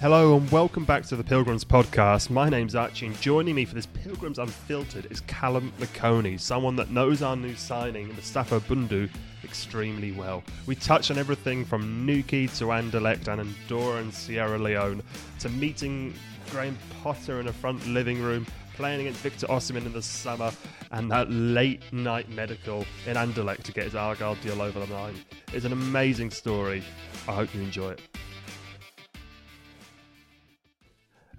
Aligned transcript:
Hello 0.00 0.34
and 0.34 0.50
welcome 0.50 0.86
back 0.86 1.04
to 1.04 1.14
the 1.14 1.22
Pilgrims 1.22 1.62
podcast. 1.62 2.30
My 2.30 2.48
name's 2.48 2.74
Archie, 2.74 3.04
and 3.04 3.20
joining 3.20 3.54
me 3.54 3.66
for 3.66 3.74
this 3.74 3.84
Pilgrims 3.84 4.38
Unfiltered 4.38 5.06
is 5.12 5.20
Callum 5.20 5.74
McOnie, 5.78 6.40
someone 6.40 6.74
that 6.76 6.90
knows 6.90 7.20
our 7.20 7.36
new 7.36 7.54
signing, 7.54 8.08
Mustapha 8.16 8.60
Bundu, 8.60 9.10
extremely 9.44 10.12
well. 10.12 10.42
We 10.64 10.74
touch 10.74 11.10
on 11.10 11.18
everything 11.18 11.66
from 11.66 12.06
Newquay 12.06 12.46
to 12.46 12.64
Anderlecht 12.72 13.28
and 13.28 13.42
Andorra 13.42 13.98
and 14.00 14.14
Sierra 14.14 14.58
Leone 14.58 15.02
to 15.40 15.50
meeting 15.50 16.14
Graham 16.50 16.78
Potter 17.02 17.38
in 17.38 17.48
a 17.48 17.52
front 17.52 17.86
living 17.86 18.22
room, 18.22 18.46
playing 18.72 19.02
against 19.02 19.20
Victor 19.20 19.48
Osimhen 19.48 19.84
in 19.84 19.92
the 19.92 20.00
summer, 20.00 20.50
and 20.92 21.10
that 21.10 21.30
late 21.30 21.82
night 21.92 22.26
medical 22.30 22.86
in 23.06 23.18
Anderlecht 23.18 23.64
to 23.64 23.72
get 23.72 23.84
his 23.84 23.94
Argyle 23.94 24.36
deal 24.36 24.62
over 24.62 24.80
the 24.80 24.90
line. 24.94 25.16
It's 25.52 25.66
an 25.66 25.72
amazing 25.72 26.30
story. 26.30 26.82
I 27.28 27.32
hope 27.32 27.54
you 27.54 27.60
enjoy 27.60 27.90
it. 27.90 28.00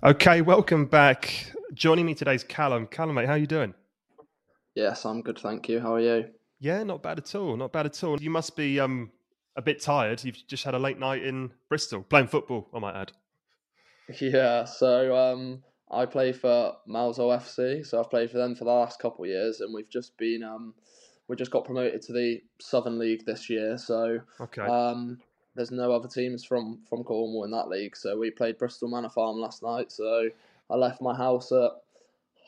Okay, 0.04 0.42
welcome 0.42 0.86
back. 0.86 1.52
Joining 1.76 2.08
me 2.08 2.16
today 2.16 2.34
is 2.34 2.44
Callum. 2.44 2.88
Callum, 2.88 3.16
mate, 3.16 3.28
how 3.28 3.34
are 3.34 3.38
you 3.38 3.46
doing? 3.46 3.76
Yes, 4.74 5.06
I'm 5.06 5.22
good, 5.22 5.38
thank 5.38 5.70
you. 5.70 5.80
How 5.80 5.94
are 5.94 6.00
you? 6.00 6.26
Yeah, 6.60 6.82
not 6.84 7.04
bad 7.04 7.20
at 7.20 7.36
all. 7.36 7.56
Not 7.56 7.72
bad 7.72 7.86
at 7.86 8.04
all. 8.04 8.20
You 8.20 8.32
must 8.32 8.56
be 8.56 8.80
um 8.80 9.12
a 9.56 9.62
bit 9.62 9.80
tired. 9.80 10.24
You've 10.24 10.48
just 10.48 10.64
had 10.64 10.74
a 10.74 10.80
late 10.80 10.98
night 10.98 11.24
in 11.24 11.52
Bristol 11.70 12.02
playing 12.02 12.28
football. 12.28 12.68
I 12.74 12.80
might 12.80 12.96
add. 13.00 13.12
Yeah, 14.20 14.66
so 14.66 15.16
um, 15.16 15.64
I 15.90 16.06
play 16.06 16.34
for 16.34 16.74
Mousehole 16.86 17.38
FC. 17.38 17.86
So 17.86 17.98
I've 17.98 18.10
played 18.10 18.30
for 18.30 18.40
them 18.40 18.56
for 18.56 18.66
the 18.66 18.72
last 18.72 19.00
couple 19.00 19.24
of 19.24 19.30
years, 19.30 19.62
and 19.62 19.74
we've 19.74 19.90
just 19.90 20.18
been 20.18 20.44
um, 20.44 20.74
we 21.30 21.36
just 21.38 21.52
got 21.52 21.64
promoted 21.64 22.02
to 22.04 22.14
the 22.14 22.42
Southern 22.60 23.00
League 23.00 23.26
this 23.26 23.50
year. 23.50 23.78
So 23.78 24.20
Okay. 24.42 24.64
um, 24.64 25.20
there's 25.56 25.72
no 25.72 25.92
other 25.92 26.08
teams 26.08 26.44
from 26.44 26.80
from 26.90 27.04
Cornwall 27.04 27.44
in 27.44 27.52
that 27.52 27.68
league. 27.68 27.96
So 27.96 28.18
we 28.18 28.32
played 28.32 28.58
Bristol 28.58 28.90
Manor 28.90 29.10
Farm 29.10 29.38
last 29.38 29.64
night. 29.64 29.92
So 29.92 30.30
I 30.70 30.76
left 30.76 31.02
my 31.02 31.16
house 31.16 31.52
at 31.52 31.72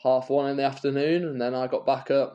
half 0.02 0.30
one 0.30 0.50
in 0.50 0.56
the 0.56 0.64
afternoon, 0.64 1.24
and 1.24 1.40
then 1.40 1.54
I 1.54 1.66
got 1.66 1.86
back 1.86 2.10
at 2.10 2.32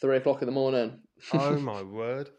three 0.00 0.16
o'clock 0.16 0.42
in 0.42 0.46
the 0.46 0.52
morning. 0.52 0.98
oh 1.32 1.56
my 1.58 1.82
word. 1.82 2.30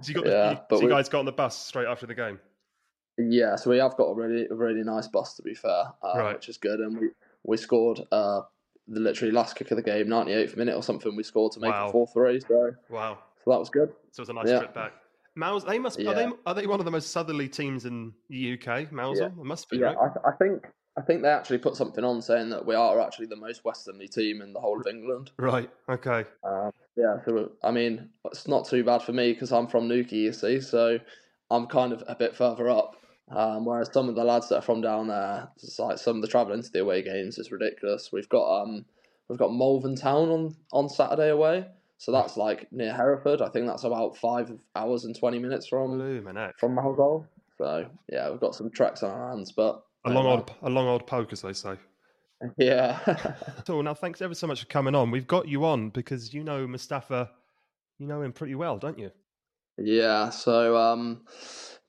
So 0.00 0.08
you 0.08 0.14
got 0.14 0.26
Yeah, 0.26 0.50
you, 0.50 0.58
so 0.70 0.80
you 0.80 0.86
we- 0.88 0.92
guys 0.92 1.08
got 1.08 1.20
on 1.20 1.24
the 1.26 1.32
bus 1.32 1.56
straight 1.56 1.86
after 1.86 2.06
the 2.06 2.14
game. 2.14 2.38
Yeah, 3.20 3.56
so 3.56 3.70
we 3.70 3.78
have 3.78 3.96
got 3.96 4.04
a 4.04 4.14
really 4.14 4.46
a 4.48 4.54
really 4.54 4.84
nice 4.84 5.08
bus 5.08 5.34
to 5.34 5.42
be 5.42 5.52
fair, 5.54 5.86
uh, 6.04 6.12
Right. 6.14 6.34
which 6.34 6.48
is 6.48 6.56
good, 6.56 6.78
and 6.80 6.98
we 6.98 7.10
we 7.44 7.56
scored 7.56 8.00
uh, 8.12 8.42
the 8.86 9.00
literally 9.00 9.32
last 9.32 9.56
kick 9.56 9.70
of 9.72 9.76
the 9.76 9.82
game, 9.82 10.08
ninety 10.08 10.32
eighth 10.32 10.56
minute 10.56 10.76
or 10.76 10.82
something. 10.84 11.14
We 11.16 11.24
scored 11.24 11.52
to 11.52 11.60
make 11.60 11.70
Wow. 11.70 11.88
it 11.88 11.92
four 11.92 12.06
three, 12.06 12.40
so 12.40 12.74
Wow. 12.88 13.18
so 13.44 13.50
that 13.50 13.58
was 13.58 13.70
good. 13.70 13.92
So 14.12 14.20
it 14.20 14.22
was 14.22 14.28
a 14.28 14.32
nice 14.34 14.48
Yeah. 14.50 14.58
trip 14.58 14.74
back. 14.74 14.92
Mouse, 15.38 15.62
they 15.62 15.78
must 15.78 16.00
are 16.00 16.14
they 16.14 16.28
are 16.46 16.54
they 16.54 16.66
one 16.66 16.80
of 16.80 16.84
the 16.84 16.90
most 16.90 17.12
southerly 17.12 17.48
teams 17.48 17.84
in 17.84 18.12
the 18.28 18.54
UK? 18.54 18.90
Mouse, 18.90 19.18
Yeah. 19.20 19.28
must 19.36 19.70
be 19.70 19.78
Yeah, 19.78 19.92
right. 19.92 20.10
I, 20.24 20.30
I 20.30 20.32
think 20.32 20.66
I 20.96 21.00
think 21.02 21.22
they 21.22 21.28
actually 21.28 21.58
put 21.58 21.76
something 21.76 22.02
on 22.02 22.20
saying 22.20 22.50
that 22.50 22.66
we 22.66 22.74
are 22.74 23.00
actually 23.00 23.26
the 23.26 23.36
most 23.36 23.64
westernly 23.64 24.08
team 24.08 24.42
in 24.42 24.52
the 24.52 24.58
whole 24.58 24.80
of 24.80 24.86
England. 24.88 25.30
Right. 25.38 25.70
Okay. 25.88 26.24
Uh, 26.42 26.72
yeah, 26.96 27.18
so 27.24 27.52
I 27.62 27.70
mean 27.70 28.08
it's 28.24 28.48
not 28.48 28.66
too 28.66 28.82
bad 28.82 29.02
for 29.02 29.12
me 29.12 29.32
because 29.32 29.52
I'm 29.52 29.68
from 29.68 29.86
Newquay, 29.86 30.16
you 30.16 30.32
see, 30.32 30.60
so 30.60 30.98
I'm 31.52 31.66
kind 31.68 31.92
of 31.92 32.02
a 32.08 32.16
bit 32.16 32.34
further 32.34 32.68
up. 32.68 32.96
Um, 33.30 33.64
whereas 33.64 33.90
some 33.92 34.08
of 34.08 34.16
the 34.16 34.24
lads 34.24 34.48
that 34.48 34.56
are 34.56 34.62
from 34.62 34.80
down 34.80 35.06
there, 35.06 35.48
it's 35.62 35.78
like 35.78 35.98
some 35.98 36.16
of 36.16 36.22
the 36.22 36.28
travelling 36.28 36.62
to 36.62 36.70
the 36.72 36.80
away 36.80 37.02
games 37.02 37.38
is 37.38 37.52
ridiculous. 37.52 38.10
We've 38.12 38.28
got 38.28 38.62
um, 38.62 38.84
we've 39.28 39.38
got 39.38 39.54
Malvern 39.54 39.94
Town 39.94 40.30
on 40.30 40.56
on 40.72 40.88
Saturday 40.88 41.28
away, 41.28 41.66
so 41.98 42.12
that's 42.12 42.36
like 42.36 42.72
near 42.72 42.94
Hereford. 42.94 43.42
I 43.42 43.48
think 43.48 43.66
that's 43.66 43.84
about 43.84 44.16
five 44.16 44.52
hours 44.74 45.04
and 45.04 45.16
twenty 45.18 45.38
minutes 45.38 45.66
from 45.66 46.00
heck. 46.34 46.58
from 46.58 46.74
Malvern. 46.74 47.26
So 47.58 47.86
yeah, 48.10 48.30
we've 48.30 48.40
got 48.40 48.54
some 48.54 48.70
treks 48.70 49.02
on 49.02 49.10
our 49.10 49.30
hands, 49.30 49.52
but 49.52 49.82
A 50.04 50.10
long 50.10 50.26
old 50.26 50.52
a 50.62 50.70
long 50.70 50.86
old 50.86 51.06
poke, 51.06 51.32
as 51.32 51.42
they 51.42 51.52
say. 51.52 51.76
yeah. 52.56 53.34
So 53.66 53.82
now, 53.82 53.94
thanks 53.94 54.22
ever 54.22 54.34
so 54.34 54.46
much 54.46 54.60
for 54.60 54.66
coming 54.66 54.94
on. 54.94 55.10
We've 55.10 55.26
got 55.26 55.46
you 55.46 55.66
on 55.66 55.90
because 55.90 56.32
you 56.32 56.42
know 56.42 56.66
Mustapha, 56.66 57.30
you 57.98 58.06
know 58.06 58.22
him 58.22 58.32
pretty 58.32 58.54
well, 58.54 58.78
don't 58.78 58.98
you? 58.98 59.10
Yeah, 59.76 60.30
so 60.30 60.76
um, 60.76 61.24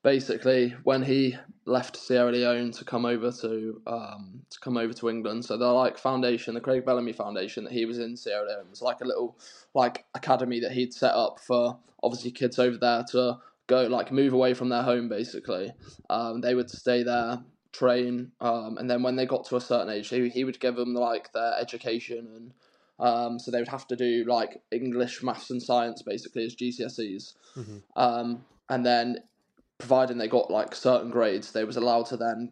basically, 0.04 0.76
when 0.84 1.04
he 1.04 1.36
left 1.66 1.96
Sierra 1.98 2.32
Leone 2.32 2.72
to 2.72 2.86
come 2.86 3.06
over 3.06 3.32
to 3.32 3.82
um, 3.86 4.42
to 4.50 4.60
come 4.60 4.78
over 4.78 4.94
to 4.94 5.10
England, 5.10 5.46
so 5.46 5.58
the 5.58 5.68
like 5.68 5.98
foundation, 5.98 6.54
the 6.54 6.62
Craig 6.62 6.86
Bellamy 6.86 7.14
Foundation 7.14 7.64
that 7.66 7.74
he 7.74 7.86
was 7.86 8.00
in 8.00 8.16
Sierra 8.16 8.48
Leone 8.48 8.70
was 8.70 8.82
like 8.82 9.02
a 9.02 9.06
little 9.06 9.38
like 9.74 10.06
academy 10.16 10.60
that 10.60 10.72
he'd 10.72 10.94
set 10.94 11.14
up 11.14 11.40
for 11.40 11.78
obviously 12.02 12.32
kids 12.32 12.60
over 12.60 12.78
there 12.78 13.04
to 13.12 13.38
go 13.68 13.84
like 13.84 14.12
move 14.12 14.34
away 14.34 14.54
from 14.54 14.70
their 14.70 14.84
home. 14.84 15.10
Basically, 15.10 15.72
um, 16.10 16.42
they 16.42 16.56
would 16.56 16.70
stay 16.70 17.04
there, 17.04 17.40
train, 17.72 18.32
um, 18.42 18.78
and 18.78 18.90
then 18.90 19.04
when 19.04 19.16
they 19.16 19.26
got 19.26 19.46
to 19.46 19.56
a 19.56 19.62
certain 19.62 19.94
age, 19.94 20.10
he 20.10 20.30
he 20.30 20.44
would 20.44 20.60
give 20.60 20.76
them 20.76 20.94
like 20.94 21.32
their 21.34 21.54
education 21.60 22.28
and. 22.36 22.54
Um, 23.02 23.40
so 23.40 23.50
they 23.50 23.60
would 23.60 23.70
have 23.70 23.88
to 23.88 23.96
do 23.96 24.26
like 24.28 24.62
English, 24.72 25.24
maths, 25.24 25.50
and 25.52 25.64
science 25.64 26.02
basically 26.02 26.44
as 26.44 26.54
GCSEs. 26.54 27.34
Mhm. 27.56 27.82
Um, 27.96 28.44
and 28.70 28.86
then, 28.86 29.24
providing 29.80 30.18
they 30.18 30.28
got 30.28 30.52
like 30.52 30.76
certain 30.76 31.10
grades, 31.10 31.52
they 31.52 31.64
was 31.64 31.78
allowed 31.78 32.06
to 32.08 32.18
then 32.18 32.52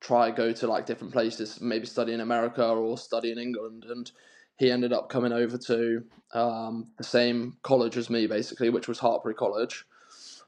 try 0.00 0.30
go 0.30 0.52
to 0.52 0.66
like 0.66 0.86
different 0.86 1.12
places, 1.12 1.60
maybe 1.60 1.86
study 1.86 2.12
in 2.12 2.20
America 2.20 2.66
or 2.66 2.96
study 2.96 3.32
in 3.32 3.38
England. 3.38 3.84
And 3.88 4.10
he 4.56 4.70
ended 4.70 4.92
up 4.92 5.08
coming 5.08 5.32
over 5.32 5.58
to 5.58 6.04
um, 6.32 6.88
the 6.96 7.04
same 7.04 7.56
college 7.62 7.96
as 7.96 8.08
me, 8.08 8.26
basically, 8.26 8.70
which 8.70 8.88
was 8.88 9.00
Hartpury 9.00 9.34
College. 9.34 9.84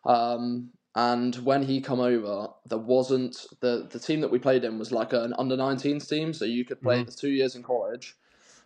Um, 0.05 0.71
and 0.95 1.35
when 1.37 1.63
he 1.63 1.81
come 1.81 2.01
over, 2.01 2.49
there 2.67 2.79
wasn't 2.79 3.45
the 3.61 3.87
the 3.91 3.99
team 3.99 4.23
that 4.23 4.31
we 4.31 4.39
played 4.39 4.65
in 4.65 4.79
was 4.79 4.93
like 4.93 5.13
an 5.13 5.35
under 5.39 5.57
19s 5.57 6.09
team, 6.09 6.33
so 6.33 6.47
you 6.47 6.65
could 6.65 6.81
play 6.81 7.03
the 7.05 7.13
two 7.13 7.29
years 7.29 7.55
in 7.55 7.63
college, 7.63 8.17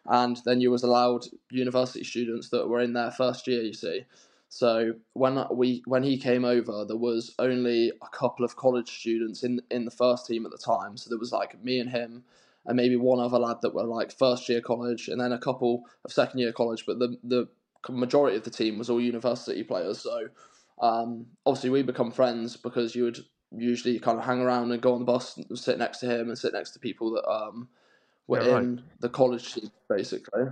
and 0.07 0.41
then 0.45 0.61
you 0.61 0.71
was 0.71 0.85
allowed 0.85 1.25
university 1.51 2.05
students 2.05 2.51
that 2.51 2.69
were 2.69 2.81
in 2.81 2.93
their 2.93 3.11
first 3.11 3.49
year. 3.49 3.63
You 3.63 3.73
see, 3.73 4.05
so 4.51 4.95
when 5.13 5.43
we 5.53 5.81
when 5.87 6.03
he 6.03 6.19
came 6.19 6.45
over, 6.45 6.85
there 6.85 6.97
was 6.97 7.33
only 7.39 7.93
a 8.03 8.09
couple 8.09 8.45
of 8.45 8.57
college 8.57 8.91
students 8.99 9.45
in 9.45 9.61
in 9.71 9.85
the 9.85 9.93
first 9.93 10.27
team 10.27 10.45
at 10.45 10.51
the 10.51 10.59
time. 10.59 10.97
So 10.97 11.09
there 11.09 11.21
was 11.21 11.31
like 11.31 11.63
me 11.63 11.79
and 11.79 11.89
him, 11.89 12.25
and 12.67 12.77
maybe 12.77 12.97
one 12.97 13.21
other 13.21 13.39
lad 13.39 13.59
that 13.63 13.75
were 13.75 13.85
like 13.85 14.11
first 14.11 14.49
year 14.49 14.61
college, 14.61 15.07
and 15.07 15.21
then 15.21 15.31
a 15.31 15.39
couple 15.39 15.85
of 16.05 16.13
second 16.13 16.41
year 16.41 16.53
college. 16.53 16.85
But 16.85 16.99
the 16.99 17.17
the 17.23 17.49
majority 17.89 18.37
of 18.37 18.43
the 18.43 18.51
team 18.51 18.77
was 18.77 18.91
all 18.91 19.01
university 19.01 19.63
players. 19.63 20.01
So 20.01 20.29
um, 20.83 21.27
obviously 21.47 21.71
we 21.71 21.83
become 21.83 22.11
friends 22.11 22.57
because 22.57 22.97
you 22.97 23.05
would 23.05 23.21
usually 23.57 24.01
kind 24.01 24.19
of 24.19 24.25
hang 24.25 24.41
around 24.41 24.73
and 24.73 24.83
go 24.83 24.95
on 24.95 24.99
the 24.99 25.05
bus 25.05 25.37
and 25.37 25.57
sit 25.57 25.79
next 25.79 25.99
to 25.99 26.07
him 26.07 26.29
and 26.29 26.37
sit 26.37 26.53
next 26.53 26.71
to 26.71 26.81
people 26.81 27.13
that 27.13 27.29
um, 27.31 27.69
were 28.27 28.41
Yeah, 28.41 28.55
right. 28.55 28.63
in 28.63 28.83
the 28.99 29.09
college 29.09 29.55
team 29.55 29.71
basically. 29.89 30.43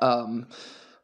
Um, 0.00 0.48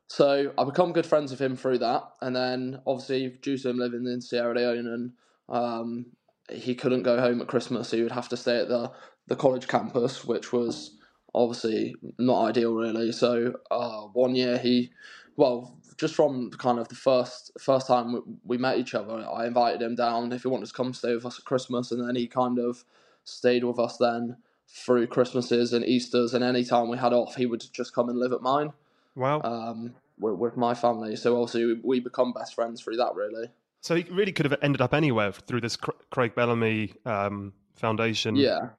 so 0.08 0.52
I 0.56 0.64
become 0.64 0.92
good 0.92 1.06
friends 1.06 1.30
with 1.30 1.40
him 1.40 1.56
through 1.56 1.78
that, 1.78 2.04
and 2.20 2.34
then 2.34 2.80
obviously 2.86 3.38
due 3.42 3.58
to 3.58 3.70
him 3.70 3.78
living 3.78 4.06
in 4.06 4.20
Sierra 4.20 4.54
Leone 4.54 4.86
and 4.86 5.12
um, 5.48 6.06
he 6.50 6.74
couldn't 6.74 7.02
go 7.02 7.20
home 7.20 7.40
at 7.40 7.48
Christmas, 7.48 7.88
so 7.88 7.96
he 7.96 8.02
would 8.02 8.12
have 8.12 8.28
to 8.28 8.36
stay 8.36 8.60
at 8.60 8.68
the 8.68 8.92
the 9.26 9.36
college 9.36 9.66
campus, 9.66 10.24
which 10.24 10.52
was 10.52 10.96
obviously 11.34 11.96
not 12.18 12.44
ideal 12.44 12.74
really. 12.74 13.10
So 13.10 13.54
uh, 13.70 14.02
one 14.12 14.36
year 14.36 14.58
he, 14.58 14.90
well, 15.36 15.76
just 15.96 16.14
from 16.14 16.50
kind 16.50 16.78
of 16.78 16.88
the 16.88 16.94
first 16.94 17.50
first 17.58 17.88
time 17.88 18.12
we, 18.12 18.20
we 18.44 18.58
met 18.58 18.78
each 18.78 18.94
other, 18.94 19.26
I 19.28 19.46
invited 19.46 19.82
him 19.82 19.96
down 19.96 20.32
if 20.32 20.42
he 20.42 20.48
wanted 20.48 20.66
to 20.66 20.72
come 20.72 20.94
stay 20.94 21.14
with 21.14 21.26
us 21.26 21.38
at 21.38 21.44
Christmas, 21.44 21.90
and 21.90 22.06
then 22.06 22.14
he 22.14 22.28
kind 22.28 22.58
of 22.60 22.84
stayed 23.24 23.64
with 23.64 23.80
us 23.80 23.96
then 23.96 24.36
through 24.68 25.08
Christmases 25.08 25.72
and 25.72 25.84
Easter's, 25.84 26.32
and 26.32 26.44
any 26.44 26.64
time 26.64 26.88
we 26.88 26.98
had 26.98 27.12
off, 27.12 27.36
he 27.36 27.46
would 27.46 27.64
just 27.72 27.94
come 27.94 28.08
and 28.08 28.18
live 28.18 28.32
at 28.32 28.42
mine 28.42 28.72
Wow. 29.16 29.40
um, 29.42 29.94
with, 30.18 30.34
with 30.34 30.56
my 30.56 30.74
family. 30.74 31.16
So 31.16 31.34
obviously 31.42 31.64
we, 31.64 31.80
we 31.82 32.00
become 32.00 32.32
best 32.32 32.54
friends 32.54 32.80
through 32.82 32.96
that 32.98 33.14
really. 33.14 33.48
so 33.80 33.94
he 33.96 34.04
really 34.10 34.32
could 34.32 34.44
have 34.46 34.58
ended 34.62 34.80
up 34.80 34.94
anywhere 34.94 35.32
through 35.32 35.62
this 35.62 35.76
Craig 36.10 36.34
Bellamy 36.34 36.92
um, 37.04 37.52
Foundation. 37.74 38.36
Yeah, 38.36 38.70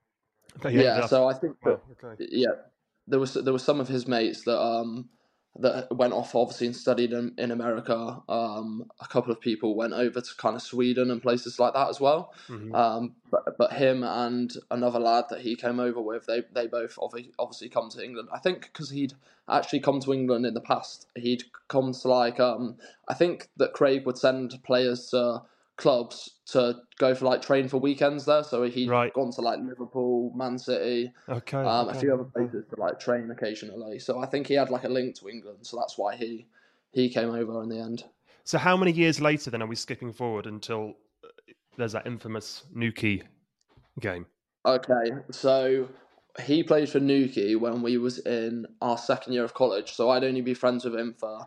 But 0.62 0.72
he 0.72 0.80
ended 0.80 0.96
yeah. 1.02 1.06
So 1.08 1.28
I 1.28 1.34
think 1.34 1.58
that 1.64 1.70
Wow, 1.70 1.82
okay. 2.04 2.28
yeah, 2.32 2.54
there 3.08 3.20
was 3.20 3.34
there 3.34 3.54
was 3.54 3.64
some 3.64 3.80
of 3.80 3.88
his 3.88 4.08
mates 4.08 4.44
that 4.44 4.60
um 4.62 5.10
that 5.62 5.96
went 5.96 6.14
off 6.14 6.36
obviously 6.36 6.68
and 6.68 6.76
studied 6.76 7.14
in, 7.14 7.34
in 7.38 7.52
America. 7.52 8.22
Um, 8.30 8.90
a 9.00 9.08
couple 9.08 9.32
of 9.32 9.40
people 9.42 9.76
went 9.76 9.94
over 9.94 10.22
to 10.22 10.36
kind 10.38 10.56
of 10.56 10.62
Sweden 10.62 11.12
and 11.12 11.22
places 11.22 11.60
like 11.60 11.74
that 11.74 11.90
as 11.90 12.00
well. 12.00 12.34
Mhm. 12.48 12.76
Um, 12.76 13.16
but 13.32 13.58
but 13.58 13.74
him 13.74 14.04
and 14.04 14.54
another 14.72 15.00
lad 15.00 15.26
that 15.30 15.42
he 15.42 15.56
came 15.56 15.80
over 15.80 16.02
with, 16.02 16.26
they 16.26 16.44
they 16.54 16.68
both 16.68 16.98
obviously 17.02 17.32
obviously 17.40 17.70
come 17.70 17.90
to 17.90 18.04
England. 18.04 18.30
I 18.34 18.40
think 18.40 18.70
because 18.72 18.90
he'd 18.90 19.14
actually 19.50 19.80
come 19.80 20.00
to 20.02 20.14
England 20.14 20.46
in 20.46 20.54
the 20.54 20.62
past, 20.62 21.08
he'd 21.16 21.44
come 21.68 21.94
to 21.94 22.08
like 22.08 22.40
um 22.40 22.78
I 23.08 23.14
think 23.14 23.50
that 23.58 23.74
Craig 23.74 24.06
would 24.06 24.18
send 24.18 24.62
players 24.64 25.10
to 25.10 25.42
clubs 25.78 26.32
to 26.48 26.76
go 26.98 27.16
for 27.16 27.26
like 27.26 27.42
train 27.42 27.68
for 27.68 27.78
weekends 27.78 28.26
there. 28.26 28.44
So 28.44 28.64
he'd 28.64 28.90
Right. 28.90 29.14
gone 29.14 29.32
to 29.34 29.42
like 29.42 29.60
Liverpool, 29.60 30.32
Man 30.36 30.58
City, 30.58 31.14
Okay. 31.30 31.58
um, 31.58 31.90
a 31.90 31.94
few 31.94 32.14
other 32.14 32.26
places 32.26 32.66
to 32.70 32.80
like 32.80 33.00
train 33.00 33.32
occasionally. 33.32 34.00
So 34.00 34.20
I 34.20 34.26
think 34.26 34.48
he 34.48 34.56
had 34.56 34.70
like 34.70 34.84
a 34.84 34.90
link 34.90 35.16
to 35.16 35.30
England. 35.30 35.60
So 35.62 35.78
that's 35.78 35.98
why 35.98 36.16
he 36.16 36.48
he 36.92 37.10
came 37.10 37.30
over 37.30 37.62
in 37.64 37.70
the 37.70 37.80
end. 37.80 38.04
So 38.44 38.58
how 38.58 38.76
many 38.78 38.92
years 38.92 39.22
later 39.22 39.52
then 39.52 39.62
are 39.62 39.68
we 39.68 39.76
skipping 39.76 40.14
forward 40.14 40.46
until 40.48 40.96
uh, 41.24 41.28
there's 41.78 41.92
that 41.92 42.08
infamous 42.08 42.64
Newquay 42.74 43.24
game? 44.00 44.26
Okay, 44.66 45.12
so 45.32 45.88
he 46.42 46.64
played 46.64 46.90
for 46.90 47.00
Newquay 47.00 47.56
when 47.56 47.82
we 47.82 47.98
was 47.98 48.20
in 48.20 48.66
our 48.82 48.98
second 48.98 49.34
year 49.34 49.44
of 49.44 49.54
college. 49.54 49.94
So 49.94 50.10
I'd 50.10 50.24
only 50.24 50.42
be 50.42 50.54
friends 50.54 50.86
with 50.86 50.96
him 50.96 51.14
for 51.18 51.46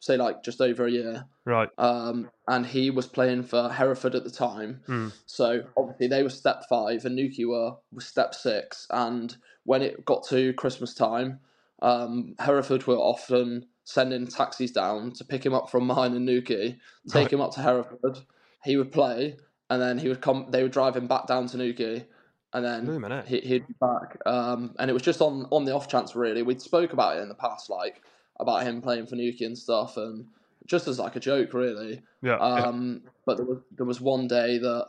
say 0.00 0.16
like 0.16 0.42
just 0.42 0.60
over 0.60 0.86
a 0.86 0.90
year. 0.90 1.24
Right. 1.44 1.68
Um, 1.78 2.30
and 2.48 2.66
he 2.66 2.90
was 2.90 3.06
playing 3.06 3.44
for 3.44 3.68
Hereford 3.68 4.14
at 4.14 4.24
the 4.24 4.30
time. 4.30 4.80
Hmm. 4.86 5.08
So 5.26 5.62
obviously 5.76 6.08
they 6.08 6.22
were 6.22 6.30
step 6.30 6.64
five 6.68 7.04
and 7.04 7.14
Newquay 7.14 7.44
were 7.44 7.76
was 7.92 8.06
step 8.06 8.34
six. 8.34 8.86
And 8.90 9.36
when 9.64 9.82
it 9.82 10.04
got 10.04 10.26
to 10.28 10.52
Christmas 10.54 10.94
time, 10.94 11.40
um, 11.82 12.34
Hereford 12.38 12.86
were 12.86 12.96
often 12.96 13.66
sending 13.84 14.26
taxis 14.26 14.70
down 14.72 15.12
to 15.12 15.24
pick 15.24 15.44
him 15.44 15.54
up 15.54 15.70
from 15.70 15.86
mine 15.86 16.14
in 16.14 16.24
Newquay, 16.24 16.78
take 17.08 17.24
Right. 17.24 17.32
him 17.32 17.40
up 17.40 17.52
to 17.54 17.60
Hereford. 17.60 18.18
He 18.62 18.76
would 18.76 18.92
play, 18.92 19.36
and 19.68 19.80
then 19.80 19.98
he 19.98 20.08
would 20.08 20.20
come. 20.20 20.46
They 20.50 20.62
would 20.62 20.72
drive 20.72 20.96
him 20.96 21.06
back 21.06 21.26
down 21.26 21.46
to 21.48 21.56
Newquay, 21.56 22.06
and 22.52 22.64
then 22.64 22.86
he, 23.26 23.40
he'd 23.40 23.66
be 23.66 23.74
back. 23.80 24.18
Um, 24.26 24.74
and 24.78 24.90
it 24.90 24.92
was 24.92 25.02
just 25.02 25.20
on 25.22 25.46
on 25.50 25.64
the 25.64 25.74
off 25.74 25.88
chance, 25.88 26.14
really. 26.14 26.42
We'd 26.42 26.60
spoke 26.60 26.92
about 26.92 27.16
it 27.16 27.20
in 27.22 27.28
the 27.28 27.34
past, 27.34 27.70
like 27.70 28.02
about 28.42 28.62
him 28.62 28.82
playing 28.82 29.06
for 29.06 29.16
Newquay 29.16 29.46
and 29.46 29.58
stuff, 29.58 29.96
and 29.96 30.26
just 30.66 30.88
as 30.88 30.98
like 30.98 31.16
a 31.16 31.20
joke, 31.20 31.54
really. 31.54 32.02
Yeah. 32.22 32.36
yeah. 32.38 32.64
Um, 32.66 33.02
but 33.26 33.36
there 33.36 33.46
was 33.46 33.58
there 33.76 33.86
was 33.86 34.00
one 34.00 34.28
day 34.28 34.58
that 34.58 34.86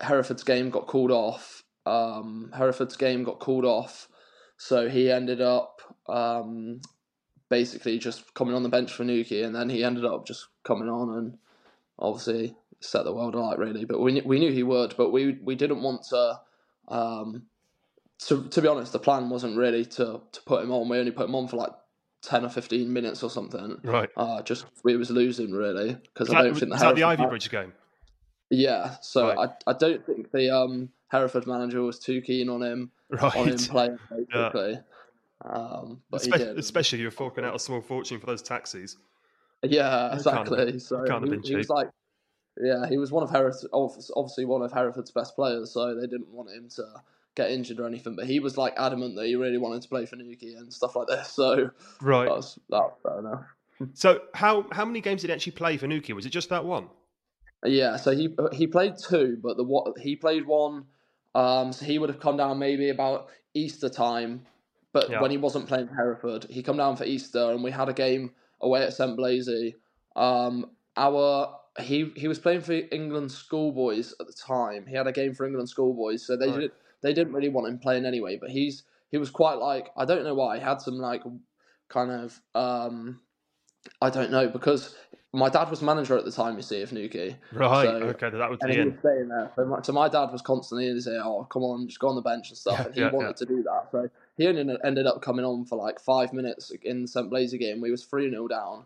Hereford's 0.00 0.44
game 0.44 0.70
got 0.70 0.86
called 0.86 1.10
off. 1.10 1.64
Um, 1.86 2.52
Hereford's 2.54 2.96
game 2.96 3.24
got 3.24 3.40
called 3.40 3.64
off, 3.64 4.08
so 4.56 4.88
he 4.88 5.10
ended 5.10 5.40
up 5.40 5.80
um, 6.08 6.80
basically 7.48 7.98
just 7.98 8.34
coming 8.34 8.54
on 8.54 8.62
the 8.62 8.68
bench 8.68 8.92
for 8.92 9.04
Newquay, 9.04 9.42
and 9.42 9.54
then 9.54 9.70
he 9.70 9.84
ended 9.84 10.04
up 10.04 10.26
just 10.26 10.46
coming 10.64 10.88
on 10.88 11.16
and 11.16 11.38
obviously 11.98 12.54
set 12.80 13.04
the 13.04 13.14
world 13.14 13.34
alight, 13.34 13.58
really. 13.58 13.84
But 13.84 14.00
we 14.00 14.20
we 14.20 14.38
knew 14.38 14.52
he 14.52 14.62
would, 14.62 14.94
but 14.96 15.10
we 15.10 15.38
we 15.42 15.54
didn't 15.54 15.82
want 15.82 16.02
to. 16.10 16.40
Um, 16.88 17.46
to 18.26 18.48
to 18.48 18.62
be 18.62 18.68
honest, 18.68 18.92
the 18.92 18.98
plan 18.98 19.30
wasn't 19.30 19.56
really 19.56 19.84
to 19.84 20.20
to 20.32 20.42
put 20.46 20.62
him 20.62 20.72
on. 20.72 20.88
We 20.88 20.98
only 20.98 21.12
put 21.12 21.28
him 21.28 21.34
on 21.34 21.48
for 21.48 21.56
like 21.56 21.72
ten 22.22 22.44
or 22.44 22.48
fifteen 22.48 22.92
minutes 22.92 23.22
or 23.22 23.30
something. 23.30 23.78
right. 23.84 24.10
Uh, 24.16 24.42
just 24.42 24.66
we 24.84 24.96
was 24.96 25.10
losing 25.10 25.52
really 25.52 25.94
because 25.94 26.30
I 26.32 26.42
don't 26.42 26.54
think 26.54 26.68
the 26.70 26.74
was 26.74 26.80
that 26.80 26.94
the 26.94 27.02
Ivybridge 27.02 27.50
game? 27.50 27.72
Yeah, 28.50 28.96
so 29.00 29.28
Right. 29.28 29.50
I 29.66 29.70
I 29.70 29.72
don't 29.74 30.04
think 30.04 30.30
the 30.32 30.50
um 30.50 30.90
Hereford 31.08 31.46
manager 31.46 31.82
was 31.82 31.98
too 31.98 32.20
keen 32.20 32.48
on 32.48 32.62
him 32.62 32.90
right. 33.10 33.36
on 33.36 33.48
him 33.48 33.58
playing 33.58 33.98
basically. 34.10 34.78
Um, 35.44 36.02
but 36.10 36.24
he 36.24 36.30
did. 36.32 36.58
especially 36.58 36.98
you're 37.00 37.10
forking 37.10 37.44
out 37.44 37.54
a 37.54 37.58
small 37.58 37.80
fortune 37.80 38.18
for 38.18 38.26
those 38.26 38.42
taxis. 38.42 38.96
Yeah, 39.62 39.90
have 39.90 40.10
been- 40.10 40.18
exactly. 40.18 40.78
So 40.78 40.96
that 40.98 41.08
can't 41.08 41.28
have 41.28 41.42
he, 41.42 41.48
he 41.48 41.56
was 41.56 41.68
like, 41.68 41.88
yeah, 42.60 42.88
he 42.88 42.98
was 42.98 43.12
one 43.12 43.22
of 43.22 43.30
Hereford, 43.30 43.70
obviously 43.72 44.44
one 44.44 44.62
of 44.62 44.72
Hereford's 44.72 45.10
best 45.12 45.36
players. 45.36 45.70
So 45.70 45.94
they 45.94 46.06
didn't 46.06 46.28
want 46.32 46.50
him 46.50 46.68
to 46.76 46.84
get 47.38 47.50
injured 47.50 47.80
or 47.80 47.86
anything. 47.86 48.14
But 48.16 48.26
he 48.26 48.40
was 48.40 48.56
like 48.58 48.74
adamant 48.76 49.16
that 49.16 49.26
he 49.26 49.36
really 49.36 49.58
wanted 49.58 49.82
to 49.82 49.88
play 49.88 50.04
for 50.06 50.16
Newquay 50.16 50.54
and 50.54 50.72
stuff 50.72 50.94
like 50.96 51.06
this. 51.08 51.28
So 51.30 51.70
Right. 52.02 52.28
that's 52.28 52.58
that's 52.68 52.92
fair 53.02 53.18
enough. 53.20 53.44
So 53.94 54.22
how 54.34 54.66
how 54.72 54.84
many 54.84 55.00
games 55.00 55.22
did 55.22 55.28
he 55.28 55.34
actually 55.34 55.52
play 55.52 55.76
for 55.76 55.86
Newquay? 55.86 56.12
Was 56.12 56.26
it 56.26 56.30
just 56.30 56.50
that 56.50 56.64
one? 56.64 56.88
Yeah, 57.64 57.96
so 57.96 58.12
he 58.12 58.36
he 58.52 58.66
played 58.66 58.94
two, 58.98 59.38
but 59.42 59.56
the 59.56 59.64
what 59.64 59.98
he 59.98 60.16
played 60.16 60.46
one. 60.46 60.84
Um, 61.34 61.72
so 61.72 61.84
he 61.84 61.98
would 61.98 62.08
have 62.10 62.20
come 62.20 62.36
down 62.36 62.58
maybe 62.58 62.88
about 62.90 63.28
Easter 63.54 63.88
time, 63.88 64.46
but 64.92 65.10
Yeah. 65.10 65.20
when 65.20 65.30
he 65.30 65.36
wasn't 65.36 65.66
playing 65.68 65.88
for 65.88 65.94
Hereford, 65.94 66.44
he 66.50 66.62
come 66.62 66.76
down 66.76 66.96
for 66.96 67.04
Easter, 67.04 67.50
and 67.50 67.62
we 67.62 67.70
had 67.70 67.88
a 67.88 67.92
game 67.92 68.32
away 68.60 68.82
at 68.82 68.92
St 68.94 69.16
Blazey. 69.16 69.74
Um, 70.16 70.70
our 70.96 71.54
he 71.80 72.12
he 72.16 72.26
was 72.28 72.38
playing 72.38 72.62
for 72.62 72.80
England 72.90 73.30
schoolboys 73.30 74.14
at 74.20 74.26
the 74.26 74.32
time. 74.32 74.86
He 74.86 74.96
had 74.96 75.06
a 75.06 75.12
game 75.12 75.34
for 75.34 75.46
England 75.46 75.68
schoolboys, 75.68 76.26
so 76.26 76.36
they 76.36 76.48
Right. 76.48 76.60
did 76.60 76.72
they 77.02 77.12
didn't 77.12 77.32
really 77.32 77.48
want 77.48 77.68
him 77.68 77.78
playing 77.78 78.06
anyway. 78.06 78.38
But 78.40 78.50
he's 78.50 78.84
he 79.10 79.18
was 79.18 79.30
quite 79.30 79.58
like 79.58 79.90
I 79.96 80.04
don't 80.04 80.24
know 80.24 80.34
why 80.34 80.58
he 80.58 80.62
had 80.62 80.80
some 80.80 80.98
like 80.98 81.22
kind 81.88 82.10
of 82.10 82.40
um 82.54 83.20
I 84.02 84.10
don't 84.10 84.30
know 84.30 84.48
because 84.48 84.94
my 85.32 85.48
dad 85.48 85.68
was 85.68 85.82
manager 85.82 86.16
at 86.16 86.24
the 86.24 86.32
time. 86.32 86.56
You 86.56 86.62
see, 86.62 86.82
of 86.82 86.92
Newquay. 86.92 87.36
Right. 87.52 87.84
So- 87.84 88.06
okay. 88.08 88.30
That 88.30 88.50
was 88.50 88.58
And 88.62 88.72
the 88.72 88.76
he 88.76 88.84
was 88.84 88.98
staying 89.00 89.28
there. 89.28 89.50
So 89.56 89.64
my, 89.64 89.82
so 89.82 89.92
my 89.92 90.08
dad 90.08 90.30
was 90.32 90.42
constantly 90.42 90.88
in 90.88 90.94
his 90.94 91.06
ear, 91.06 91.22
oh, 91.24 91.44
come 91.44 91.62
on, 91.62 91.86
just 91.86 91.98
go 91.98 92.08
on 92.08 92.16
the 92.16 92.22
bench 92.22 92.48
and 92.48 92.58
stuff. 92.58 92.78
Yeah, 92.78 92.86
and 92.86 92.94
he 92.94 93.00
yeah, 93.02 93.10
wanted 93.10 93.28
yeah. 93.28 93.32
to 93.32 93.46
do 93.46 93.62
that. 93.64 93.88
So 93.92 94.10
he 94.36 94.46
ended, 94.46 94.78
ended 94.84 95.06
up 95.06 95.20
coming 95.20 95.44
on 95.44 95.64
for 95.66 95.76
like 95.76 96.00
five 96.00 96.32
minutes 96.32 96.72
in 96.82 97.02
the 97.02 97.08
St. 97.08 97.30
Blazey 97.30 97.58
game. 97.58 97.80
We 97.80 97.90
was 97.90 98.04
3 98.04 98.30
0 98.30 98.48
down. 98.48 98.84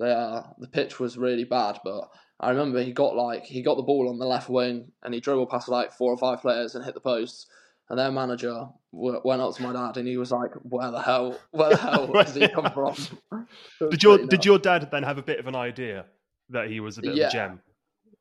The, 0.00 0.06
uh, 0.16 0.46
the 0.58 0.66
pitch 0.66 0.98
was 0.98 1.16
really 1.18 1.44
bad, 1.44 1.78
but 1.84 2.10
I 2.40 2.50
remember 2.50 2.82
he 2.82 2.92
got 2.92 3.14
like 3.14 3.44
he 3.44 3.60
got 3.62 3.76
the 3.76 3.82
ball 3.82 4.08
on 4.08 4.18
the 4.18 4.24
left 4.26 4.48
wing 4.48 4.90
and 5.02 5.12
he 5.14 5.20
dribbled 5.20 5.50
past 5.50 5.68
like 5.68 5.92
four 5.92 6.10
or 6.12 6.16
five 6.18 6.40
players 6.40 6.74
and 6.74 6.84
hit 6.84 6.94
the 6.94 7.00
post. 7.00 7.46
And 7.90 7.98
their 7.98 8.10
manager 8.12 8.68
w- 8.92 9.20
went 9.24 9.42
up 9.42 9.54
to 9.56 9.62
my 9.62 9.72
dad 9.72 9.96
and 9.98 10.06
he 10.08 10.16
was 10.16 10.30
like, 10.32 10.52
"Where 10.62 10.90
the 10.90 11.02
hell, 11.02 11.38
where 11.50 11.70
the 11.70 11.76
hell 11.86 12.06
does 12.06 12.34
he 12.34 12.48
come 12.48 12.70
from?" 12.72 12.94
Did 13.90 14.02
your 14.02 14.18
did 14.26 14.44
your 14.44 14.58
dad 14.58 14.88
then 14.90 15.02
have 15.02 15.18
a 15.18 15.22
bit 15.22 15.38
of 15.38 15.46
an 15.46 15.54
idea 15.56 16.06
that 16.48 16.68
he 16.70 16.80
was 16.80 16.98
a 16.98 17.02
bit 17.02 17.14
Yeah. 17.16 17.24
of 17.26 17.30
a 17.30 17.32
gem? 17.32 17.60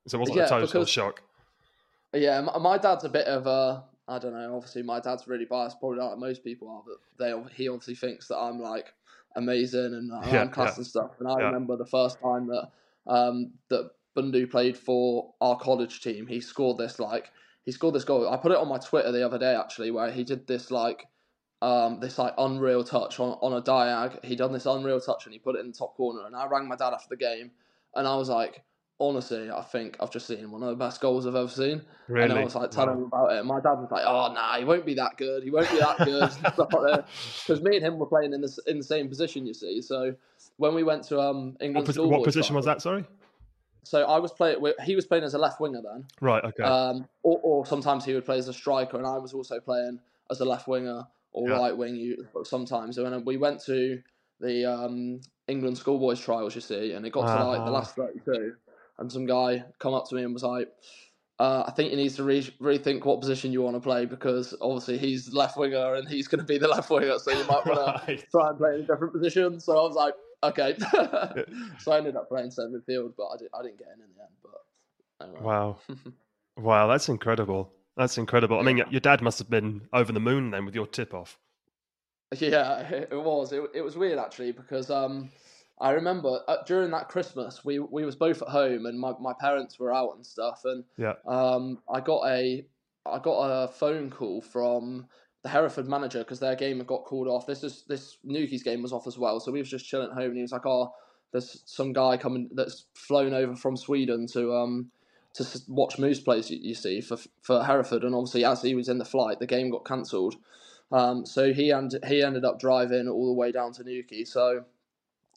So 0.07 0.17
it 0.17 0.19
wasn't 0.19 0.37
Yeah, 0.39 0.45
a 0.45 0.49
total 0.49 0.67
because- 0.67 0.89
shock. 0.89 1.21
Yeah, 2.13 2.41
my, 2.41 2.57
my 2.57 2.77
dad's 2.77 3.03
a 3.05 3.09
bit 3.09 3.27
of 3.27 3.45
a. 3.47 3.83
I 4.07 4.17
don't 4.17 4.33
know. 4.33 4.55
Obviously, 4.55 4.81
my 4.81 4.99
dad's 4.99 5.27
really 5.27 5.45
biased, 5.45 5.79
probably 5.79 5.99
like 5.99 6.17
most 6.17 6.43
people 6.43 6.67
are. 6.67 6.81
But 6.83 6.97
they, 7.23 7.53
he 7.55 7.69
obviously 7.69 7.93
thinks 7.95 8.27
that 8.29 8.37
I'm 8.37 8.59
like 8.59 8.91
amazing 9.35 9.93
and 9.93 10.11
uh, 10.13 10.23
Yeah, 10.31 10.45
class 10.47 10.77
yeah. 10.77 10.77
and 10.77 10.85
stuff. 10.87 11.11
And 11.19 11.27
I 11.27 11.37
Yeah. 11.37 11.45
remember 11.45 11.75
the 11.77 11.85
first 11.85 12.19
time 12.21 12.47
that 12.47 12.69
um, 13.07 13.53
that 13.69 13.91
Bundu 14.15 14.49
played 14.49 14.77
for 14.77 15.33
our 15.41 15.57
college 15.57 16.01
team, 16.01 16.27
he 16.27 16.41
scored 16.41 16.77
this 16.77 16.99
like 16.99 17.31
he 17.65 17.71
scored 17.71 17.95
this 17.95 18.03
goal. 18.05 18.27
I 18.29 18.37
put 18.37 18.51
it 18.51 18.57
on 18.57 18.67
my 18.67 18.77
Twitter 18.77 19.11
the 19.11 19.25
other 19.25 19.39
day 19.39 19.55
actually, 19.55 19.91
where 19.91 20.11
he 20.11 20.23
did 20.23 20.47
this 20.47 20.71
like 20.71 21.07
um, 21.61 21.99
this 21.99 22.17
like 22.17 22.33
unreal 22.37 22.83
touch 22.83 23.19
on, 23.19 23.37
on 23.41 23.53
a 23.53 23.61
diag. 23.61 24.23
He 24.23 24.35
done 24.35 24.51
this 24.51 24.65
unreal 24.65 24.99
touch 25.01 25.25
and 25.25 25.33
he 25.33 25.39
put 25.39 25.55
it 25.55 25.59
in 25.59 25.67
the 25.67 25.77
top 25.77 25.95
corner. 25.95 26.25
And 26.25 26.35
I 26.35 26.47
rang 26.47 26.67
my 26.67 26.75
dad 26.75 26.93
after 26.93 27.09
the 27.09 27.17
game, 27.17 27.51
and 27.95 28.07
I 28.07 28.15
was 28.15 28.29
like, 28.29 28.63
honestly, 28.99 29.49
I 29.49 29.61
think 29.61 29.97
I've 29.99 30.11
just 30.11 30.27
seen 30.27 30.51
one 30.51 30.61
of 30.63 30.69
the 30.69 30.75
best 30.75 31.01
goals 31.01 31.25
I've 31.25 31.35
ever 31.35 31.47
seen. 31.49 31.81
Really? 32.07 32.29
And 32.29 32.39
I 32.39 32.43
was 32.43 32.55
like 32.55 32.71
telling 32.71 32.89
Wow. 32.89 32.95
him 32.97 33.03
about 33.03 33.31
it. 33.33 33.45
My 33.45 33.59
dad 33.61 33.73
was 33.73 33.89
like, 33.91 34.03
"Oh, 34.05 34.31
nah, 34.33 34.57
he 34.57 34.65
won't 34.65 34.85
be 34.85 34.95
that 34.95 35.17
good. 35.17 35.43
He 35.43 35.51
won't 35.51 35.69
be 35.71 35.77
that 35.77 35.97
good." 36.03 36.23
and 36.23 36.31
stuff 36.53 36.69
like 36.73 36.83
that. 36.91 37.05
Because 37.47 37.61
me 37.61 37.77
and 37.77 37.85
him 37.85 37.97
were 37.97 38.05
playing 38.07 38.33
in 38.33 38.41
the 38.41 38.61
in 38.67 38.77
the 38.77 38.83
same 38.83 39.07
position, 39.07 39.45
you 39.45 39.53
see. 39.53 39.81
So 39.81 40.15
when 40.57 40.75
we 40.75 40.83
went 40.83 41.03
to 41.06 41.19
um 41.19 41.51
What, 41.51 41.61
England, 41.65 41.87
pos- 41.87 41.97
what 41.97 42.23
position 42.23 42.56
was 42.56 42.65
that? 42.65 42.81
Sorry. 42.81 43.06
So 43.83 44.03
I 44.03 44.19
was 44.19 44.31
playing. 44.31 44.57
He 44.85 44.95
was 44.95 45.06
playing 45.06 45.23
as 45.23 45.33
a 45.33 45.39
left 45.39 45.59
winger 45.59 45.81
then, 45.81 46.06
Right. 46.21 46.44
Okay. 46.44 46.63
um, 46.63 47.07
or, 47.23 47.39
or 47.41 47.65
sometimes 47.65 48.06
he 48.06 48.13
would 48.13 48.25
play 48.25 48.37
as 48.37 48.47
a 48.47 48.53
striker, 48.53 48.97
and 48.97 49.07
I 49.07 49.18
was 49.18 49.33
also 49.33 49.59
playing 49.59 49.99
as 50.29 50.41
a 50.41 50.45
left 50.45 50.68
winger 50.68 51.03
or 51.31 51.49
Yeah. 51.49 51.57
right 51.57 51.75
wing. 51.75 51.95
You 51.95 52.27
sometimes. 52.44 52.97
And 52.97 53.09
when 53.09 53.25
we 53.25 53.37
went 53.37 53.61
to 53.65 54.01
the 54.41 54.65
um, 54.65 55.21
England 55.47 55.77
schoolboys 55.77 56.19
trials, 56.19 56.53
you 56.56 56.61
see, 56.61 56.91
and 56.91 57.06
it 57.06 57.11
got 57.11 57.27
to 57.27 57.44
like 57.44 57.63
the 57.63 57.71
Ah. 57.71 57.73
last 57.73 57.95
thirty-two, 57.95 58.56
and 58.99 59.11
some 59.11 59.25
guy 59.25 59.63
come 59.79 59.94
up 59.94 60.07
to 60.09 60.15
me 60.15 60.23
and 60.23 60.33
was 60.33 60.44
like. 60.44 60.69
Uh, 61.39 61.63
I 61.65 61.71
think 61.71 61.89
you 61.89 61.95
need 61.95 62.13
to 62.15 62.23
re- 62.25 62.53
rethink 62.61 63.06
what 63.06 63.21
position 63.21 63.53
you 63.53 63.61
want 63.61 63.77
to 63.77 63.79
play 63.79 64.06
because 64.06 64.53
obviously 64.59 64.97
he's 64.97 65.31
left 65.31 65.56
winger 65.56 65.94
and 65.95 66.06
he's 66.06 66.27
going 66.27 66.39
to 66.39 66.45
be 66.45 66.57
the 66.57 66.68
left 66.75 66.89
winger, 66.89 67.18
so 67.18 67.31
you 67.31 67.45
might 67.45 67.65
want 67.65 68.06
to 68.07 68.18
try 68.29 68.49
and 68.49 68.57
play 68.57 68.73
in 68.73 68.81
a 68.81 68.83
different 68.83 69.13
position. 69.13 69.57
So 69.61 69.71
I 69.71 69.81
was 69.87 69.95
like, 69.95 70.15
okay. 70.44 70.75
so 71.79 71.91
I 71.94 71.97
ended 71.97 72.18
up 72.18 72.27
playing 72.27 72.51
centre 72.51 72.77
midfield, 72.77 73.13
but 73.18 73.27
I, 73.27 73.37
did, 73.37 73.47
I 73.57 73.63
didn't 73.63 73.79
get 73.79 73.87
in 73.95 74.01
in 74.01 74.09
the 74.15 74.21
end. 74.21 74.35
But 74.44 75.25
anyway. 75.25 75.41
Wow. 75.41 75.77
wow. 76.57 76.87
That's 76.87 77.07
incredible. 77.07 77.71
That's 77.95 78.18
incredible. 78.18 78.59
I 78.59 78.63
mean, 78.63 78.83
your 78.89 79.01
dad 79.01 79.21
must 79.21 79.39
have 79.39 79.49
been 79.49 79.81
over 79.94 80.11
the 80.11 80.19
moon 80.19 80.51
then 80.51 80.65
with 80.65 80.75
your 80.75 80.87
tip 80.87 81.13
off. 81.13 81.37
Yeah, 82.37 82.81
it 82.81 83.11
was. 83.11 83.51
It, 83.51 83.63
it 83.73 83.81
was 83.81 83.97
weird 83.97 84.19
actually 84.19 84.51
because 84.51 84.91
um, 84.91 85.29
I 85.81 85.92
remember 85.92 86.40
uh, 86.48 86.57
during 86.66 86.92
that 86.92 87.07
Christmas 87.09 87.64
we 87.64 87.80
we 87.80 88.06
was 88.06 88.16
both 88.16 88.42
at 88.42 88.50
home 88.50 88.86
and 88.86 89.00
my, 89.00 89.14
my 89.19 89.33
parents 89.40 89.80
were 89.80 89.94
out 89.94 90.16
and 90.16 90.26
stuff 90.26 90.62
and 90.66 90.83
Yeah. 90.98 91.14
um, 91.28 91.80
I 91.94 92.02
got 92.02 92.28
a 92.28 92.66
I 93.06 93.19
got 93.19 93.40
a 93.40 93.68
phone 93.69 94.09
call 94.09 94.42
from 94.42 95.07
the 95.44 95.50
Hereford 95.50 95.88
manager 95.88 96.19
because 96.19 96.40
their 96.40 96.56
game 96.56 96.78
had 96.80 96.88
got 96.88 97.06
called 97.06 97.28
off. 97.28 97.48
This 97.48 97.64
is 97.64 97.86
this 97.88 98.18
Newquay's 98.24 98.64
game 98.64 98.81
was 98.81 98.92
off 98.92 99.07
as 99.07 99.18
well, 99.18 99.40
so 99.40 99.52
we 99.52 99.59
was 99.59 99.69
just 99.69 99.88
chilling 99.88 100.09
at 100.09 100.16
home 100.16 100.26
and 100.31 100.36
he 100.36 100.42
was 100.42 100.52
like, 100.52 100.66
"Oh, 100.66 100.94
there's 101.31 101.62
some 101.66 101.94
guy 101.94 102.18
coming 102.18 102.50
that's 102.54 102.86
flown 102.94 103.33
over 103.33 103.56
from 103.56 103.78
Sweden 103.78 104.28
to 104.33 104.54
um 104.54 104.92
to 105.36 105.45
watch 105.69 105.98
Moose 105.98 106.19
play. 106.19 106.40
You, 106.40 106.57
you 106.62 106.76
see 106.76 107.00
for 107.02 107.18
for 107.42 107.64
Hereford, 107.64 108.04
and 108.04 108.14
obviously 108.14 108.44
as 108.44 108.62
he 108.62 108.76
was 108.76 108.90
in 108.90 108.98
the 108.98 109.06
flight, 109.06 109.40
the 109.40 109.48
game 109.48 109.69
got 109.69 109.86
cancelled. 109.86 110.36
Um, 110.92 111.26
so 111.26 111.54
he 111.54 111.69
and 111.69 111.98
he 112.06 112.21
ended 112.21 112.44
up 112.44 112.59
driving 112.59 113.07
all 113.07 113.28
the 113.28 113.33
way 113.40 113.52
down 113.52 113.71
to 113.74 113.83
Newquay. 113.83 114.26
So 114.26 114.66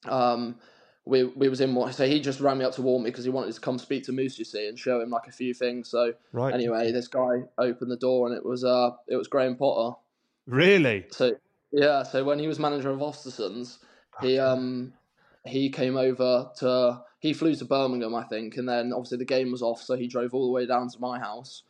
um, 0.08 0.56
we 1.04 1.24
we 1.24 1.48
was 1.48 1.60
in 1.60 1.74
what 1.74 1.94
so 1.94 2.06
he 2.06 2.20
just 2.20 2.40
ran 2.40 2.58
me 2.58 2.64
up 2.64 2.74
to 2.74 2.82
warn 2.82 3.02
me 3.02 3.10
because 3.10 3.24
he 3.24 3.30
wanted 3.30 3.52
to 3.54 3.60
come 3.60 3.78
speak 3.78 4.04
to 4.04 4.12
Moose, 4.12 4.38
you 4.38 4.44
see, 4.44 4.68
and 4.68 4.78
show 4.78 5.00
him 5.00 5.10
like 5.10 5.26
a 5.26 5.32
few 5.32 5.54
things. 5.54 5.88
So 5.88 6.14
Right. 6.32 6.54
anyway, 6.54 6.92
this 6.92 7.08
guy 7.08 7.42
opened 7.58 7.90
the 7.90 7.96
door 7.96 8.26
and 8.26 8.36
it 8.36 8.44
was 8.44 8.64
uh 8.64 8.90
it 9.08 9.16
was 9.16 9.28
Graham 9.28 9.56
Potter. 9.56 9.96
Really? 10.46 11.06
So 11.10 11.36
yeah, 11.72 12.02
so 12.02 12.24
when 12.24 12.38
he 12.38 12.46
was 12.46 12.58
manager 12.58 12.90
of 12.90 13.00
Ostersunds, 13.00 13.78
he 14.20 14.38
um 14.38 14.92
he 15.44 15.70
came 15.70 15.96
over 15.96 16.50
to 16.58 17.02
he 17.18 17.32
flew 17.32 17.54
to 17.56 17.64
Birmingham, 17.64 18.14
I 18.14 18.24
think, 18.24 18.56
and 18.56 18.68
then 18.68 18.92
obviously 18.92 19.18
the 19.18 19.24
game 19.24 19.50
was 19.50 19.62
off, 19.62 19.82
so 19.82 19.96
he 19.96 20.06
drove 20.06 20.34
all 20.34 20.46
the 20.46 20.52
way 20.52 20.66
down 20.66 20.88
to 20.88 21.00
my 21.00 21.18
house. 21.18 21.62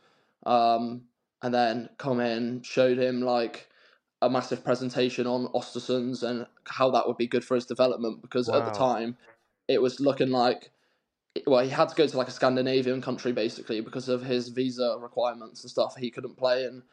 Um 0.45 1.03
and 1.41 1.53
then 1.53 1.89
come 1.97 2.19
in, 2.19 2.61
showed 2.61 2.97
him 2.97 3.21
like 3.21 3.67
a 4.23 4.31
massive 4.31 4.65
presentation 4.65 5.27
on 5.27 5.47
Ostersunds 5.53 6.23
and 6.23 6.47
how 6.65 6.91
that 6.91 7.07
would 7.07 7.17
be 7.17 7.27
good 7.27 7.45
for 7.45 7.55
his 7.55 7.67
development 7.67 8.21
because 8.23 8.49
at 8.49 8.65
the 8.65 8.71
time 8.71 9.17
it 9.69 9.81
was 9.81 9.99
looking 10.01 10.31
like 10.31 10.71
well 11.47 11.63
he 11.63 11.69
had 11.71 11.89
to 11.89 11.95
go 11.95 12.07
to 12.07 12.17
like 12.17 12.29
a 12.29 12.31
Scandinavian 12.33 13.01
country 13.01 13.33
basically 13.33 13.81
because 13.81 14.09
of 14.09 14.23
his 14.23 14.49
visa 14.49 14.97
requirements 15.01 15.63
and 15.63 15.71
stuff 15.71 15.95
he 15.97 16.11
couldn't 16.11 16.37
play 16.37 16.65
in 16.65 16.83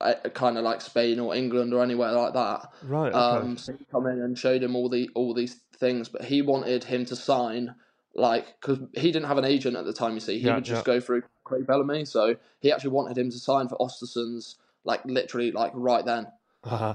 uh, 0.00 0.14
kind 0.34 0.58
of 0.58 0.64
like 0.64 0.80
Spain 0.82 1.20
or 1.20 1.34
England 1.34 1.74
or 1.74 1.82
anywhere 1.82 2.12
like 2.12 2.34
that 2.34 2.68
Right. 2.82 3.12
Okay. 3.14 3.44
um, 3.44 3.56
so 3.58 3.72
he 3.72 3.86
come 3.90 4.06
in 4.08 4.20
and 4.22 4.38
showed 4.38 4.62
him 4.62 4.76
all 4.76 4.90
the 4.90 5.10
all 5.16 5.34
these 5.34 5.56
things, 5.78 6.08
but 6.10 6.24
he 6.24 6.42
wanted 6.42 6.84
him 6.84 7.06
to 7.06 7.16
sign 7.16 7.74
like 8.14 8.60
because 8.60 8.80
he 8.94 9.12
didn't 9.12 9.28
have 9.28 9.38
an 9.38 9.46
agent 9.46 9.76
at 9.76 9.86
the 9.86 9.94
time. 9.94 10.14
You 10.14 10.20
see, 10.20 10.40
he 10.40 10.50
Yeah, 10.50 10.54
would 10.54 10.64
just 10.64 10.84
yeah. 10.84 10.84
go 10.84 11.00
through 11.00 11.24
Craig 11.44 11.66
Bellamy, 11.66 12.04
so 12.06 12.36
he 12.60 12.72
actually 12.72 12.90
wanted 12.90 13.18
him 13.18 13.30
to 13.30 13.38
sign 13.38 13.68
for 13.68 13.78
Ostersund's 13.78 14.58
like 14.84 15.04
literally 15.06 15.52
like 15.52 15.72
right 15.74 16.04
then. 16.04 16.28
Uh-huh. 16.64 16.94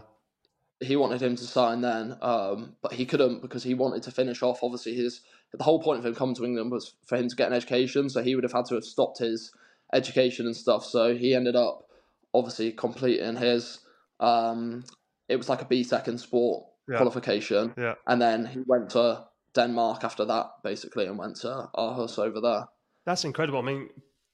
He 0.79 0.96
wanted 0.98 1.22
him 1.22 1.36
to 1.38 1.43
sign 1.46 1.79
then, 1.82 2.17
um, 2.22 2.75
but 2.82 2.93
he 2.93 3.05
couldn't 3.05 3.41
because 3.41 3.63
he 3.63 3.74
wanted 3.74 4.03
to 4.03 4.12
finish 4.12 4.41
off. 4.43 4.63
Obviously, 4.63 4.96
his 4.96 5.22
the 5.53 5.63
whole 5.63 5.82
point 5.82 6.00
of 6.00 6.05
him 6.05 6.15
coming 6.15 6.36
to 6.36 6.43
England 6.43 6.72
was 6.72 6.96
for 7.05 7.17
him 7.17 7.29
to 7.29 7.36
get 7.36 7.48
an 7.48 7.53
education, 7.53 8.10
so 8.10 8.22
he 8.22 8.36
would 8.36 8.43
have 8.43 8.51
had 8.51 8.65
to 8.65 8.75
have 8.75 8.84
stopped 8.84 9.20
his 9.20 9.51
education 9.93 10.46
and 10.46 10.55
stuff. 10.55 10.84
So 10.84 11.15
he 11.15 11.36
ended 11.36 11.55
up 11.55 11.86
obviously 12.34 12.72
completing 12.74 13.38
his. 13.38 13.79
Um, 14.20 14.84
it 15.29 15.38
was 15.38 15.48
like 15.48 15.62
a 15.62 15.65
B 15.65 15.86
in 16.08 16.17
sport 16.17 16.65
Yeah. 16.89 16.98
qualification, 16.98 17.74
Yeah. 17.77 17.96
and 18.08 18.22
then 18.22 18.46
he 18.46 18.60
went 18.65 18.89
to 18.91 19.25
Denmark 19.53 20.03
after 20.03 20.25
that, 20.25 20.48
basically, 20.63 21.05
and 21.05 21.17
went 21.17 21.38
to 21.38 21.70
Aarhus 21.77 22.20
over 22.20 22.41
there. 22.41 22.67
That's 23.05 23.24
incredible. 23.24 23.60
I 23.60 23.62
mean, 23.62 23.89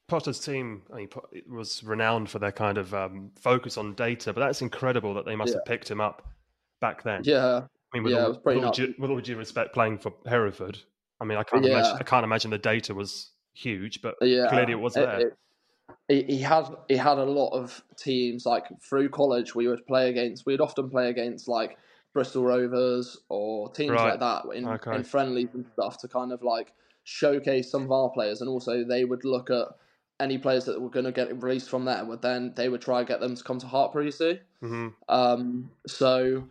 Potter's 0.10 0.40
team 0.40 0.82
I 0.92 0.98
mean, 0.98 1.10
it 1.32 1.50
was 1.50 1.84
renowned 1.84 2.30
for 2.30 2.40
their 2.40 2.52
kind 2.52 2.78
of 2.78 2.94
um, 2.94 3.32
focus 3.40 3.78
on 3.78 3.94
data, 3.94 4.34
but 4.34 4.42
that's 4.42 4.62
incredible 4.62 5.14
that 5.14 5.26
they 5.26 5.36
must 5.36 5.54
have 5.54 5.66
picked 5.66 5.90
him 5.90 6.02
up 6.02 6.28
back 6.82 7.04
then. 7.04 7.22
Yeah, 7.24 7.62
I 7.94 7.98
mean, 7.98 8.04
with, 8.04 8.14
yeah, 8.14 8.20
all, 8.20 8.26
it 8.26 8.30
was 8.30 8.56
with, 8.56 8.64
all 8.64 8.72
due, 8.72 8.94
with 9.00 9.10
all 9.12 9.20
due 9.22 9.38
respect, 9.38 9.74
playing 9.74 10.00
for 10.00 10.14
Hereford, 10.28 10.80
I 11.22 11.26
mean, 11.26 11.38
I 11.38 11.44
can't 11.44 11.64
Yeah. 11.66 11.72
imagine. 11.78 11.98
I 12.00 12.04
can't 12.04 12.24
imagine 12.24 12.52
the 12.52 12.58
data 12.58 12.94
was 12.94 13.32
huge, 13.54 14.02
but 14.02 14.16
yeah, 14.22 14.48
clearly 14.50 14.74
it 14.74 14.80
was 14.80 14.94
there. 14.96 15.28
it- 15.28 15.38
he, 16.08 16.24
he 16.24 16.38
had 16.40 16.66
he 16.88 16.96
had 16.96 17.18
a 17.20 17.24
lot 17.24 17.50
of 17.50 17.84
teams 17.98 18.46
like 18.46 18.66
through 18.82 19.10
college 19.10 19.54
we 19.54 19.68
would 19.68 19.86
play 19.86 20.10
against 20.10 20.46
we'd 20.46 20.62
often 20.62 20.90
play 20.90 21.10
against 21.10 21.48
like 21.48 21.78
Bristol 22.14 22.44
Rovers 22.44 23.18
or 23.30 23.72
teams 23.72 23.92
Right. 23.92 24.12
like 24.12 24.20
that 24.20 24.46
in, 24.56 24.68
Okay. 24.68 24.96
in 24.96 25.04
friendlies 25.04 25.50
and 25.54 25.66
stuff 25.74 26.00
to 26.00 26.08
kind 26.08 26.32
of 26.32 26.42
like 26.42 26.74
showcase 27.04 27.70
some 27.72 27.84
of 27.84 27.92
our 27.92 28.10
players 28.10 28.42
and 28.42 28.50
also 28.50 28.84
they 28.84 29.06
would 29.06 29.24
look 29.24 29.50
at 29.52 29.68
any 30.20 30.38
players 30.38 30.66
that 30.66 30.82
were 30.82 30.90
going 30.90 31.06
to 31.06 31.12
get 31.12 31.42
released 31.42 31.70
from 31.70 31.86
there 31.86 32.04
would 32.06 32.22
then 32.22 32.54
they 32.56 32.70
would 32.70 32.82
try 32.82 33.00
and 33.00 33.08
get 33.08 33.20
them 33.20 33.36
to 33.36 33.44
come 33.44 33.60
to 33.60 33.66
Hartpury 33.68 34.06
you 34.06 34.12
see 34.12 34.40
hmm 34.62 34.90
um, 35.08 35.72
so 35.88 36.44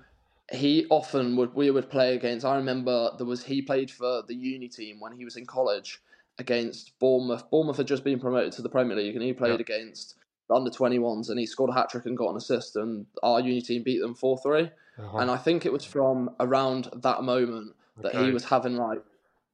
he 0.51 0.87
often 0.91 1.37
would 1.37 1.55
we 1.55 1.71
would 1.71 1.91
play 1.91 2.15
against. 2.17 2.45
I 2.45 2.57
remember 2.57 3.11
there 3.17 3.27
was 3.27 3.45
he 3.45 3.63
played 3.63 3.91
for 3.91 4.23
the 4.27 4.35
uni 4.35 4.69
team 4.69 4.99
when 4.99 5.13
he 5.13 5.25
was 5.25 5.37
in 5.37 5.47
college 5.47 6.01
against 6.39 6.99
Bournemouth. 6.99 7.51
Bournemouth 7.51 7.77
had 7.77 7.87
just 7.87 8.05
been 8.05 8.19
promoted 8.19 8.53
to 8.53 8.63
the 8.63 8.69
Premier 8.69 8.97
League, 8.97 9.15
and 9.15 9.23
he 9.23 9.33
played 9.33 9.61
Yeah. 9.61 9.61
against 9.61 10.17
the 10.49 10.55
under 10.55 10.71
twenty 10.71 10.99
ones, 10.99 11.29
and 11.29 11.39
he 11.39 11.47
scored 11.47 11.71
a 11.71 11.75
hat 11.75 11.91
trick 11.91 12.07
and 12.07 12.17
got 12.17 12.31
an 12.31 12.37
assist, 12.37 12.77
and 12.77 13.07
our 13.23 13.41
uni 13.41 13.61
team 13.61 13.83
beat 13.83 14.01
them 14.01 14.15
four 14.15 14.39
three. 14.39 14.71
Uh-huh. 14.99 15.19
And 15.19 15.31
I 15.31 15.37
think 15.37 15.67
it 15.67 15.73
was 15.73 15.85
from 15.85 16.35
around 16.41 16.89
that 16.95 17.23
moment 17.23 17.77
that 18.03 18.15
Okay. 18.15 18.27
he 18.27 18.33
was 18.33 18.45
having 18.45 18.77
like. 18.77 19.03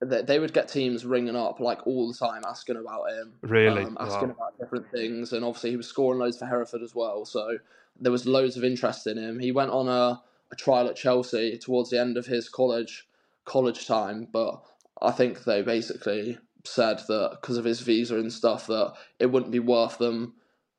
That 0.01 0.27
they 0.27 0.39
would 0.39 0.53
get 0.53 0.69
teams 0.69 1.05
ringing 1.07 1.37
up 1.37 1.61
like 1.61 1.87
all 1.87 2.09
the 2.13 2.19
time, 2.19 2.43
asking 2.47 2.77
about 2.77 3.11
him, 3.11 3.35
Really? 3.43 3.85
um, 3.85 3.97
asking 4.01 4.29
Wow. 4.29 4.35
about 4.35 4.59
different 4.59 4.91
things, 4.91 5.33
and 5.33 5.45
obviously 5.45 5.71
he 5.71 5.77
was 5.77 5.87
scoring 5.87 6.19
loads 6.21 6.39
for 6.39 6.47
Hereford 6.47 6.83
as 6.83 6.95
well. 6.95 7.25
So 7.25 7.59
there 8.01 8.13
was 8.13 8.27
loads 8.27 8.57
of 8.57 8.65
interest 8.65 9.07
in 9.07 9.17
him. 9.17 9.39
He 9.39 9.53
went 9.53 9.71
on 9.71 9.89
a, 9.89 10.21
a 10.53 10.57
trial 10.57 10.89
at 10.89 10.97
Chelsea 10.97 11.57
towards 11.59 11.91
the 11.91 12.01
end 12.01 12.17
of 12.17 12.27
his 12.27 12.49
college 12.49 13.09
college 13.45 13.87
time, 13.87 14.27
but 14.33 14.63
I 15.01 15.11
think 15.13 15.45
they 15.45 15.63
basically 15.63 16.39
said 16.65 17.01
that 17.09 17.39
because 17.41 17.57
of 17.57 17.65
his 17.65 17.81
visa 17.81 18.19
and 18.19 18.33
stuff 18.33 18.67
that 18.67 18.95
it 19.19 19.27
wouldn't 19.27 19.53
be 19.53 19.59
worth 19.61 19.99
them 19.99 20.35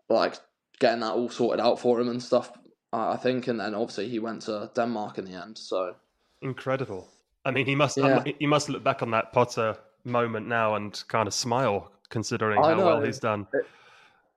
like 0.10 0.36
getting 0.80 1.00
that 1.02 1.14
all 1.14 1.30
sorted 1.30 1.60
out 1.60 1.80
for 1.80 2.00
him 2.02 2.10
and 2.10 2.22
stuff. 2.22 2.52
I 2.92 3.14
I 3.14 3.18
think, 3.18 3.48
and 3.48 3.60
then 3.60 3.74
obviously 3.76 4.10
he 4.10 4.20
went 4.20 4.42
to 4.44 4.70
Denmark 4.76 5.18
in 5.18 5.26
the 5.26 5.42
end. 5.42 5.58
So 5.58 5.96
Incredible. 6.42 7.08
I 7.46 7.52
mean, 7.52 7.66
he 7.66 7.76
must 7.76 7.98
um, 7.98 8.24
Yeah. 8.26 8.34
he 8.40 8.48
must 8.48 8.70
look 8.70 8.84
back 8.84 9.02
on 9.02 9.12
that 9.12 9.32
Potter 9.32 9.78
moment 10.04 10.48
now 10.48 10.76
and 10.76 11.02
kind 11.08 11.28
of 11.28 11.34
smile, 11.34 11.92
considering 12.10 12.60
I 12.64 12.74
how 12.74 12.78
well 12.86 13.02
he's 13.02 13.20
done. 13.20 13.48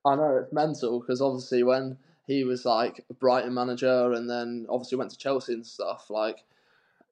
I 0.04 0.14
know 0.14 0.36
it's 0.42 0.52
mental 0.52 1.00
because 1.00 1.20
obviously 1.20 1.62
when 1.62 1.98
he 2.26 2.44
was 2.44 2.64
like 2.64 3.04
a 3.10 3.14
Brighton 3.14 3.52
manager 3.54 4.12
and 4.12 4.28
then 4.28 4.66
obviously 4.68 4.96
went 4.98 5.10
to 5.10 5.18
Chelsea 5.18 5.54
and 5.54 5.66
stuff, 5.66 6.10
like 6.10 6.44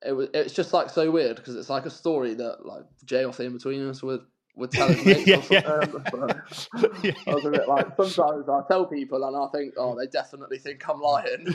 it 0.05 0.13
was 0.13 0.29
it's 0.35 0.53
just 0.53 0.73
like 0.73 0.91
so 0.91 1.11
weird 1.11 1.37
because 1.37 1.57
it's 1.57 1.71
like 1.71 1.87
a 1.87 1.91
story 1.91 2.35
that 2.35 2.67
like 2.67 2.85
Jay 3.05 3.25
off 3.25 3.39
the 3.39 3.45
Inbetweeners 3.45 4.03
would 4.03 4.21
would 4.55 4.71
tell 4.71 4.89
his 4.89 5.05
mates 5.27 5.51
Yeah, 5.51 5.67
or 5.67 5.83
something. 5.91 6.41
So 6.53 6.93
yeah. 7.03 7.13
I 7.27 7.35
was 7.35 7.45
a 7.47 7.51
bit 7.51 7.69
like 7.69 7.87
sometimes 7.97 8.49
I 8.49 8.61
tell 8.69 8.87
people 8.87 9.25
and 9.25 9.37
I 9.37 9.49
think 9.49 9.75
oh 9.79 9.97
they 9.99 10.07
definitely 10.07 10.59
think 10.59 10.87
I'm 10.89 11.01
lying. 11.01 11.47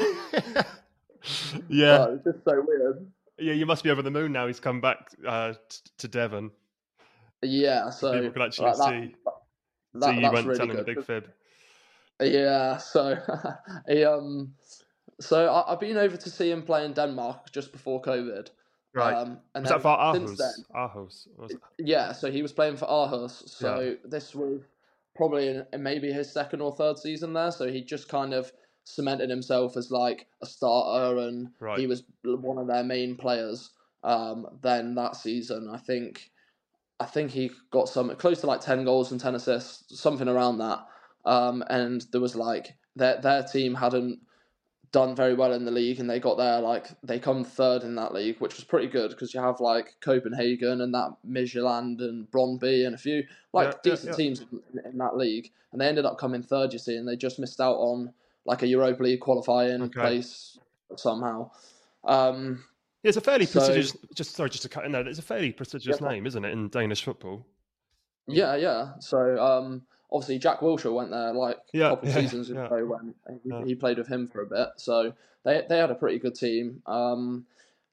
yeah, 1.69 2.07
it's 2.09 2.23
just 2.23 2.43
so 2.43 2.63
weird. 2.67 3.07
Yeah. 3.41 3.53
You 3.53 3.65
must 3.65 3.83
be 3.83 3.89
over 3.89 4.01
the 4.01 4.11
moon 4.11 4.31
now. 4.31 4.47
He's 4.47 4.59
come 4.59 4.81
back 4.81 5.09
uh, 5.27 5.53
t- 5.69 5.79
to 5.99 6.07
Devon. 6.07 6.51
Yeah, 7.41 7.89
so 7.89 8.13
People 8.13 8.31
can 8.31 8.41
actually 8.43 8.67
like, 8.67 8.77
that, 8.77 8.89
see. 8.89 9.15
that, 9.95 10.09
see 10.15 10.21
you 10.21 10.31
went 10.31 10.47
really 10.47 10.57
telling 10.57 10.75
good. 10.75 10.85
the 10.85 10.95
big 10.95 11.03
fib. 11.03 11.27
Yeah, 12.21 12.77
so 12.77 13.17
he 13.87 14.05
um, 14.05 14.53
so 15.19 15.47
I, 15.47 15.71
I've 15.71 15.79
been 15.79 15.97
over 15.97 16.17
to 16.17 16.29
see 16.29 16.51
him 16.51 16.61
play 16.61 16.85
in 16.85 16.93
Denmark 16.93 17.51
just 17.51 17.71
before 17.71 18.01
COVID. 18.01 18.49
Right. 18.93 19.13
Um, 19.13 19.39
and 19.55 19.63
was 19.63 19.69
then 19.69 19.79
that 19.79 19.81
for 19.81 20.13
since 20.13 20.31
Aarhus? 20.31 21.27
then, 21.37 21.49
Aarhus. 21.49 21.59
Yeah, 21.79 22.11
so 22.11 22.29
he 22.29 22.41
was 22.41 22.51
playing 22.51 22.77
for 22.77 22.85
Aarhus. 22.85 23.47
So 23.47 23.95
this 24.03 24.35
was 24.35 24.61
probably 25.15 25.47
in 25.47 25.83
maybe 25.83 26.11
his 26.11 26.31
second 26.31 26.61
or 26.61 26.75
third 26.75 26.97
season 26.97 27.33
there. 27.33 27.51
So 27.51 27.71
he 27.71 27.81
just 27.81 28.09
kind 28.09 28.33
of 28.33 28.51
cemented 28.83 29.29
himself 29.29 29.77
as 29.77 29.91
like 29.91 30.27
a 30.41 30.45
starter, 30.45 31.19
and 31.19 31.49
Right. 31.59 31.79
he 31.79 31.87
was 31.87 32.03
one 32.23 32.57
of 32.57 32.67
their 32.67 32.83
main 32.83 33.15
players. 33.15 33.71
Um, 34.03 34.47
then 34.61 34.95
that 34.95 35.15
season, 35.15 35.69
I 35.71 35.77
think, 35.77 36.31
I 36.99 37.05
think 37.05 37.31
he 37.31 37.51
got 37.71 37.87
some 37.89 38.15
close 38.15 38.41
to 38.41 38.47
like 38.47 38.61
ten 38.61 38.83
goals 38.83 39.11
and 39.11 39.21
ten 39.21 39.35
assists, 39.35 39.99
something 39.99 40.27
around 40.27 40.57
that. 40.57 40.79
Um, 41.25 41.63
and 41.69 42.01
there 42.11 42.21
was 42.21 42.35
like 42.35 42.75
their 42.95 43.21
their 43.21 43.43
team 43.43 43.75
hadn't 43.75 44.19
done 44.91 45.15
very 45.15 45.33
well 45.33 45.53
in 45.53 45.63
the 45.65 45.71
league, 45.71 45.99
and 45.99 46.09
they 46.09 46.19
got 46.19 46.37
there 46.37 46.59
like 46.59 46.87
they 47.03 47.19
come 47.19 47.43
third 47.43 47.83
in 47.83 47.95
that 47.95 48.13
league, 48.13 48.39
which 48.41 48.55
was 48.55 48.63
pretty 48.65 48.87
good 48.87 49.11
because 49.11 49.33
you 49.33 49.39
have 49.39 49.59
like 49.59 49.95
Copenhagen 50.01 50.81
and 50.81 50.93
that 50.93 51.15
Midtjylland 51.27 52.01
and 52.01 52.29
Brondby 52.31 52.85
and 52.85 52.95
a 52.95 52.97
few 52.97 53.23
like 53.53 53.67
Yeah, 53.67 53.73
yeah, 53.73 53.91
decent 53.91 54.11
yeah. 54.11 54.15
teams 54.17 54.41
in, 54.41 54.81
in 54.91 54.97
that 54.97 55.15
league, 55.15 55.51
and 55.71 55.79
they 55.79 55.87
ended 55.87 56.05
up 56.05 56.17
coming 56.17 56.43
third. 56.43 56.73
You 56.73 56.79
see, 56.79 56.97
and 56.97 57.07
they 57.07 57.15
just 57.15 57.39
missed 57.39 57.61
out 57.61 57.75
on 57.77 58.13
like 58.45 58.63
a 58.63 58.67
Europa 58.67 59.03
League 59.03 59.19
qualifying 59.19 59.81
Okay. 59.83 59.99
place 59.99 60.57
somehow. 60.95 61.49
Um, 62.03 62.63
Yeah, 63.03 63.09
it's 63.09 63.17
a 63.17 63.21
fairly 63.21 63.45
So- 63.45 63.59
prestigious. 63.59 63.97
Just 64.15 64.35
sorry, 64.35 64.49
just 64.49 64.63
to 64.63 64.69
cut 64.69 64.85
in 64.85 64.91
there. 64.91 65.07
It's 65.07 65.19
a 65.19 65.23
fairly 65.23 65.51
prestigious 65.51 65.99
Yeah. 66.01 66.07
name, 66.09 66.27
isn't 66.27 66.45
it, 66.45 66.51
in 66.51 66.69
Danish 66.69 67.03
football? 67.03 67.45
Yeah, 68.27 68.55
yeah. 68.55 68.93
So 68.99 69.39
um, 69.43 69.81
obviously 70.11 70.37
Jack 70.39 70.59
Wilshere 70.59 70.93
went 70.93 71.09
there 71.11 71.33
like 71.33 71.57
Yeah, 71.73 71.87
a 71.87 71.89
couple 71.91 72.09
of 72.09 72.15
yeah, 72.15 72.21
seasons 72.21 72.49
ago 72.51 72.85
when 72.85 73.65
he 73.65 73.73
played 73.75 73.97
with 73.97 74.07
him 74.07 74.27
for 74.27 74.41
a 74.41 74.45
bit. 74.45 74.69
So 74.77 75.13
they 75.43 75.65
they 75.67 75.77
had 75.79 75.89
a 75.91 75.95
pretty 75.95 76.19
good 76.19 76.35
team. 76.35 76.81
Um, 76.85 77.45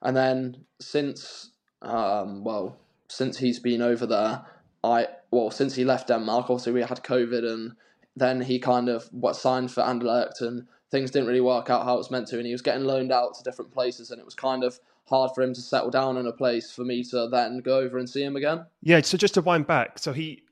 and 0.03 0.17
then 0.17 0.65
since 0.81 1.51
um, 1.83 2.45
well 2.45 2.77
since 3.09 3.39
he's 3.39 3.59
been 3.59 3.81
over 3.81 4.05
there, 4.07 4.45
I 4.85 5.09
well 5.31 5.51
since 5.51 5.75
he 5.75 5.85
left 5.85 6.09
Denmark, 6.09 6.51
obviously 6.51 6.73
we 6.73 6.83
had 6.83 7.03
COVID, 7.03 7.45
and 7.51 7.73
then 8.19 8.41
he 8.41 8.59
kind 8.59 8.89
of 8.89 9.05
what 9.13 9.37
signed 9.37 9.71
for 9.71 9.83
Anderlecht, 9.83 10.41
and 10.41 10.67
things 10.91 11.11
didn't 11.11 11.29
really 11.29 11.41
work 11.41 11.71
out 11.71 11.85
how 11.85 11.95
it 11.95 11.99
was 11.99 12.11
meant 12.11 12.29
to, 12.29 12.37
and 12.39 12.47
he 12.47 12.53
was 12.53 12.63
getting 12.63 12.85
loaned 12.85 13.13
out 13.13 13.35
to 13.35 13.43
different 13.43 13.71
places, 13.71 14.11
and 14.11 14.19
it 14.21 14.25
was 14.25 14.35
kind 14.35 14.65
of 14.65 14.79
hard 15.07 15.31
for 15.35 15.43
him 15.43 15.55
to 15.55 15.61
settle 15.61 15.91
down 15.91 16.17
in 16.19 16.27
a 16.27 16.33
place 16.33 16.71
for 16.73 16.85
me 16.85 17.03
to 17.03 17.29
then 17.29 17.61
go 17.61 17.79
over 17.79 17.99
and 17.99 18.09
see 18.09 18.23
him 18.23 18.37
again. 18.37 18.65
Yeah. 18.83 19.01
So 19.03 19.17
just 19.17 19.35
to 19.35 19.43
wind 19.43 19.67
back, 19.67 19.99
so 19.99 20.13
he 20.13 20.43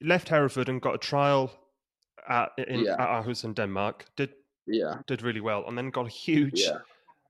left 0.00 0.28
Hereford 0.28 0.68
and 0.68 0.80
got 0.82 0.94
a 0.94 0.98
trial 0.98 1.52
at 2.28 2.50
in 2.58 2.80
Yeah. 2.84 2.94
at 2.94 3.24
Aarhus 3.24 3.44
in 3.44 3.54
Denmark. 3.54 4.06
Did 4.16 4.30
Yeah, 4.66 4.98
did 5.06 5.22
really 5.22 5.40
well, 5.40 5.64
and 5.68 5.76
then 5.76 5.90
got 5.90 6.06
a 6.06 6.08
huge. 6.08 6.60
yeah. 6.60 6.78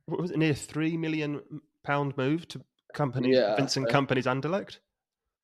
What 0.06 0.20
was 0.20 0.30
it? 0.30 0.36
Near 0.38 0.54
three 0.54 0.96
million 0.96 1.40
pound 1.84 2.16
move 2.16 2.46
to 2.48 2.60
Kompany 2.94 3.32
Yeah, 3.34 3.56
Vincent 3.56 3.88
so- 3.88 3.94
Kompany's 3.94 4.26
Anderlecht. 4.26 4.78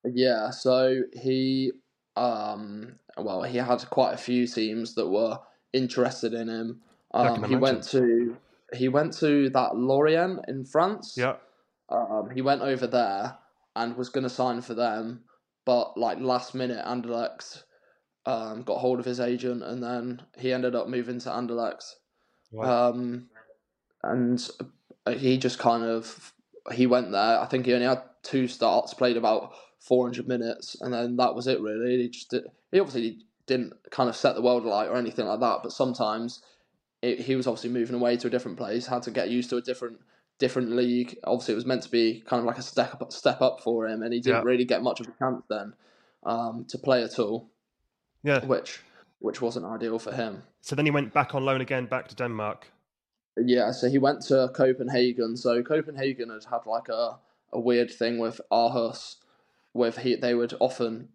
Yeah, 0.04 0.50
so 0.50 1.02
he 1.12 1.73
um 2.19 2.97
well 3.17 3.43
he 3.43 3.59
had 3.59 3.79
quite 3.91 4.13
a 4.13 4.19
few 4.19 4.47
teams 4.47 4.95
that 4.95 5.07
were 5.09 5.39
interested 5.73 6.35
in 6.35 6.49
him. 6.49 6.81
Um, 7.15 7.45
he 7.45 7.57
went 7.57 7.83
to 7.85 8.37
he 8.75 8.89
went 8.89 9.13
to 9.15 9.49
that 9.51 9.77
Lorient 9.77 10.41
in 10.49 10.65
France. 10.65 11.15
Yeah. 11.17 11.37
Um, 11.89 12.31
he 12.35 12.43
went 12.43 12.63
over 12.63 12.87
there 12.87 13.39
and 13.75 13.97
was 13.97 14.11
going 14.11 14.25
to 14.25 14.31
sign 14.31 14.61
for 14.61 14.75
them, 14.75 15.21
but 15.65 15.97
like 15.97 16.21
last 16.21 16.55
minute, 16.55 16.85
Anderlecht 16.85 17.63
um, 18.27 18.63
got 18.63 18.79
hold 18.79 18.99
of 18.99 19.07
his 19.07 19.21
agent, 19.21 19.63
and 19.63 19.83
then 19.83 20.21
he 20.37 20.53
ended 20.53 20.75
up 20.75 20.89
moving 20.89 21.19
to 21.21 21.31
Anderlecht. 21.31 21.95
Right. 22.53 22.69
Um, 22.69 23.29
and 24.03 24.47
he 25.17 25.39
just 25.39 25.59
kind 25.59 25.85
of 25.85 26.35
he 26.73 26.87
went 26.87 27.11
there. 27.13 27.41
I 27.41 27.47
think 27.47 27.65
he 27.65 27.73
only 27.73 27.87
had 27.87 28.03
two 28.23 28.49
starts, 28.49 28.93
played 28.93 29.17
about 29.17 29.55
400 29.81 30.27
minutes, 30.29 30.77
and 30.81 30.93
then 30.93 31.17
that 31.17 31.35
was 31.35 31.47
it. 31.47 31.61
Really, 31.61 32.03
he 32.03 32.09
just 32.09 32.31
did, 32.31 32.45
he 32.73 32.81
obviously 32.81 33.19
didn't 33.47 33.73
kind 33.91 34.09
of 34.09 34.17
set 34.17 34.35
the 34.35 34.43
world 34.43 34.65
alight 34.65 34.89
or 34.89 34.97
anything 34.97 35.27
like 35.27 35.41
that. 35.41 35.61
But 35.63 35.73
sometimes 35.73 36.43
it, 37.03 37.21
he 37.21 37.37
was 37.37 37.47
obviously 37.47 37.71
moving 37.71 37.97
away 37.97 38.17
to 38.17 38.27
a 38.27 38.31
different 38.31 38.59
place, 38.59 38.87
had 38.87 39.03
to 39.05 39.11
get 39.11 39.31
used 39.31 39.51
to 39.51 39.57
a 39.57 39.63
different 39.63 39.99
different 40.39 40.71
league. 40.71 41.17
Obviously, 41.25 41.53
it 41.53 41.57
was 41.57 41.67
meant 41.67 41.83
to 41.83 41.91
be 41.91 42.23
kind 42.27 42.41
of 42.41 42.47
like 42.47 42.59
a 42.59 42.63
step 42.63 43.01
up, 43.01 43.13
step 43.13 43.41
up 43.41 43.61
for 43.61 43.87
him, 43.89 44.03
and 44.03 44.13
he 44.13 44.21
didn't 44.21 44.43
Yeah. 44.43 44.45
really 44.51 44.65
get 44.65 44.83
much 44.83 45.01
of 45.01 45.09
a 45.09 45.13
chance 45.19 45.43
then 45.49 45.75
um, 46.25 46.65
to 46.69 46.79
play 46.79 47.03
at 47.03 47.19
all, 47.19 47.49
yeah. 48.23 48.45
which 48.45 48.81
which 49.21 49.41
wasn't 49.43 49.67
ideal 49.67 49.99
for 49.99 50.13
him. 50.13 50.43
So 50.61 50.77
then 50.77 50.85
he 50.85 50.93
went 50.93 51.13
back 51.13 51.35
on 51.35 51.45
loan 51.45 51.61
again, 51.61 51.87
back 51.87 52.07
to 52.09 52.15
Denmark. 52.15 52.69
Yeah, 53.37 53.73
so 53.73 53.89
he 53.89 53.99
went 53.99 54.21
to 54.27 54.49
Copenhagen. 54.55 55.37
So 55.37 55.63
Copenhagen 55.63 56.31
had 56.31 56.45
had 56.45 56.67
like 56.67 56.89
a, 56.89 57.19
a 57.53 57.59
weird 57.59 57.91
thing 57.91 58.19
with 58.19 58.41
Aarhus, 58.53 59.17
with 59.79 59.97
he 59.99 60.17
they 60.17 60.35
would 60.35 60.55
often 60.61 61.09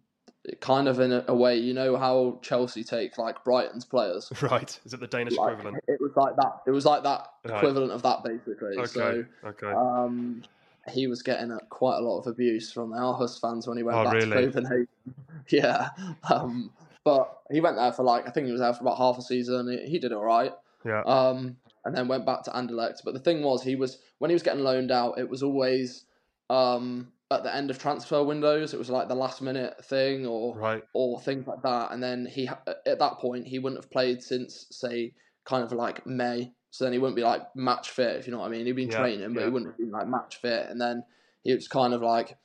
kind 0.60 0.88
of 0.90 1.00
in 1.00 1.14
a, 1.14 1.24
a 1.30 1.36
way, 1.36 1.58
you 1.58 1.74
know 1.74 1.96
how 1.96 2.40
Chelsea 2.42 2.84
take 2.84 3.18
like 3.18 3.44
Brighton's 3.46 3.86
players. 3.86 4.32
Right. 4.42 4.78
Is 4.86 4.94
it 4.94 5.00
the 5.00 5.08
Danish 5.08 5.36
Like, 5.38 5.54
equivalent? 5.54 5.84
it 5.88 6.02
was 6.02 6.12
like 6.18 6.36
that. 6.36 6.62
It 6.68 6.72
was 6.72 6.86
like 6.86 7.04
that 7.04 7.28
Right. 7.46 7.58
equivalent 7.58 7.92
of 7.94 8.02
that 8.04 8.24
basically. 8.24 8.78
Okay. 8.78 8.86
So 8.88 9.26
okay. 9.46 9.68
um, 9.72 10.44
he 10.92 11.08
was 11.08 11.22
getting 11.22 11.52
uh, 11.52 11.60
quite 11.70 11.98
a 11.98 12.02
lot 12.02 12.20
of 12.20 12.28
abuse 12.28 12.74
from 12.74 12.90
the 12.92 12.98
Aarhus 12.98 13.40
fans 13.40 13.68
when 13.68 13.78
he 13.78 13.84
went 13.84 13.98
Oh, 13.98 14.04
back 14.04 14.14
really? 14.16 14.32
to 14.32 14.46
Copenhagen. 14.52 14.88
yeah, 15.50 15.90
um, 16.30 16.72
but 17.06 17.40
he 17.52 17.62
went 17.62 17.78
there 17.78 17.94
for 17.94 18.04
like 18.04 18.28
I 18.28 18.32
think 18.32 18.46
he 18.48 18.52
was 18.52 18.60
there 18.62 18.74
for 18.74 18.82
about 18.82 18.98
half 18.98 19.18
a 19.18 19.22
season. 19.22 19.70
He, 19.72 19.92
he 19.92 20.00
did 20.00 20.12
all 20.12 20.24
right. 20.26 20.52
yeah. 20.86 21.04
um, 21.04 21.56
and 21.86 21.96
then 21.96 22.08
went 22.10 22.26
back 22.26 22.44
to 22.44 22.52
Anderlecht. 22.52 23.02
But 23.06 23.14
the 23.14 23.20
thing 23.22 23.44
was, 23.44 23.64
he 23.64 23.76
was 23.78 24.00
when 24.20 24.30
he 24.30 24.34
was 24.36 24.44
getting 24.44 24.64
loaned 24.64 24.92
out, 24.92 25.20
it 25.20 25.30
was 25.30 25.42
always 25.44 26.04
um, 26.50 27.14
at 27.34 27.44
the 27.44 27.56
end 27.56 27.70
of 27.70 27.80
transfer 27.80 28.24
windows. 28.24 28.74
It 28.74 28.78
was 28.78 28.90
like 28.90 29.08
the 29.08 29.16
last 29.16 29.42
minute 29.42 29.84
thing, 29.86 30.26
or 30.26 30.56
right. 30.56 30.84
or 30.94 31.20
things 31.20 31.48
like 31.48 31.62
that. 31.64 31.92
And 31.92 32.02
then 32.02 32.26
he 32.26 32.48
at 32.48 33.00
that 33.00 33.18
point 33.20 33.48
he 33.48 33.60
wouldn't 33.60 33.82
have 33.82 33.92
played 33.92 34.22
since 34.22 34.68
say 34.72 35.14
kind 35.46 35.64
of 35.64 35.72
like 35.72 36.06
May. 36.06 36.54
So 36.72 36.86
then 36.86 36.94
he 36.94 37.00
wouldn't 37.00 37.16
be 37.16 37.24
like 37.24 37.56
match 37.56 37.92
fit, 37.92 38.16
if 38.18 38.26
you 38.26 38.34
know 38.34 38.40
what 38.40 38.48
I 38.48 38.50
mean. 38.50 38.66
He'd 38.66 38.72
been 38.76 38.90
Yeah, 38.90 38.98
training, 39.00 39.34
but 39.34 39.42
yeah. 39.42 39.46
he 39.46 39.52
wouldn't 39.52 39.72
have 39.72 39.78
been 39.78 39.92
like 39.92 40.08
match 40.08 40.38
fit. 40.38 40.70
And 40.70 40.82
then 40.82 41.04
he 41.44 41.54
was 41.54 41.68
kind 41.68 41.94
of 41.94 42.02
like, 42.02 42.38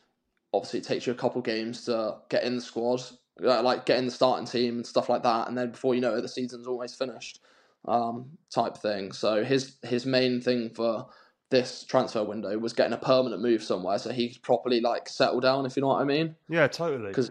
obviously, 0.53 0.81
it 0.81 0.85
takes 0.85 1.07
you 1.07 1.13
a 1.13 1.17
couple 1.17 1.41
games 1.41 1.85
to 1.87 2.19
get 2.29 2.43
in 2.45 2.57
the 2.57 2.61
squad, 2.61 3.01
uh, 3.43 3.63
like 3.63 3.87
get 3.87 3.99
in 3.99 4.05
the 4.05 4.11
starting 4.11 4.47
team 4.47 4.77
and 4.77 4.87
stuff 4.87 5.09
like 5.09 5.23
that. 5.23 5.49
And 5.49 5.57
then 5.57 5.71
before 5.71 5.95
you 5.95 6.03
know 6.03 6.15
it, 6.15 6.21
the 6.21 6.29
season's 6.29 6.67
almost 6.67 6.99
finished, 6.99 7.41
um, 7.87 8.37
type 8.55 8.77
thing. 8.77 9.13
So 9.13 9.45
his 9.45 9.77
his 9.83 10.05
main 10.05 10.43
thing 10.43 10.71
for 10.71 11.07
this 11.51 11.85
transfer 11.85 12.23
window 12.25 12.59
was 12.59 12.73
getting 12.73 12.93
a 12.93 12.99
permanent 12.99 13.41
move 13.43 13.63
somewhere, 13.63 13.99
so 13.99 14.11
he 14.11 14.31
could 14.31 14.43
properly 14.43 14.81
like 14.81 15.09
settle 15.09 15.41
down, 15.41 15.67
if 15.67 15.77
you 15.77 15.81
know 15.83 15.89
what 15.89 16.03
I 16.03 16.05
mean 16.05 16.37
Yeah, 16.49 16.67
totally. 16.69 17.09
because 17.09 17.31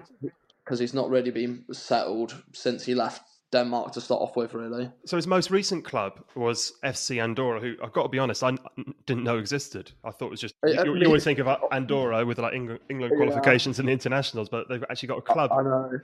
because 0.64 0.80
he's 0.80 0.94
not 0.94 1.10
really 1.10 1.32
been 1.32 1.64
settled 1.72 2.44
since 2.54 2.84
he 2.84 2.94
left 2.94 3.22
Denmark 3.54 3.94
to 3.94 4.02
start 4.02 4.22
off 4.22 4.36
with, 4.36 4.54
really. 4.54 4.92
So 5.06 5.16
his 5.16 5.28
most 5.28 5.50
recent 5.50 5.86
club 5.86 6.20
was 6.36 6.74
FC 6.84 7.22
Andorra, 7.22 7.62
who 7.62 7.76
I've 7.82 7.94
got 7.94 8.04
to 8.04 8.10
be 8.10 8.20
honest, 8.20 8.44
I 8.44 8.58
didn't 9.06 9.24
know 9.24 9.38
existed. 9.38 9.92
I 10.04 10.12
thought 10.12 10.28
it 10.28 10.32
was 10.32 10.42
just 10.42 10.56
Uh, 10.66 10.70
you, 10.72 10.80
uh, 10.80 10.84
you 10.96 11.06
always 11.06 11.24
think 11.24 11.40
of 11.40 11.48
Andorra 11.72 12.26
with 12.26 12.40
like 12.40 12.54
England, 12.54 12.82
England 12.90 13.14
Yeah. 13.14 13.20
qualifications 13.26 13.80
and 13.80 13.90
internationals, 13.90 14.50
but 14.50 14.68
they've 14.68 14.84
actually 14.90 15.08
got 15.08 15.20
a 15.20 15.22
club. 15.22 15.52
I 15.54 15.64
know. 15.64 16.00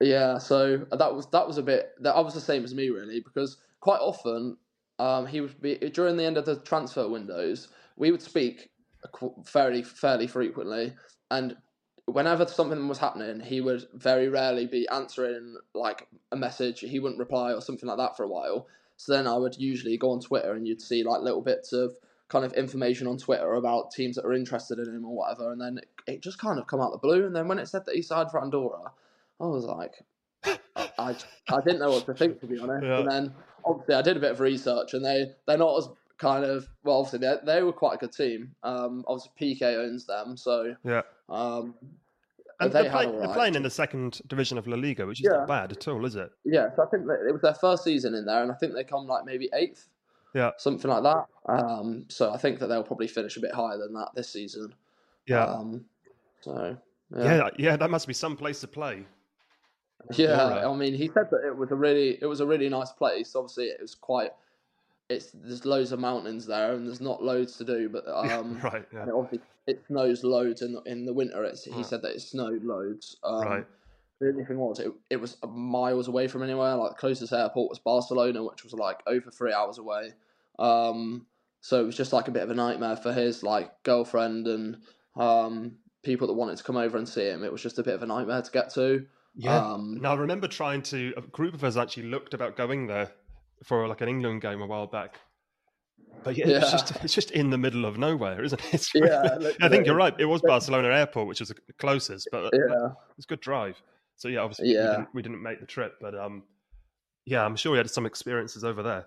Yeah, 0.00 0.38
so 0.38 0.86
that 0.90 1.14
was 1.14 1.26
that 1.30 1.46
was 1.46 1.58
a 1.58 1.62
bit 1.62 1.90
that 2.02 2.14
I 2.14 2.20
was 2.20 2.34
the 2.34 2.40
same 2.40 2.64
as 2.64 2.74
me 2.74 2.90
really 2.90 3.20
because 3.20 3.56
quite 3.80 4.00
often 4.00 4.56
um, 4.98 5.26
he 5.26 5.40
would 5.40 5.60
be 5.60 5.76
during 5.76 6.16
the 6.16 6.24
end 6.24 6.36
of 6.36 6.44
the 6.46 6.56
transfer 6.56 7.08
windows 7.08 7.68
we 7.96 8.10
would 8.10 8.22
speak 8.22 8.70
fairly 9.44 9.82
fairly 9.82 10.26
frequently. 10.26 10.94
And 11.30 11.56
whenever 12.06 12.46
something 12.46 12.86
was 12.88 12.98
happening 12.98 13.40
he 13.40 13.60
would 13.60 13.84
very 13.94 14.28
rarely 14.28 14.66
be 14.66 14.86
answering 14.88 15.56
like 15.74 16.06
a 16.32 16.36
message. 16.36 16.80
He 16.80 17.00
wouldn't 17.00 17.18
reply 17.18 17.52
or 17.52 17.60
something 17.60 17.88
like 17.88 17.98
that 17.98 18.16
for 18.16 18.24
a 18.24 18.28
while. 18.28 18.68
So 18.96 19.12
then 19.12 19.26
I 19.26 19.36
would 19.36 19.56
usually 19.58 19.96
go 19.96 20.10
on 20.10 20.20
Twitter 20.20 20.54
and 20.54 20.66
you'd 20.66 20.80
see 20.80 21.02
like 21.02 21.20
little 21.20 21.42
bits 21.42 21.72
of 21.72 21.94
kind 22.28 22.44
of 22.44 22.52
information 22.54 23.06
on 23.06 23.18
Twitter 23.18 23.54
about 23.54 23.92
teams 23.92 24.16
that 24.16 24.24
are 24.24 24.32
interested 24.32 24.78
in 24.78 24.86
him 24.86 25.04
or 25.04 25.14
whatever. 25.14 25.52
And 25.52 25.60
then 25.60 25.78
it, 25.78 25.88
it 26.06 26.22
just 26.22 26.38
kind 26.38 26.58
of 26.58 26.66
come 26.66 26.80
out 26.80 26.92
the 26.92 26.98
blue. 26.98 27.26
And 27.26 27.36
then 27.36 27.46
when 27.46 27.58
it 27.58 27.68
said 27.68 27.84
that 27.86 27.94
he 27.94 28.02
signed 28.02 28.30
for 28.30 28.42
Andorra 28.42 28.90
I 29.40 29.44
was 29.44 29.64
like, 29.64 30.02
I, 30.44 30.58
I, 30.98 31.16
I 31.48 31.60
didn't 31.60 31.80
know 31.80 31.90
what 31.90 32.06
to 32.06 32.14
think 32.14 32.40
to 32.40 32.46
be 32.46 32.58
honest. 32.58 32.84
Yeah. 32.84 33.00
And 33.00 33.10
then 33.10 33.34
obviously 33.66 33.94
I 33.94 34.02
did 34.02 34.16
a 34.16 34.20
bit 34.20 34.30
of 34.32 34.40
research, 34.40 34.94
and 34.94 35.04
they 35.04 35.32
they're 35.46 35.58
not 35.58 35.76
as 35.78 35.88
kind 36.18 36.44
of 36.44 36.66
well. 36.84 36.98
Obviously 36.98 37.18
they 37.20 37.36
they 37.44 37.62
were 37.62 37.72
quite 37.72 37.94
a 37.94 37.98
good 37.98 38.12
team. 38.12 38.54
Um, 38.62 39.04
obviously 39.06 39.32
Piqué 39.40 39.76
owns 39.76 40.06
them, 40.06 40.36
so 40.36 40.74
Yeah. 40.84 41.02
um, 41.28 41.74
And 42.60 42.72
they 42.72 42.82
they're, 42.82 42.90
play, 42.90 43.04
all 43.06 43.18
they're 43.18 43.34
playing 43.34 43.54
in 43.54 43.62
the 43.62 43.68
second 43.70 44.22
division 44.28 44.56
of 44.56 44.66
La 44.66 44.76
Liga, 44.76 45.06
which 45.06 45.20
is 45.20 45.28
Yeah. 45.30 45.38
not 45.40 45.48
bad 45.48 45.72
at 45.72 45.86
all, 45.88 46.04
is 46.06 46.16
it? 46.16 46.30
yeah. 46.44 46.74
So 46.74 46.82
I 46.84 46.86
think 46.86 47.06
that 47.06 47.26
it 47.28 47.32
was 47.32 47.42
their 47.42 47.54
first 47.54 47.84
season 47.84 48.14
in 48.14 48.24
there, 48.24 48.42
and 48.42 48.50
I 48.50 48.54
think 48.54 48.72
they 48.72 48.84
come 48.84 49.06
like 49.06 49.24
maybe 49.26 49.50
eighth, 49.52 49.88
Yeah. 50.34 50.52
something 50.56 50.90
like 50.90 51.02
that. 51.02 51.26
Um, 51.52 52.06
so 52.08 52.32
I 52.32 52.38
think 52.38 52.58
that 52.60 52.68
they'll 52.68 52.82
probably 52.82 53.08
finish 53.08 53.36
a 53.36 53.40
bit 53.40 53.52
higher 53.54 53.76
than 53.76 53.92
that 53.94 54.08
this 54.14 54.30
season. 54.30 54.74
Yeah. 55.26 55.44
Um, 55.44 55.84
so 56.40 56.76
yeah. 57.14 57.50
yeah, 57.58 57.76
That 57.76 57.90
must 57.90 58.06
be 58.06 58.14
some 58.14 58.36
place 58.36 58.60
to 58.60 58.68
play. 58.68 59.04
Yeah, 60.14 60.40
Andorra. 60.42 60.72
I 60.72 60.76
mean, 60.76 60.94
he 60.94 61.08
said 61.08 61.28
that 61.30 61.42
it 61.46 61.56
was 61.56 61.70
a 61.70 61.74
really, 61.74 62.18
it 62.20 62.26
was 62.26 62.40
a 62.40 62.46
really 62.46 62.68
nice 62.68 62.92
place. 62.92 63.34
Obviously, 63.34 63.66
it 63.66 63.80
was 63.80 63.94
quite. 63.94 64.32
It's 65.08 65.30
there's 65.32 65.64
loads 65.64 65.92
of 65.92 66.00
mountains 66.00 66.46
there, 66.46 66.72
and 66.72 66.86
there's 66.86 67.00
not 67.00 67.22
loads 67.22 67.56
to 67.58 67.64
do. 67.64 67.88
But 67.88 68.06
um, 68.12 68.60
right. 68.60 68.84
Yeah. 68.92 69.04
it 69.04 69.10
obviously 69.12 69.40
it 69.66 69.82
snows 69.86 70.22
loads 70.22 70.62
in 70.62 70.72
the, 70.74 70.82
in 70.82 71.04
the 71.06 71.12
winter. 71.12 71.42
It's, 71.44 71.64
he 71.64 71.72
Right. 71.72 71.86
said 71.86 72.02
that 72.02 72.14
it 72.14 72.20
snowed 72.20 72.62
loads. 72.62 73.16
Um, 73.24 73.44
Right. 73.44 73.66
The 74.20 74.28
only 74.28 74.44
thing 74.46 74.56
was, 74.56 74.78
it, 74.80 74.90
it 75.10 75.16
was 75.16 75.36
miles 75.46 76.08
away 76.08 76.26
from 76.26 76.42
anywhere. 76.42 76.74
Like 76.76 76.92
the 76.92 76.96
closest 76.96 77.34
airport 77.34 77.68
was 77.68 77.78
Barcelona, 77.78 78.42
which 78.44 78.64
was 78.64 78.72
like 78.72 79.02
over 79.06 79.30
three 79.30 79.52
hours 79.52 79.76
away. 79.76 80.12
Um, 80.58 81.26
so 81.60 81.82
it 81.82 81.84
was 81.84 81.96
just 81.96 82.14
like 82.14 82.26
a 82.26 82.30
bit 82.30 82.42
of 82.42 82.50
a 82.50 82.54
nightmare 82.54 82.96
for 82.96 83.12
his 83.12 83.42
like 83.42 83.70
girlfriend 83.82 84.46
and 84.46 84.78
um, 85.16 85.72
people 86.02 86.28
that 86.28 86.32
wanted 86.32 86.56
to 86.56 86.64
come 86.64 86.76
over 86.78 86.96
and 86.96 87.06
see 87.06 87.28
him. 87.28 87.44
It 87.44 87.52
was 87.52 87.62
just 87.62 87.78
a 87.78 87.82
bit 87.82 87.94
of 87.94 88.02
a 88.02 88.06
nightmare 88.06 88.40
to 88.40 88.50
get 88.50 88.70
to. 88.74 89.04
Yeah. 89.36 89.56
Um, 89.72 89.98
now 90.00 90.12
I 90.12 90.16
remember 90.16 90.48
trying 90.48 90.82
to. 90.84 91.12
A 91.16 91.20
group 91.20 91.54
of 91.54 91.62
us 91.62 91.76
actually 91.76 92.04
looked 92.04 92.32
about 92.34 92.56
going 92.56 92.86
there 92.86 93.12
for 93.64 93.86
like 93.86 94.00
an 94.00 94.08
England 94.08 94.40
game 94.42 94.60
a 94.62 94.66
while 94.66 94.86
back. 94.86 95.20
But 96.24 96.36
yeah, 96.36 96.46
it's 96.48 96.70
just 96.72 96.96
it's 97.04 97.14
just 97.14 97.30
in 97.32 97.50
the 97.50 97.58
middle 97.58 97.84
of 97.84 97.98
nowhere, 97.98 98.42
isn't 98.42 98.58
it? 98.60 98.66
It's 98.74 98.94
Yeah, 98.94 99.02
really- 99.02 99.28
I 99.28 99.36
literally. 99.36 99.68
think 99.70 99.86
you're 99.86 99.94
right. 99.96 100.14
It 100.18 100.24
was 100.24 100.40
Barcelona 100.42 100.88
Airport, 100.88 101.28
which 101.28 101.40
was 101.40 101.50
the 101.50 101.72
closest, 101.78 102.28
but 102.32 102.52
Yeah. 102.54 102.88
it's 103.16 103.26
a 103.26 103.28
good 103.28 103.40
drive. 103.40 103.80
So 104.16 104.28
yeah, 104.28 104.40
obviously 104.40 104.68
we, 104.68 104.74
Yeah. 104.74 104.90
didn't, 104.90 105.08
we 105.14 105.22
didn't 105.22 105.42
make 105.42 105.60
the 105.60 105.66
trip, 105.66 105.94
but 106.00 106.14
um, 106.18 106.44
yeah, 107.26 107.44
I'm 107.44 107.54
sure 107.56 107.74
he 107.74 107.78
had 107.78 107.90
some 107.90 108.06
experiences 108.06 108.64
over 108.64 108.82
there. 108.82 109.06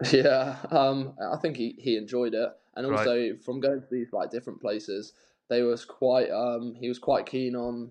Yeah, 0.12 0.56
um, 0.70 1.14
I 1.32 1.36
think 1.38 1.56
he, 1.56 1.74
he 1.78 1.96
enjoyed 1.96 2.34
it, 2.34 2.50
and 2.76 2.88
Right. 2.88 2.98
also 2.98 3.36
from 3.44 3.60
going 3.60 3.80
to 3.80 3.86
these 3.90 4.12
like 4.12 4.30
different 4.30 4.60
places, 4.60 5.12
they 5.48 5.62
was 5.62 5.84
quite 5.84 6.30
um, 6.30 6.74
he 6.78 6.88
was 6.88 6.98
quite 6.98 7.26
keen 7.26 7.56
on 7.56 7.90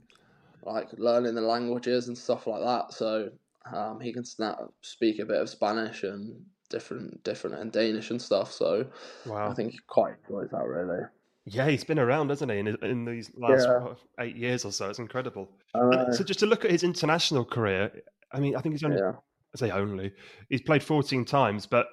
like 0.67 0.89
learning 0.97 1.35
the 1.35 1.41
languages 1.41 2.07
and 2.07 2.17
stuff 2.17 2.45
like 2.47 2.61
that. 2.61 2.93
So 2.93 3.29
um, 3.73 3.99
he 3.99 4.13
can 4.13 4.25
snap, 4.25 4.59
speak 4.81 5.19
a 5.19 5.25
bit 5.25 5.41
of 5.41 5.49
Spanish 5.49 6.03
and 6.03 6.43
different 6.69 7.23
different 7.23 7.57
and 7.57 7.71
Danish 7.71 8.11
and 8.11 8.21
stuff. 8.21 8.51
So 8.51 8.87
Wow. 9.25 9.49
I 9.49 9.53
think 9.53 9.71
he 9.71 9.79
quite 9.87 10.15
enjoys 10.27 10.49
that 10.51 10.65
really. 10.65 11.03
Yeah, 11.45 11.69
he's 11.69 11.85
been 11.85 11.97
around, 11.99 12.29
hasn't 12.29 12.51
he, 12.51 12.57
in, 12.59 12.67
in 12.83 13.05
these 13.05 13.31
last 13.37 13.67
Yeah. 13.69 13.93
eight 14.19 14.35
years 14.35 14.65
or 14.65 14.71
so? 14.73 14.89
It's 14.89 14.99
incredible. 14.99 15.49
Uh, 15.73 16.11
So 16.11 16.25
just 16.25 16.41
to 16.41 16.45
look 16.45 16.65
at 16.65 16.71
his 16.71 16.83
international 16.83 17.45
career, 17.45 17.89
I 18.33 18.41
mean, 18.41 18.53
I 18.57 18.59
think 18.59 18.73
he's 18.75 18.83
only, 18.83 18.97
yeah, 18.97 19.13
I 19.55 19.57
say 19.57 19.71
only, 19.71 20.11
he's 20.49 20.61
played 20.61 20.83
14 20.83 21.23
times, 21.23 21.65
but 21.65 21.87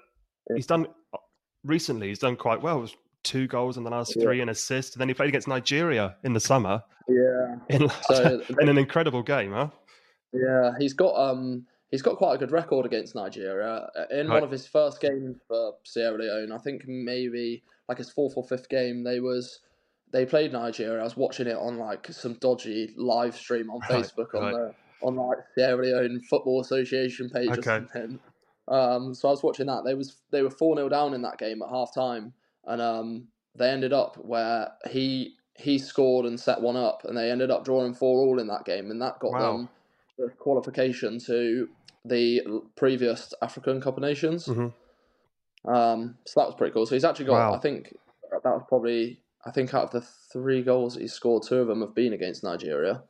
Yeah. 0.51 0.57
he's 0.57 0.67
done, 0.67 0.89
recently, 1.63 2.09
he's 2.09 2.19
done 2.19 2.35
quite 2.35 2.61
well. 2.63 2.89
Two 3.25 3.47
goals 3.49 3.77
in 3.77 3.83
the 3.85 3.91
last 3.91 4.15
Yeah. 4.17 4.23
three, 4.23 4.41
and 4.41 4.51
assist. 4.51 4.95
And 4.95 5.01
then 5.01 5.09
he 5.09 5.15
played 5.15 5.29
against 5.29 5.49
Nigeria 5.49 6.17
in 6.23 6.33
the 6.33 6.41
summer 6.41 6.83
yeah. 7.09 7.57
in, 7.69 7.91
So 8.03 8.45
in 8.61 8.69
an 8.69 8.79
incredible 8.79 9.23
game, 9.23 9.53
huh? 9.53 9.69
Yeah, 10.33 10.73
he's 10.79 10.93
got 10.95 11.15
um 11.17 11.67
he's 11.91 12.03
got 12.03 12.17
quite 12.17 12.35
a 12.35 12.39
good 12.39 12.51
record 12.51 12.87
against 12.87 13.15
Nigeria. 13.15 13.89
Uh, 13.97 14.05
In 14.11 14.29
Right. 14.29 14.35
one 14.35 14.43
of 14.43 14.51
his 14.51 14.67
first 14.67 15.01
games 15.01 15.37
for 15.49 15.75
Sierra 15.85 16.19
Leone, 16.19 16.53
I 16.53 16.59
think 16.59 16.83
maybe 16.87 17.63
like 17.89 17.99
his 17.99 18.11
fourth 18.11 18.35
or 18.37 18.45
fifth 18.45 18.69
game, 18.69 19.05
they 19.05 19.21
was 19.21 19.61
they 20.13 20.25
played 20.27 20.53
Nigeria. 20.53 21.01
I 21.01 21.05
was 21.05 21.17
watching 21.17 21.47
it 21.47 21.57
on 21.57 21.79
like 21.79 22.07
some 22.13 22.35
dodgy 22.35 22.95
live 22.97 23.37
stream 23.37 23.71
on 23.71 23.81
Right, 23.91 24.05
Facebook 24.05 24.35
on 24.35 24.43
right. 24.45 24.53
the 24.53 24.75
on 25.03 25.17
like 25.17 25.39
Sierra 25.57 25.83
Leone 25.83 26.21
Football 26.31 26.61
Association 26.61 27.29
page 27.31 27.51
or 27.51 27.53
Okay. 27.59 27.77
something. 27.77 28.19
Um, 28.69 29.15
so 29.15 29.29
I 29.29 29.33
was 29.33 29.43
watching 29.43 29.67
that. 29.67 29.85
They 29.85 29.95
was 29.95 30.17
they 30.31 30.43
were 30.43 30.51
four 30.51 30.77
0 30.77 30.89
down 30.89 31.15
in 31.15 31.23
that 31.23 31.39
game 31.39 31.61
at 31.63 31.69
half 31.69 31.95
time, 31.95 32.33
and 32.67 32.81
um, 32.81 33.29
they 33.57 33.71
ended 33.71 33.93
up 33.93 34.17
where 34.17 34.73
he 34.91 35.35
he 35.57 35.79
scored 35.79 36.27
and 36.27 36.39
set 36.39 36.61
one 36.61 36.77
up, 36.77 37.03
and 37.05 37.17
they 37.17 37.31
ended 37.31 37.51
up 37.51 37.65
drawing 37.65 37.95
four 37.95 38.21
all 38.27 38.41
in 38.41 38.49
that 38.49 38.65
game, 38.65 38.91
and 38.91 39.01
that 39.01 39.19
got 39.21 39.33
Wow. 39.33 39.57
them 39.57 39.69
the 40.19 40.29
qualification 40.39 41.19
to 41.19 41.69
the 42.05 42.43
previous 42.77 43.33
African 43.43 43.81
Cup 43.81 43.97
of 43.97 44.03
Nations. 44.03 44.47
Mhm. 44.47 44.73
Um, 45.65 46.19
so 46.27 46.41
that 46.41 46.47
was 46.47 46.55
pretty 46.57 46.73
cool. 46.73 46.87
So 46.87 46.95
he's 46.95 47.05
actually 47.05 47.27
got, 47.27 47.51
Wow. 47.51 47.55
I 47.55 47.59
think 47.59 47.95
that 48.31 48.45
was 48.45 48.63
probably, 48.69 49.21
I 49.47 49.51
think 49.51 49.73
out 49.75 49.85
of 49.85 49.91
the 49.93 50.01
three 50.03 50.63
goals 50.63 50.95
that 50.95 51.01
he 51.01 51.09
scored, 51.09 51.43
two 51.45 51.57
of 51.59 51.69
them 51.69 51.81
have 51.81 51.95
been 51.95 52.13
against 52.13 52.45
Nigeria. 52.45 53.03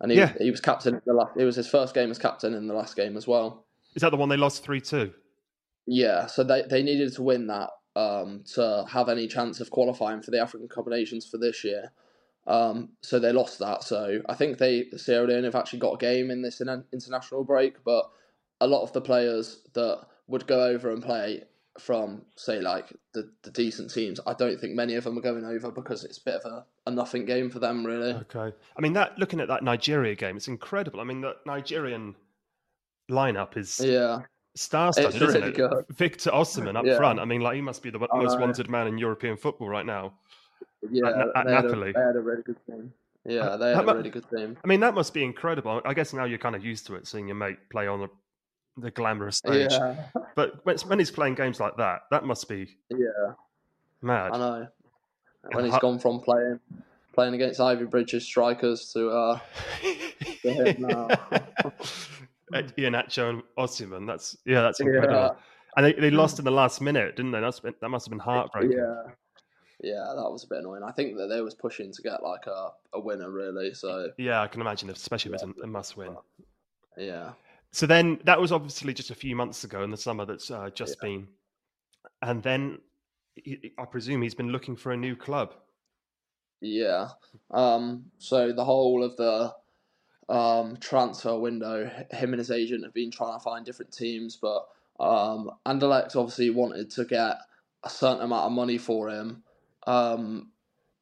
And 0.00 0.12
he, 0.12 0.18
Yeah. 0.18 0.34
he 0.38 0.50
was 0.50 0.60
captain 0.60 0.94
in 0.96 1.00
the 1.06 1.14
last, 1.14 1.32
it 1.38 1.44
was 1.44 1.56
his 1.56 1.68
first 1.68 1.94
game 1.94 2.10
as 2.10 2.18
captain 2.18 2.52
in 2.52 2.66
the 2.68 2.74
last 2.74 2.96
game 2.96 3.16
as 3.16 3.26
well. 3.26 3.64
Is 3.94 4.02
that 4.02 4.10
the 4.10 4.16
one 4.16 4.28
they 4.28 4.36
lost 4.36 4.62
three 4.62 4.80
two? 4.80 5.14
Yeah, 5.86 6.26
so 6.26 6.44
they, 6.44 6.62
they 6.68 6.82
needed 6.82 7.14
to 7.14 7.22
win 7.22 7.46
that 7.46 7.70
um, 7.96 8.44
to 8.54 8.84
have 8.88 9.08
any 9.08 9.26
chance 9.26 9.58
of 9.60 9.70
qualifying 9.70 10.22
for 10.22 10.30
the 10.30 10.40
African 10.40 10.68
Cup 10.68 10.86
of 10.86 10.92
Nations 10.92 11.26
for 11.26 11.38
this 11.38 11.64
year. 11.64 11.90
Um, 12.46 12.90
so 13.00 13.18
they 13.18 13.32
lost 13.32 13.58
that. 13.58 13.82
So 13.82 14.20
I 14.28 14.34
think 14.34 14.58
they 14.58 14.86
Sierra 14.96 15.26
Leone 15.26 15.44
have 15.44 15.56
actually 15.56 15.80
got 15.80 15.94
a 15.94 15.98
game 15.98 16.30
in 16.30 16.42
this 16.42 16.60
in- 16.60 16.84
international 16.92 17.42
break, 17.42 17.82
but 17.84 18.08
a 18.60 18.66
lot 18.66 18.82
of 18.82 18.92
the 18.92 19.00
players 19.00 19.62
that 19.72 20.06
would 20.28 20.46
go 20.46 20.64
over 20.64 20.92
and 20.92 21.02
play 21.02 21.42
from 21.78 22.22
say 22.36 22.60
like 22.60 22.92
the, 23.14 23.30
the 23.42 23.50
decent 23.50 23.92
teams, 23.92 24.20
I 24.26 24.34
don't 24.34 24.60
think 24.60 24.74
many 24.74 24.94
of 24.94 25.04
them 25.04 25.18
are 25.18 25.22
going 25.22 25.44
over 25.44 25.70
because 25.70 26.04
it's 26.04 26.18
a 26.18 26.24
bit 26.24 26.34
of 26.34 26.52
a, 26.52 26.64
a 26.86 26.90
nothing 26.90 27.24
game 27.24 27.50
for 27.50 27.58
them 27.58 27.84
really. 27.84 28.12
Okay. 28.12 28.54
I 28.76 28.80
mean, 28.80 28.92
that 28.92 29.18
looking 29.18 29.40
at 29.40 29.48
that 29.48 29.62
Nigeria 29.62 30.14
game, 30.14 30.36
it's 30.36 30.48
incredible. 30.48 31.00
I 31.00 31.04
mean, 31.04 31.22
the 31.22 31.34
Nigerian 31.44 32.14
lineup 33.10 33.56
is 33.56 33.80
Yeah, 33.80 34.20
star-studded, 34.56 35.14
It's 35.14 35.22
isn't 35.22 35.40
really 35.42 35.52
it? 35.52 35.56
good. 35.56 35.84
Victor 35.90 36.30
Osimhen 36.30 36.76
up 36.76 36.84
Yeah. 36.84 36.96
front. 36.96 37.20
I 37.20 37.24
mean, 37.24 37.40
like 37.40 37.54
he 37.56 37.60
must 37.60 37.82
be 37.82 37.90
the 37.90 37.98
I 38.12 38.18
most 38.18 38.38
wanted 38.40 38.68
man 38.68 38.86
in 38.86 38.98
European 38.98 39.36
football 39.36 39.68
right 39.68 39.86
now. 39.86 40.14
yeah, 40.90 41.02
Na- 41.10 41.30
at 41.34 41.46
they, 41.46 41.52
had 41.52 41.64
a, 41.66 41.68
they 41.92 41.92
had 41.92 42.16
a 42.16 42.20
really 42.20 42.42
good 42.42 42.56
team. 42.66 42.92
Yeah, 43.24 43.56
they 43.56 43.74
had 43.74 43.82
a 43.84 43.86
mu- 43.86 43.92
really 43.94 44.10
good 44.10 44.28
team. 44.30 44.56
I 44.62 44.66
mean, 44.68 44.80
that 44.80 44.94
must 44.94 45.12
be 45.12 45.24
incredible. 45.24 45.80
I 45.84 45.94
guess 45.94 46.12
now 46.12 46.24
you're 46.24 46.38
kind 46.38 46.54
of 46.56 46.64
used 46.64 46.86
to 46.86 46.94
it, 46.94 47.06
seeing 47.06 47.26
your 47.28 47.36
mate 47.36 47.58
play 47.70 47.86
on 47.88 48.00
the, 48.00 48.08
the 48.76 48.90
glamorous 48.90 49.38
stage. 49.38 49.72
Yeah, 49.72 49.96
But 50.36 50.64
when, 50.64 50.76
when 50.86 50.98
he's 50.98 51.10
playing 51.10 51.34
games 51.34 51.58
like 51.60 51.76
that, 51.76 52.02
that 52.10 52.24
must 52.24 52.48
be 52.48 52.76
yeah. 52.90 53.32
mad. 54.02 54.30
I 54.32 54.38
know. 54.38 54.68
When 55.48 55.58
And 55.58 55.64
he's 55.66 55.74
ho- 55.74 55.80
gone 55.80 55.98
from 55.98 56.20
playing 56.20 56.60
playing 57.14 57.34
against 57.34 57.58
Ivybridge's 57.60 58.24
strikers 58.24 58.92
to 58.92 59.08
uh 59.08 59.38
to 60.42 60.52
him 60.52 60.76
now. 60.82 61.08
Iheanacho 62.52 63.30
and 63.30 63.42
Osimhen. 63.58 64.06
That's 64.06 64.36
yeah, 64.44 64.62
that's 64.62 64.80
yeah, 64.80 64.86
incredible. 64.86 65.36
And 65.76 65.84
they, 65.86 65.92
they 65.92 66.10
lost 66.10 66.38
in 66.38 66.44
the 66.44 66.50
last 66.50 66.80
minute, 66.80 67.16
didn't 67.16 67.32
they? 67.32 67.40
That's 67.40 67.60
been, 67.60 67.74
that 67.80 67.88
must 67.90 68.06
have 68.06 68.10
been 68.10 68.18
heartbreaking. 68.18 68.78
yeah. 68.78 69.02
Yeah, 69.82 70.14
that 70.16 70.30
was 70.30 70.42
a 70.44 70.46
bit 70.46 70.60
annoying. 70.60 70.82
I 70.82 70.90
think 70.92 71.18
that 71.18 71.26
they 71.26 71.42
was 71.42 71.54
pushing 71.54 71.92
to 71.92 72.00
get 72.02 72.22
like 72.22 72.46
a, 72.46 72.70
a 72.94 73.00
winner 73.00 73.30
really, 73.30 73.74
so 73.74 74.08
Yeah, 74.16 74.40
I 74.40 74.48
can 74.48 74.62
imagine, 74.62 74.88
especially 74.88 75.32
if 75.32 75.34
it's 75.34 75.42
a, 75.42 75.62
a 75.64 75.66
must 75.66 75.98
win. 75.98 76.16
yeah. 76.96 77.32
So 77.72 77.86
then 77.86 78.18
that 78.24 78.40
was 78.40 78.52
obviously 78.52 78.94
just 78.94 79.10
a 79.10 79.14
few 79.14 79.36
months 79.36 79.64
ago 79.64 79.82
in 79.82 79.90
the 79.90 79.96
summer 79.98 80.24
that's 80.24 80.50
uh, 80.50 80.70
just 80.74 80.98
been. 81.02 81.28
And 82.22 82.42
then 82.42 82.78
he, 83.34 83.74
I 83.78 83.84
presume 83.84 84.22
he's 84.22 84.34
been 84.34 84.48
looking 84.50 84.76
for 84.76 84.92
a 84.92 84.96
new 84.96 85.14
club. 85.14 85.52
Yeah. 86.62 87.08
Um 87.50 88.06
so 88.16 88.52
the 88.52 88.64
whole 88.64 89.04
of 89.04 89.14
the 89.16 89.52
um 90.28 90.76
transfer 90.78 91.38
window, 91.38 91.90
him 92.10 92.32
and 92.32 92.38
his 92.38 92.50
agent 92.50 92.84
have 92.84 92.94
been 92.94 93.10
trying 93.10 93.38
to 93.38 93.42
find 93.42 93.64
different 93.64 93.92
teams, 93.92 94.36
but 94.36 94.66
um 94.98 95.50
Anderlecht 95.66 96.16
obviously 96.16 96.50
wanted 96.50 96.90
to 96.90 97.04
get 97.04 97.36
a 97.84 97.90
certain 97.90 98.22
amount 98.22 98.46
of 98.46 98.52
money 98.52 98.78
for 98.78 99.08
him. 99.08 99.42
Um 99.86 100.50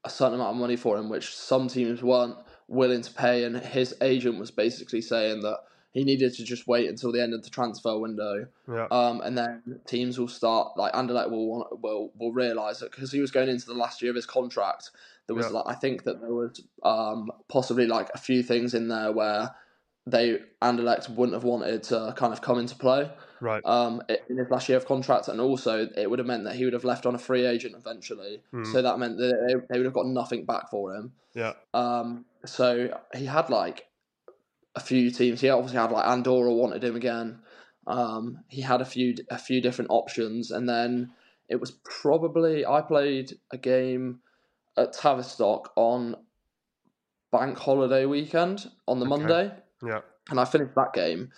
a 0.04 0.10
certain 0.10 0.34
amount 0.34 0.50
of 0.50 0.60
money 0.60 0.76
for 0.76 0.98
him, 0.98 1.08
which 1.08 1.34
some 1.34 1.68
teams 1.68 2.02
weren't 2.02 2.36
willing 2.68 3.00
to 3.02 3.12
pay, 3.12 3.44
and 3.44 3.56
his 3.56 3.94
agent 4.02 4.38
was 4.38 4.50
basically 4.50 5.00
saying 5.00 5.40
that 5.40 5.60
he 5.94 6.04
needed 6.04 6.34
to 6.34 6.44
just 6.44 6.66
wait 6.66 6.88
until 6.88 7.12
the 7.12 7.22
end 7.22 7.32
of 7.32 7.42
the 7.44 7.50
transfer 7.50 7.96
window, 7.98 8.46
Yeah. 8.68 8.88
um, 8.90 9.20
and 9.22 9.38
then 9.38 9.80
teams 9.86 10.18
will 10.18 10.28
start 10.28 10.76
like 10.76 10.92
Anderlecht 10.92 11.30
will 11.30 11.46
want, 11.48 11.80
will 11.80 12.12
will 12.18 12.32
realize 12.32 12.80
that 12.80 12.90
because 12.90 13.12
he 13.12 13.20
was 13.20 13.30
going 13.30 13.48
into 13.48 13.66
the 13.66 13.74
last 13.74 14.02
year 14.02 14.10
of 14.10 14.16
his 14.16 14.26
contract, 14.26 14.90
there 15.26 15.36
was 15.36 15.46
Yeah. 15.46 15.52
like 15.52 15.64
I 15.68 15.74
think 15.74 16.02
that 16.02 16.20
there 16.20 16.34
was 16.34 16.60
um, 16.82 17.30
possibly 17.48 17.86
like 17.86 18.10
a 18.12 18.18
few 18.18 18.42
things 18.42 18.74
in 18.74 18.88
there 18.88 19.12
where 19.12 19.54
they 20.06 20.40
Anderlecht 20.60 21.08
wouldn't 21.10 21.34
have 21.34 21.44
wanted 21.44 21.82
to 21.84 22.12
kind 22.16 22.32
of 22.32 22.42
come 22.42 22.58
into 22.58 22.74
play 22.76 23.10
right. 23.40 23.64
um, 23.64 24.02
in 24.28 24.36
his 24.36 24.50
last 24.50 24.68
year 24.68 24.76
of 24.76 24.86
contract, 24.86 25.28
and 25.28 25.40
also 25.40 25.88
it 25.96 26.10
would 26.10 26.18
have 26.18 26.26
meant 26.26 26.44
that 26.44 26.56
he 26.56 26.64
would 26.64 26.74
have 26.74 26.84
left 26.84 27.06
on 27.06 27.14
a 27.14 27.18
free 27.18 27.46
agent 27.46 27.74
eventually. 27.78 28.42
Hmm. 28.50 28.64
So 28.64 28.82
that 28.82 28.98
meant 28.98 29.16
that 29.18 29.32
they, 29.46 29.54
they 29.70 29.78
would 29.78 29.86
have 29.86 29.94
got 29.94 30.06
nothing 30.06 30.44
back 30.44 30.70
for 30.70 30.94
him. 30.94 31.12
Yeah. 31.34 31.52
Um, 31.72 32.24
so 32.44 32.98
he 33.14 33.24
had 33.24 33.48
like 33.48 33.86
a 34.76 34.80
few 34.80 35.10
teams. 35.10 35.40
He 35.40 35.48
obviously 35.48 35.78
had 35.78 35.90
like 35.92 36.06
Andorra 36.06 36.52
wanted 36.52 36.82
him 36.84 36.96
again. 36.96 37.40
Um, 37.86 38.38
he 38.48 38.62
had 38.62 38.80
a 38.80 38.84
few 38.84 39.14
a 39.30 39.38
few 39.38 39.60
different 39.60 39.90
options, 39.90 40.50
and 40.50 40.68
then 40.68 41.12
it 41.48 41.60
was 41.60 41.70
probably 41.84 42.64
I 42.66 42.80
played 42.80 43.32
a 43.52 43.58
game 43.58 44.20
at 44.76 44.92
Tavistock 44.92 45.72
on 45.76 46.16
bank 47.30 47.58
holiday 47.58 48.06
weekend 48.06 48.70
on 48.86 49.00
the 49.00 49.06
Okay. 49.06 49.16
Monday, 49.18 49.52
Yeah. 49.84 50.00
and 50.30 50.40
I 50.40 50.44
finished 50.44 50.74
that 50.76 50.92
game. 50.92 51.30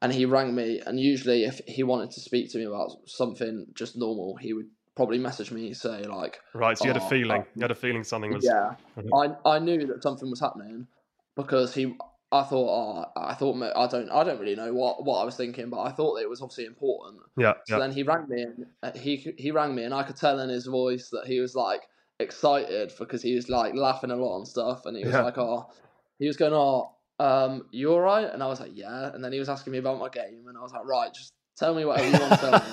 And 0.00 0.12
he 0.12 0.24
rang 0.26 0.52
me, 0.52 0.80
and 0.84 0.98
usually 0.98 1.44
if 1.44 1.60
he 1.68 1.84
wanted 1.84 2.10
to 2.10 2.20
speak 2.20 2.50
to 2.50 2.58
me 2.58 2.64
about 2.64 2.90
something 3.06 3.66
just 3.72 3.96
normal, 3.96 4.34
he 4.34 4.52
would 4.52 4.66
probably 4.96 5.18
message 5.18 5.52
me 5.52 5.72
say 5.74 6.02
like, 6.02 6.40
Right. 6.54 6.76
So 6.76 6.84
you 6.86 6.88
had 6.88 6.96
a 6.96 7.06
Oh, 7.06 7.08
feeling. 7.08 7.42
uh, 7.42 7.44
You 7.54 7.62
had 7.62 7.70
a 7.70 7.76
feeling 7.76 8.02
something 8.02 8.32
was. 8.32 8.44
yeah. 8.44 8.74
I 9.14 9.28
I 9.48 9.58
knew 9.60 9.86
that 9.86 10.02
something 10.02 10.28
was 10.28 10.40
happening 10.40 10.88
because 11.36 11.72
he. 11.74 11.94
I 12.32 12.42
thought, 12.44 13.12
oh, 13.14 13.20
I 13.20 13.34
thought, 13.34 13.62
I 13.76 13.86
don't, 13.86 14.10
I 14.10 14.24
don't 14.24 14.40
really 14.40 14.56
know 14.56 14.72
what, 14.72 15.04
what 15.04 15.20
I 15.20 15.24
was 15.24 15.36
thinking, 15.36 15.68
but 15.68 15.80
I 15.80 15.92
thought 15.92 16.16
it 16.16 16.28
was 16.28 16.40
obviously 16.40 16.64
important. 16.64 17.20
Yeah. 17.36 17.54
So 17.66 17.74
Yeah. 17.74 17.80
then 17.80 17.92
he 17.92 18.02
rang 18.02 18.26
me, 18.28 18.42
and 18.42 18.66
uh, 18.82 18.92
he 18.92 19.16
he 19.36 19.50
rang 19.50 19.74
me, 19.74 19.84
and 19.84 19.92
I 19.92 20.02
could 20.02 20.16
tell 20.16 20.40
in 20.40 20.48
his 20.48 20.66
voice 20.66 21.10
that 21.10 21.26
he 21.26 21.40
was 21.40 21.54
like 21.54 21.82
excited 22.20 22.92
because 22.98 23.22
he 23.22 23.34
was 23.34 23.48
like 23.50 23.74
laughing 23.74 24.10
a 24.10 24.16
lot 24.16 24.38
and 24.38 24.48
stuff, 24.48 24.86
and 24.86 24.96
he 24.96 25.04
was 25.04 25.12
Yeah. 25.12 25.22
like, 25.22 25.36
oh, 25.36 25.70
he 26.18 26.26
was 26.26 26.36
going, 26.38 26.54
oh, 26.54 26.92
um, 27.18 27.66
you 27.70 27.92
all 27.92 28.00
right? 28.00 28.28
And 28.32 28.42
I 28.42 28.46
was 28.46 28.60
like, 28.60 28.72
yeah. 28.74 29.12
And 29.12 29.22
then 29.22 29.32
he 29.32 29.38
was 29.38 29.48
asking 29.50 29.72
me 29.72 29.78
about 29.78 29.98
my 29.98 30.08
game, 30.08 30.46
and 30.48 30.56
I 30.56 30.62
was 30.62 30.72
like, 30.72 30.86
right, 30.86 31.12
just 31.12 31.34
tell 31.58 31.74
me 31.74 31.84
whatever 31.84 32.08
you 32.08 32.18
want 32.18 32.34
to 32.34 32.40
tell 32.40 32.56
me. 32.56 32.72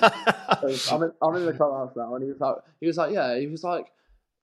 So 0.62 0.80
I'm 0.90 1.02
in, 1.02 1.12
I'm 1.22 1.36
in 1.36 1.44
the 1.44 1.52
clubhouse 1.52 1.94
now, 1.96 2.14
and 2.14 2.24
he 2.24 2.30
was 2.30 2.40
like, 2.40 2.56
he 2.80 2.86
was 2.86 2.96
like, 2.96 3.12
yeah, 3.12 3.38
he 3.38 3.46
was 3.46 3.62
like, 3.62 3.92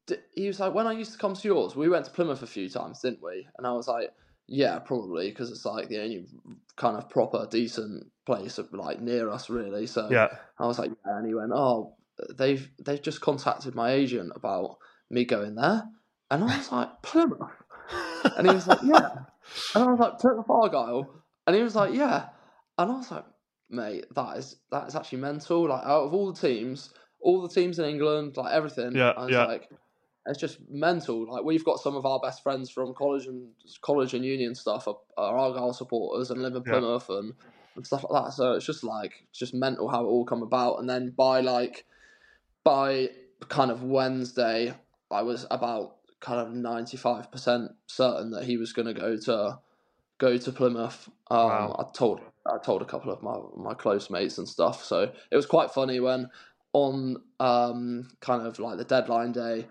d- 0.06 0.18
he 0.36 0.46
was 0.48 0.60
like, 0.60 0.76
when 0.76 0.86
I 0.86 0.92
used 0.92 1.14
to 1.14 1.18
come 1.18 1.34
to 1.34 1.48
yours, 1.48 1.76
we 1.76 1.90
went 1.90 2.06
to 2.06 2.12
Plymouth 2.12 2.44
a 2.44 2.48
few 2.48 2.70
times, 2.70 3.02
didn't 3.02 3.24
we? 3.24 3.48
And 3.58 3.66
I 3.66 3.72
was 3.74 3.88
like, 3.88 4.12
yeah, 4.48 4.80
probably, 4.80 5.30
because 5.30 5.52
it's 5.52 5.66
like 5.66 5.90
the 5.90 6.02
only 6.02 6.26
kind 6.76 6.98
of 6.98 7.10
proper 7.10 7.48
decent 7.50 8.08
place 8.26 8.58
of, 8.58 8.72
like 8.74 9.02
near 9.02 9.30
us, 9.30 9.50
really. 9.50 9.88
So 9.88 10.10
yeah. 10.10 10.30
I 10.58 10.66
was 10.66 10.80
like, 10.80 10.92
yeah, 11.06 11.18
and 11.18 11.28
he 11.28 11.34
went, 11.34 11.52
oh, 11.54 11.96
they've 12.36 12.70
they've 12.84 13.02
just 13.02 13.22
contacted 13.22 13.76
my 13.76 13.92
agent 13.92 14.32
about 14.36 14.78
me 15.10 15.26
going 15.26 15.56
there, 15.56 15.84
and 16.32 16.44
I 16.44 16.58
was 16.58 16.72
like, 16.72 17.02
Plymouth, 17.02 17.52
and 18.38 18.48
he 18.48 18.54
was 18.54 18.68
like, 18.68 18.80
yeah, 18.84 19.10
and 19.76 19.84
I 19.84 19.92
was 19.92 20.00
like, 20.00 20.20
Plymouth 20.20 20.50
Argyle, 20.50 21.24
and 21.46 21.56
he 21.56 21.62
was 21.62 21.76
like, 21.76 21.94
yeah, 21.94 22.30
and 22.78 22.92
I 22.92 22.96
was 22.96 23.12
like, 23.12 23.26
mate, 23.70 24.06
that 24.16 24.38
is 24.38 24.56
that 24.72 24.88
is 24.88 24.96
actually 24.96 25.20
mental. 25.20 25.68
Like 25.68 25.84
out 25.84 26.06
of 26.06 26.14
all 26.14 26.32
the 26.32 26.40
teams, 26.40 26.94
all 27.22 27.42
the 27.42 27.54
teams 27.54 27.80
in 27.80 27.86
England, 27.86 28.38
like 28.38 28.54
everything, 28.54 28.96
Yeah, 28.96 29.12
I 29.18 29.24
was 29.26 29.32
yeah. 29.32 29.46
like. 29.46 29.70
It's 30.28 30.40
just 30.40 30.60
mental. 30.70 31.26
Like 31.32 31.44
we've 31.44 31.66
got 31.66 31.80
some 31.80 31.96
of 31.96 32.06
our 32.06 32.20
best 32.20 32.44
friends 32.44 32.70
from 32.70 32.94
college 32.94 33.26
and 33.26 33.50
college 33.82 34.14
and 34.14 34.26
union 34.26 34.56
stuff 34.56 34.88
are, 34.88 34.98
are 35.18 35.38
Argyle 35.38 35.74
supporters 35.74 36.32
and 36.32 36.42
live 36.42 36.56
in 36.56 36.64
Yeah. 36.66 36.72
Plymouth 36.74 37.10
and 37.10 37.34
and 37.76 37.86
stuff 37.86 38.06
like 38.10 38.26
that. 38.26 38.32
So 38.34 38.54
it's 38.54 38.66
just 38.66 38.84
like 38.84 39.26
it's 39.30 39.40
just 39.40 39.54
mental 39.54 39.90
how 39.90 40.04
it 40.04 40.08
all 40.08 40.26
come 40.26 40.44
about. 40.44 40.80
And 40.80 40.90
then 40.90 41.14
by 41.16 41.42
like 41.42 41.86
by 42.64 43.10
kind 43.50 43.72
of 43.72 43.84
Wednesday, 43.84 44.74
I 45.12 45.22
was 45.22 45.46
about 45.50 45.96
kind 46.20 46.40
of 46.42 46.54
ninety 46.54 46.98
five 46.98 47.32
percent 47.32 47.72
certain 47.86 48.32
that 48.32 48.46
he 48.46 48.58
was 48.58 48.74
going 48.74 48.88
to 48.88 48.94
go 48.94 49.18
to 49.18 49.60
go 50.18 50.38
to 50.38 50.52
Plymouth. 50.52 51.10
Um, 51.30 51.48
Wow. 51.48 51.76
I 51.80 51.98
told 51.98 52.22
I 52.46 52.58
told 52.64 52.82
a 52.82 52.86
couple 52.86 53.12
of 53.12 53.22
my 53.22 53.38
my 53.56 53.74
close 53.74 54.10
mates 54.10 54.38
and 54.38 54.48
stuff. 54.48 54.84
So 54.84 55.12
it 55.32 55.36
was 55.36 55.46
quite 55.46 55.72
funny 55.72 56.00
when 56.00 56.30
on 56.74 57.18
um, 57.40 58.10
kind 58.20 58.46
of 58.46 58.60
like 58.60 58.78
the 58.78 58.84
deadline 58.84 59.32
day. 59.32 59.68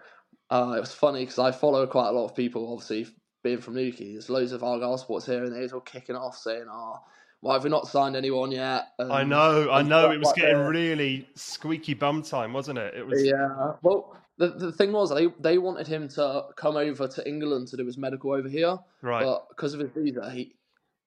Uh, 0.50 0.74
it 0.76 0.80
was 0.80 0.92
funny 0.92 1.20
because 1.20 1.38
I 1.38 1.50
follow 1.50 1.86
quite 1.86 2.08
a 2.08 2.12
lot 2.12 2.26
of 2.26 2.34
people, 2.36 2.72
obviously 2.72 3.06
being 3.42 3.58
from 3.60 3.74
Newquay. 3.74 4.12
There's 4.12 4.30
loads 4.30 4.52
of 4.52 4.62
Argyle 4.62 4.98
sports 4.98 5.26
here, 5.26 5.44
and 5.44 5.54
they 5.54 5.60
was 5.60 5.72
all 5.72 5.80
kicking 5.80 6.16
off 6.16 6.36
saying, 6.36 6.66
"Oh, 6.70 6.98
why 7.40 7.54
have 7.54 7.64
we 7.64 7.70
not 7.70 7.88
signed 7.88 8.16
anyone 8.16 8.52
yet?" 8.52 8.88
I 8.98 9.24
know. 9.24 9.70
I 9.70 9.82
know. 9.82 10.10
It 10.10 10.18
was 10.18 10.26
like 10.26 10.36
getting 10.36 10.58
really 10.58 11.28
squeaky 11.34 11.94
bum 11.94 12.22
time, 12.22 12.52
wasn't 12.52 12.78
it? 12.78 12.94
It 12.94 13.06
was. 13.06 13.24
Yeah. 13.24 13.72
Well, 13.82 14.16
the 14.38 14.48
the 14.48 14.72
thing 14.72 14.92
was 14.92 15.10
they 15.10 15.26
they 15.40 15.58
wanted 15.58 15.86
him 15.86 16.08
to 16.08 16.44
come 16.56 16.76
over 16.76 17.08
to 17.08 17.28
England 17.28 17.68
to 17.68 17.76
do 17.76 17.86
his 17.86 17.98
medical 17.98 18.32
over 18.32 18.48
here, 18.48 18.78
Right. 19.02 19.24
but 19.24 19.48
because 19.48 19.74
of 19.74 19.80
his 19.80 19.90
visa, 19.90 20.30
he 20.30 20.54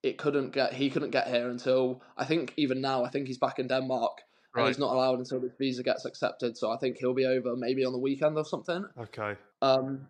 it 0.03 0.17
couldn't 0.17 0.51
get 0.51 0.73
he 0.73 0.89
couldn't 0.89 1.11
get 1.11 1.27
here 1.27 1.49
until 1.49 2.01
I 2.17 2.25
think 2.25 2.53
even 2.57 2.81
now 2.81 3.03
I 3.03 3.09
think 3.09 3.27
he's 3.27 3.37
back 3.37 3.59
in 3.59 3.67
Denmark. 3.67 4.21
And 4.55 4.67
he's 4.67 4.79
not 4.79 4.93
allowed 4.93 5.19
until 5.19 5.39
his 5.41 5.53
visa 5.57 5.83
gets 5.83 6.05
accepted, 6.05 6.57
so 6.57 6.71
I 6.71 6.77
think 6.77 6.97
he'll 6.97 7.13
be 7.13 7.25
over 7.25 7.55
maybe 7.55 7.85
on 7.85 7.93
the 7.93 7.99
weekend 7.99 8.37
or 8.37 8.45
something. 8.45 8.85
Okay. 8.97 9.35
Um, 9.61 10.09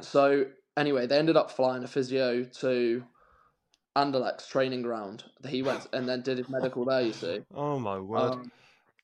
so 0.00 0.46
anyway, 0.76 1.06
they 1.06 1.18
ended 1.18 1.36
up 1.36 1.50
flying 1.50 1.84
a 1.84 1.88
physio 1.88 2.44
to 2.44 3.04
Anderlecht's 3.96 4.48
training 4.48 4.82
ground. 4.82 5.24
He 5.46 5.62
went 5.62 5.86
and 5.92 6.08
then 6.08 6.22
did 6.22 6.38
his 6.38 6.48
medical 6.48 6.84
there. 6.84 7.02
You 7.02 7.12
see, 7.12 7.40
Oh 7.54 7.78
my 7.78 7.98
word! 7.98 8.32
um, 8.34 8.52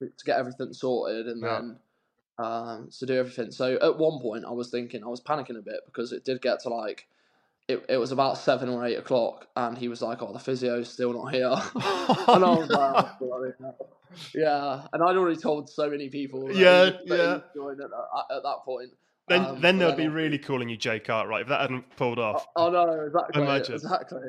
to 0.01 0.25
get 0.25 0.39
everything 0.39 0.73
sorted 0.73 1.27
and 1.27 1.43
Yeah. 1.43 1.59
then 1.59 1.79
um, 2.39 2.89
to 2.99 3.07
do 3.07 3.19
everything. 3.19 3.51
So 3.51 3.77
at 3.77 3.99
one 3.99 4.21
point, 4.21 4.45
I 4.47 4.53
was 4.53 4.71
thinking, 4.71 5.05
I 5.05 5.09
was 5.09 5.21
panicking 5.21 5.59
a 5.59 5.63
bit 5.63 5.81
because 5.87 6.13
it 6.13 6.25
did 6.25 6.41
get 6.41 6.61
to 6.61 6.69
like, 6.71 7.07
it, 7.73 7.85
it 7.89 7.97
was 7.97 8.13
about 8.13 8.39
seven 8.39 8.69
or 8.69 8.85
eight 8.85 8.97
o'clock, 8.97 9.47
and 9.57 9.77
he 9.79 9.89
was 9.89 10.03
like, 10.03 10.23
"Oh, 10.23 10.33
the 10.33 10.39
physio's 10.39 10.91
still 10.91 11.13
not 11.13 11.33
here," 11.33 11.49
and 12.29 12.45
I 12.45 12.51
was 12.55 12.69
like, 12.71 13.05
"Oh, 13.05 13.11
bloody 13.21 13.53
hell." 13.61 13.77
"Yeah," 14.35 14.87
and 14.93 15.03
I'd 15.03 15.17
already 15.17 15.41
told 15.41 15.69
so 15.71 15.89
many 15.89 16.09
people. 16.09 16.47
That 16.49 16.57
Yeah, 16.57 16.85
he- 16.87 17.09
that 17.09 17.17
yeah. 17.17 17.35
At, 17.35 17.81
at, 17.81 18.37
at 18.37 18.43
that 18.43 18.59
point. 18.65 18.91
then 19.29 19.45
Um, 19.45 19.61
then 19.61 19.79
they'll 19.79 19.95
be 19.95 20.09
really 20.09 20.39
calling 20.39 20.69
you 20.69 20.77
Jay 20.77 20.99
Cartwright 20.99 21.43
if 21.43 21.49
that 21.49 21.61
hadn't 21.61 21.97
pulled 21.97 22.19
off. 22.19 22.47
Oh 22.57 22.69
no, 22.71 22.89
exactly, 23.07 23.43
Imagine. 23.43 23.75
exactly. 23.77 24.21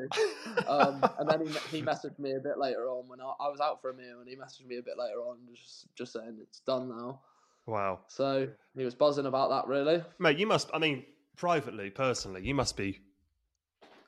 Um, 0.67 1.01
and 1.19 1.27
then 1.29 1.41
he, 1.47 1.77
he 1.77 1.83
messaged 1.83 2.19
me 2.19 2.33
a 2.33 2.39
bit 2.39 2.57
later 2.57 2.87
on 2.87 3.07
when 3.07 3.19
I, 3.19 3.33
I 3.39 3.49
was 3.49 3.59
out 3.59 3.81
for 3.81 3.89
a 3.89 3.93
meal, 3.95 4.19
and 4.19 4.29
he 4.29 4.35
messaged 4.35 4.67
me 4.67 4.77
a 4.77 4.83
bit 4.83 4.93
later 4.99 5.19
on, 5.21 5.37
just 5.55 5.87
just 5.95 6.13
saying 6.13 6.37
it's 6.41 6.59
done 6.59 6.89
now. 6.89 7.21
wow, 7.65 7.99
So 8.07 8.47
he 8.77 8.83
was 8.85 8.93
buzzing 8.95 9.25
about 9.25 9.49
that, 9.49 9.67
really. 9.67 10.03
mate, 10.19 10.37
you 10.37 10.45
must. 10.47 10.69
I 10.73 10.77
mean, 10.77 11.03
privately, 11.35 11.89
personally, 11.89 12.45
you 12.45 12.53
must 12.53 12.77
be 12.77 12.99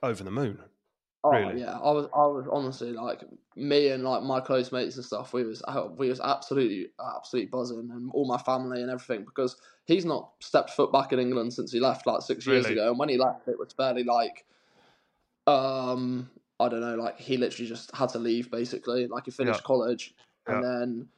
over 0.04 0.24
the 0.24 0.32
moon. 0.32 0.63
Oh 1.26 1.48
Really? 1.48 1.56
yeah, 1.56 1.80
I 1.80 1.92
was 1.92 2.08
I 2.13 2.26
was 2.28 2.48
honestly 2.52 2.92
like 2.92 3.24
me 3.56 3.88
and 3.89 4.04
like 4.04 4.24
my 4.24 4.42
close 4.42 4.74
mates 4.74 4.98
and 4.98 5.06
stuff. 5.06 5.32
We 5.32 5.44
was 5.46 5.63
we 5.98 6.10
was 6.10 6.20
absolutely 6.20 6.89
absolutely 7.00 7.50
buzzing, 7.50 7.89
and 7.92 8.12
all 8.13 8.28
my 8.28 8.38
family 8.38 8.82
and 8.82 8.92
everything 8.92 9.24
because 9.24 9.56
he's 9.86 10.04
not 10.04 10.32
stepped 10.42 10.72
foot 10.72 10.92
back 10.92 11.13
in 11.13 11.20
England 11.20 11.54
since 11.54 11.72
he 11.72 11.80
left 11.80 12.06
like 12.06 12.24
six 12.24 12.46
years 12.46 12.70
Really? 12.70 12.70
ago. 12.70 12.89
And 12.89 13.00
when 13.00 13.08
he 13.08 13.18
left, 13.18 13.48
it 13.48 13.58
was 13.58 13.72
fairly 13.72 14.04
like, 14.04 14.46
um, 15.48 16.30
I 16.60 16.70
don't 16.70 16.82
know, 16.82 16.96
like 16.96 17.20
he 17.20 17.38
literally 17.38 17.68
just 17.68 17.96
had 17.96 18.10
to 18.10 18.20
leave 18.20 18.52
basically. 18.52 19.08
Like 19.08 19.26
he 19.26 19.32
finished 19.32 19.63
Yeah. 19.63 19.63
college, 19.63 20.13
and 20.48 20.63
then 20.63 21.10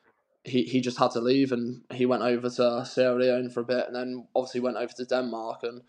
he 0.44 0.64
he 0.64 0.82
just 0.82 1.00
had 1.00 1.12
to 1.12 1.22
leave, 1.22 1.52
and 1.52 1.84
he 1.94 2.06
went 2.06 2.24
over 2.24 2.50
to 2.50 2.86
Sierra 2.86 3.16
Leone 3.20 3.50
for 3.50 3.62
a 3.62 3.66
bit, 3.66 3.88
and 3.88 3.96
then 3.96 4.28
obviously 4.36 4.62
went 4.62 4.78
over 4.78 4.94
to 4.94 5.06
Denmark 5.06 5.64
and. 5.64 5.84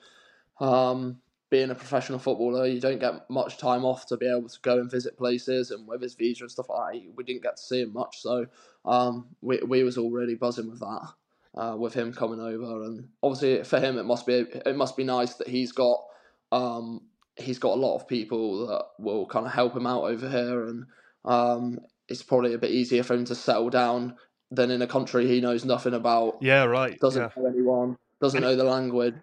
Um, 0.61 1.23
being 1.57 1.71
a 1.71 1.75
professional 1.75 2.19
footballer, 2.19 2.67
you 2.67 2.81
don't 2.81 2.99
get 2.99 3.31
much 3.31 3.57
time 3.57 3.83
off 3.83 4.05
to 4.05 4.19
be 4.19 4.29
able 4.29 4.47
to 4.47 4.61
go 4.61 4.79
and 4.79 4.91
visit 4.91 5.17
places, 5.17 5.71
and 5.71 5.89
with 5.89 6.03
his 6.03 6.15
visa 6.15 6.45
and 6.45 6.51
stuff 6.51 6.69
like 6.69 6.93
that, 6.93 7.13
we 7.17 7.25
didn't 7.25 7.43
get 7.43 7.57
to 7.57 7.63
see 7.63 7.81
him 7.81 7.95
much. 7.95 8.21
So 8.21 8.47
um, 8.85 9.29
we 9.41 9.59
we 9.67 9.83
was 9.83 9.97
all 9.97 10.11
really 10.11 10.35
buzzing 10.35 10.69
with 10.69 10.81
that, 10.81 11.09
uh, 11.55 11.75
with 11.79 11.95
him 11.95 12.13
coming 12.13 12.41
over, 12.41 12.83
and 12.83 13.09
obviously 13.23 13.65
for 13.65 13.81
him 13.81 13.97
it 13.97 14.05
must 14.05 14.27
be 14.27 14.45
it 14.67 14.77
must 14.77 14.99
be 14.99 15.05
nice 15.05 15.35
that 15.37 15.49
he's 15.49 15.73
got 15.73 16.05
um, 16.53 17.01
he's 17.37 17.59
got 17.59 17.73
a 17.73 17.81
lot 17.81 17.97
of 17.97 18.07
people 18.07 18.67
that 18.67 18.85
will 18.99 19.25
kind 19.25 19.47
of 19.47 19.53
help 19.53 19.75
him 19.75 19.87
out 19.87 20.05
over 20.05 20.29
here, 20.29 20.67
and 20.67 20.85
um, 21.25 21.79
it's 22.09 22.23
probably 22.23 22.53
a 22.53 22.59
bit 22.59 22.71
easier 22.71 23.03
for 23.03 23.15
him 23.15 23.25
to 23.25 23.35
settle 23.35 23.71
down 23.71 24.15
than 24.51 24.71
in 24.71 24.83
a 24.83 24.87
country 24.87 25.27
he 25.27 25.41
knows 25.41 25.65
nothing 25.65 25.95
about, 25.95 26.37
Yeah, 26.43 26.65
right. 26.65 27.01
doesn't 27.01 27.23
yeah. 27.23 27.43
know 27.43 27.49
anyone, 27.49 27.97
doesn't 28.21 28.43
know 28.43 28.57
the 28.57 28.65
language. 28.65 29.15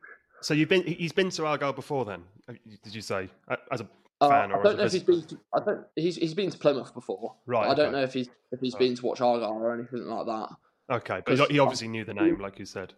So 0.44 0.54
you've 0.54 0.70
been. 0.70 0.84
He's 0.84 1.12
been 1.14 1.30
to 1.32 1.46
Argyle 1.46 1.74
before, 1.74 2.06
then? 2.06 2.24
Uh, 2.50 2.54
Did 2.84 2.94
you 2.94 3.02
say 3.02 3.30
Uh, 3.48 3.56
as 3.72 3.82
a 3.82 3.88
Uh, 4.22 4.30
fan 4.30 4.52
or 4.52 4.60
I 4.60 4.64
don't 4.64 4.78
know 4.78 4.84
if 4.86 4.92
he's 4.92 5.04
been. 5.04 5.22
To, 5.24 5.40
I 5.54 5.60
don't. 5.60 5.86
He's 5.96 6.16
he's 6.18 6.34
been 6.34 6.50
to 6.52 6.58
Plymouth 6.58 6.94
before. 6.94 7.36
Right, 7.46 7.70
I 7.70 7.74
don't 7.74 7.88
okay. 7.88 7.92
know 7.98 8.04
if 8.04 8.14
he's 8.14 8.30
if 8.52 8.60
he's 8.60 8.74
Right. 8.74 8.80
been 8.80 8.96
to 8.96 9.06
watch 9.06 9.22
Argyle 9.22 9.52
or 9.52 9.74
anything 9.74 10.06
like 10.06 10.26
that. 10.28 10.50
Okay, 10.90 11.22
but 11.26 11.50
he- 11.50 11.60
obviously 11.60 11.88
knew 11.88 12.04
the 12.06 12.14
name, 12.14 12.40
like 12.40 12.60
you 12.60 12.66
said. 12.66 12.94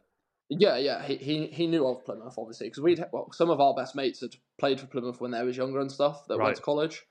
Yeah, 0.50 0.78
yeah. 0.78 1.02
He 1.04 1.16
he, 1.18 1.48
he 1.48 1.68
knew 1.68 1.88
of 1.88 2.04
Plymouth 2.06 2.36
obviously 2.38 2.68
because 2.68 2.82
we'd 2.84 3.04
well, 3.12 3.32
some 3.32 3.50
of 3.50 3.60
our 3.60 3.74
best 3.74 3.96
mates 3.96 4.22
had 4.22 4.36
played 4.60 4.80
for 4.80 4.86
Plymouth 4.88 5.20
when 5.22 5.32
they 5.32 5.44
was 5.44 5.58
younger 5.58 5.80
and 5.80 5.92
stuff 5.92 6.28
that 6.28 6.38
Right. 6.38 6.46
went 6.46 6.58
to 6.58 6.62
college. 6.64 7.04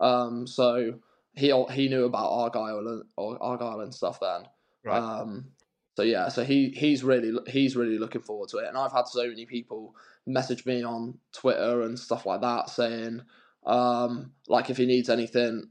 Um, 0.00 0.46
so 0.46 0.94
he 1.34 1.48
he 1.70 1.88
knew 1.88 2.04
about 2.06 2.30
Argyle 2.32 2.78
and 2.88 3.04
or 3.16 3.40
Argyle 3.42 3.80
and 3.80 3.94
stuff 3.94 4.18
then. 4.20 4.48
Right. 4.84 4.98
Um, 4.98 5.52
so 5.94 6.02
yeah, 6.02 6.28
so 6.28 6.44
he 6.44 6.70
he's 6.70 7.04
really 7.04 7.38
he's 7.46 7.76
really 7.76 7.98
looking 7.98 8.22
forward 8.22 8.48
to 8.50 8.58
it, 8.58 8.66
and 8.68 8.78
I've 8.78 8.92
had 8.92 9.06
so 9.08 9.26
many 9.26 9.46
people 9.46 9.94
message 10.26 10.64
me 10.64 10.82
on 10.82 11.18
Twitter 11.32 11.82
and 11.82 11.98
stuff 11.98 12.24
like 12.26 12.40
that 12.40 12.70
saying, 12.70 13.22
um, 13.66 14.32
like 14.48 14.70
if 14.70 14.76
he 14.76 14.86
needs 14.86 15.08
anything, 15.10 15.68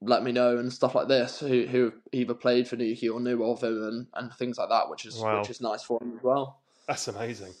let 0.00 0.22
me 0.22 0.32
know 0.32 0.56
and 0.56 0.72
stuff 0.72 0.94
like 0.94 1.08
this. 1.08 1.40
Who 1.40 1.66
who 1.66 1.92
either 2.12 2.34
played 2.34 2.68
for 2.68 2.76
Newquay 2.76 3.08
or 3.08 3.20
knew 3.20 3.44
of 3.44 3.62
him 3.62 3.82
and, 3.84 4.06
and 4.14 4.32
things 4.34 4.58
like 4.58 4.68
that, 4.70 4.88
which 4.88 5.04
is 5.04 5.18
Wow. 5.18 5.40
which 5.40 5.50
is 5.50 5.60
nice 5.60 5.82
for 5.82 6.02
him 6.02 6.16
as 6.16 6.22
well. 6.22 6.60
That's 6.88 7.08
amazing. 7.08 7.52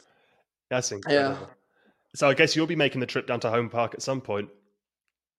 That's 0.70 0.90
incredible. 0.92 1.48
So 2.14 2.28
I 2.28 2.34
guess 2.34 2.54
you'll 2.54 2.66
be 2.66 2.76
making 2.76 3.00
the 3.00 3.06
trip 3.06 3.26
down 3.26 3.40
to 3.40 3.50
Home 3.50 3.68
Park 3.68 3.94
at 3.94 4.02
some 4.02 4.20
point. 4.20 4.48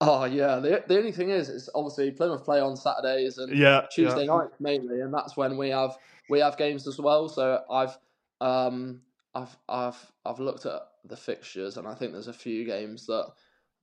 Oh 0.02 0.26
yeah, 0.26 0.58
the 0.60 0.84
the 0.88 0.98
only 0.98 1.12
thing 1.14 1.30
is, 1.30 1.48
it's 1.50 1.70
obviously 1.74 2.12
Plymouth 2.12 2.44
play 2.44 2.60
on 2.60 2.76
Saturdays 2.76 3.38
and 3.38 3.58
Yeah. 3.58 3.86
Tuesday 3.92 4.26
yeah. 4.26 4.36
night 4.36 4.50
mainly, 4.60 5.00
and 5.02 5.14
that's 5.14 5.38
when 5.38 5.58
we 5.58 5.70
have 5.70 5.96
we 6.30 6.40
have 6.40 6.58
games 6.58 6.88
as 6.88 7.00
well. 7.00 7.28
So 7.30 7.62
I've 7.70 7.98
um 8.42 9.02
I've 9.34 9.56
I've 9.70 10.12
I've 10.26 10.40
looked 10.40 10.66
at 10.66 10.82
the 11.06 11.18
fixtures, 11.18 11.78
and 11.78 11.88
I 11.88 11.94
think 11.96 12.12
there's 12.14 12.28
a 12.28 12.34
few 12.34 12.66
games 12.66 13.06
that 13.08 13.32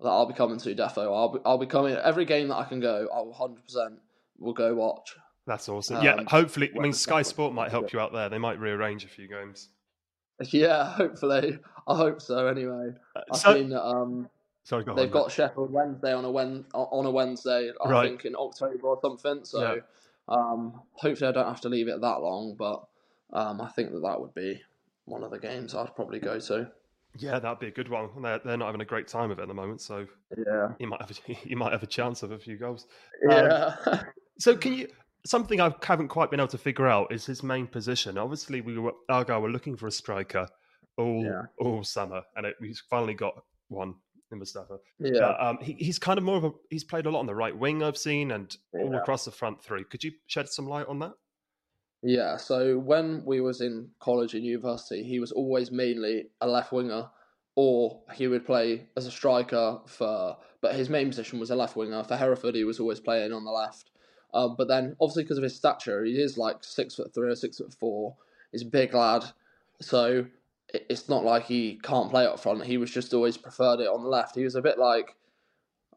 that 0.01 0.09
I'll 0.09 0.27
be 0.27 0.35
coming 0.35 0.59
to. 0.59 0.75
Defo, 0.75 1.15
I'll 1.15 1.29
be 1.33 1.39
I'll 1.45 1.59
be 1.59 1.67
coming 1.67 1.95
every 1.97 2.25
game 2.25 2.49
that 2.49 2.57
I 2.57 2.65
can 2.65 2.81
go. 2.81 3.09
I 3.15 3.21
will 3.21 3.33
hundred 3.33 3.65
percent 3.65 4.01
will 4.39 4.53
go 4.55 4.75
watch. 4.75 5.15
That's 5.47 5.69
awesome. 5.69 6.03
yeah, 6.03 6.15
Um, 6.15 6.27
hopefully. 6.27 6.71
I 6.77 6.81
mean, 6.81 6.93
Sky 6.93 7.23
Sport 7.23 7.53
might 7.53 7.71
help 7.71 7.93
you 7.93 7.99
out 8.01 8.13
there. 8.13 8.29
They 8.29 8.39
might 8.39 8.61
rearrange 8.61 9.05
a 9.05 9.09
few 9.09 9.29
games. 9.29 9.69
Yeah, 10.51 10.85
hopefully. 10.95 11.59
I 11.87 11.97
hope 11.97 12.21
so. 12.21 12.47
Anyway, 12.49 12.95
Uh, 13.15 13.21
I've 13.31 13.39
so, 13.39 13.55
seen 13.55 13.69
that 13.69 13.85
um 13.85 14.29
sorry, 14.65 14.83
go 14.83 14.95
they've 14.95 15.07
mate. 15.07 15.13
got 15.13 15.31
Sheffield 15.31 15.71
Wednesday 15.73 16.13
on 16.13 16.25
a 16.25 16.31
Wen 16.31 16.65
on 16.75 17.07
a 17.07 17.11
Wednesday. 17.11 17.71
I 17.85 17.89
Right. 17.91 18.09
think 18.09 18.25
in 18.25 18.35
October 18.35 18.89
or 18.89 18.99
something. 19.03 19.45
So 19.45 19.75
Yeah. 19.75 19.81
Um, 20.29 20.81
hopefully 20.93 21.29
I 21.29 21.33
don't 21.33 21.47
have 21.49 21.61
to 21.63 21.69
leave 21.69 21.89
it 21.89 22.01
that 22.01 22.21
long. 22.21 22.57
But 22.59 22.83
um, 23.33 23.61
I 23.61 23.69
think 23.71 23.93
that 23.93 24.01
that 24.01 24.21
would 24.21 24.35
be 24.35 24.61
one 25.05 25.23
of 25.25 25.31
the 25.31 25.39
games 25.39 25.75
I'd 25.75 25.95
probably 25.95 26.21
go 26.21 26.39
to. 26.39 26.71
Yeah, 27.19 27.39
that'd 27.39 27.59
be 27.59 27.67
a 27.67 27.73
good 27.73 27.91
one. 27.91 28.09
They're, 28.23 28.41
they're 28.43 28.57
not 28.57 28.67
having 28.67 28.81
a 28.81 28.87
great 28.87 29.07
time 29.07 29.31
of 29.31 29.39
it 29.39 29.43
at 29.43 29.49
the 29.49 29.55
moment, 29.55 29.83
so 29.83 30.07
Yeah. 30.35 30.69
you 30.79 30.87
might 30.87 31.01
have 31.03 31.11
a, 31.11 31.37
you 31.49 31.57
might 31.57 31.73
have 31.73 31.83
a 31.83 31.87
chance 31.87 32.23
of 32.23 32.31
a 32.33 32.39
few 32.39 32.57
goals. 32.57 32.87
Yeah. 33.29 33.75
So 34.39 34.57
can 34.57 34.73
you? 34.73 34.89
Something 35.25 35.61
I 35.61 35.73
haven't 35.85 36.09
quite 36.09 36.31
been 36.31 36.41
able 36.41 36.49
to 36.49 36.59
figure 36.59 36.89
out 36.89 37.13
is 37.13 37.27
his 37.27 37.45
main 37.45 37.67
position. 37.69 38.19
Obviously, 38.19 38.61
we 38.61 38.77
were 38.79 38.95
Argyle 39.09 39.41
were 39.43 39.51
looking 39.51 39.77
for 39.77 39.87
a 39.87 39.93
striker 39.93 40.49
all 40.97 41.23
Yeah. 41.25 41.43
all 41.61 41.85
summer, 41.85 42.23
and 42.35 42.47
it, 42.47 42.57
he's 42.61 42.83
finally 42.91 43.15
got 43.15 43.35
one 43.69 43.95
in 44.33 44.39
Mustapha. 44.39 44.79
yeah. 44.99 45.21
Uh, 45.21 45.51
um, 45.51 45.59
he, 45.61 45.75
he's 45.75 45.99
kind 45.99 46.19
of 46.19 46.25
more 46.25 46.37
of 46.37 46.45
a 46.45 46.51
he's 46.71 46.85
played 46.85 47.07
a 47.07 47.11
lot 47.11 47.21
on 47.21 47.27
the 47.27 47.35
right 47.35 47.57
wing 47.57 47.83
I've 47.83 47.97
seen, 47.97 48.33
and 48.33 48.55
all 48.75 48.97
across 48.97 49.25
the 49.25 49.31
front 49.31 49.63
three. 49.63 49.85
Could 49.85 50.03
you 50.03 50.13
shed 50.27 50.49
some 50.49 50.67
light 50.67 50.87
on 50.87 50.99
that? 51.01 51.13
Yeah, 52.03 52.37
so 52.37 52.79
when 52.79 53.25
we 53.25 53.41
was 53.41 53.61
in 53.61 53.91
college 54.01 54.35
and 54.35 54.45
university, 54.45 55.05
he 55.05 55.21
was 55.21 55.31
always 55.31 55.71
mainly 55.71 56.31
a 56.41 56.49
left 56.49 56.73
winger, 56.73 57.09
or 57.55 58.01
he 58.13 58.27
would 58.27 58.45
play 58.45 58.89
as 58.97 59.07
a 59.07 59.11
striker 59.11 59.79
for. 59.87 60.37
But 60.61 60.75
his 60.75 60.89
main 60.89 61.09
position 61.09 61.39
was 61.39 61.51
a 61.51 61.57
left 61.57 61.77
winger 61.77 62.03
for 62.03 62.17
Hereford. 62.17 62.55
He 62.55 62.65
was 62.65 62.81
always 62.81 63.01
playing 63.01 63.33
on 63.33 63.45
the 63.45 63.51
left. 63.51 63.91
Um, 64.35 64.55
but 64.57 64.69
then, 64.69 64.97
obviously, 65.01 65.25
because 65.25 65.39
of 65.39 65.45
his 65.45 65.57
stature, 65.57 66.05
he 66.05 66.13
is 66.13 66.39
like 66.39 66.65
six 66.65 66.95
foot 66.95 67.15
three 67.15 67.31
or 67.31 67.37
six 67.37 67.59
foot 67.59 67.73
four. 67.73 68.17
He's 68.51 68.63
a 68.63 68.67
big 68.67 68.95
lad, 68.95 69.25
so 69.81 70.27
it's 70.73 71.09
not 71.09 71.25
like 71.25 71.45
he 71.45 71.79
can't 71.83 72.11
play 72.11 72.27
up 72.27 72.41
front. 72.41 72.65
He 72.65 72.79
was 72.79 72.91
just 72.91 73.13
always 73.15 73.37
preferred 73.37 73.81
it 73.81 73.89
on 73.89 74.03
the 74.03 74.09
left. 74.09 74.37
He 74.37 74.45
was 74.45 74.55
a 74.55 74.63
bit 74.63 74.79
like, 74.79 75.15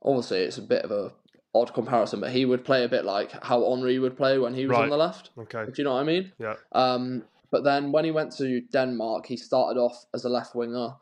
obviously, 0.03 0.39
it's 0.39 0.57
a 0.57 0.61
bit 0.61 0.83
of 0.83 0.91
a 0.91 1.11
odd 1.53 1.73
comparison, 1.73 2.19
but 2.19 2.31
he 2.31 2.43
would 2.45 2.65
play 2.65 2.83
a 2.83 2.89
bit 2.89 3.05
like 3.05 3.31
how 3.43 3.63
Henry 3.73 3.97
would 3.97 4.17
play 4.17 4.38
when 4.38 4.53
he 4.53 4.65
was 4.65 4.75
Right. 4.77 4.83
on 4.83 4.89
the 4.89 4.97
left. 4.97 5.29
Okay. 5.38 5.65
Do 5.65 5.71
you 5.77 5.83
know 5.85 5.93
what 5.93 6.01
I 6.01 6.03
mean? 6.03 6.33
Yeah. 6.38 6.55
Um, 6.73 7.23
but 7.51 7.63
then 7.63 7.91
when 7.93 8.03
he 8.03 8.11
went 8.11 8.33
to 8.38 8.59
Denmark, 8.73 9.25
he 9.25 9.38
started 9.38 9.79
off 9.79 10.05
as 10.13 10.25
a 10.25 10.29
left 10.29 10.53
winger, 10.55 10.95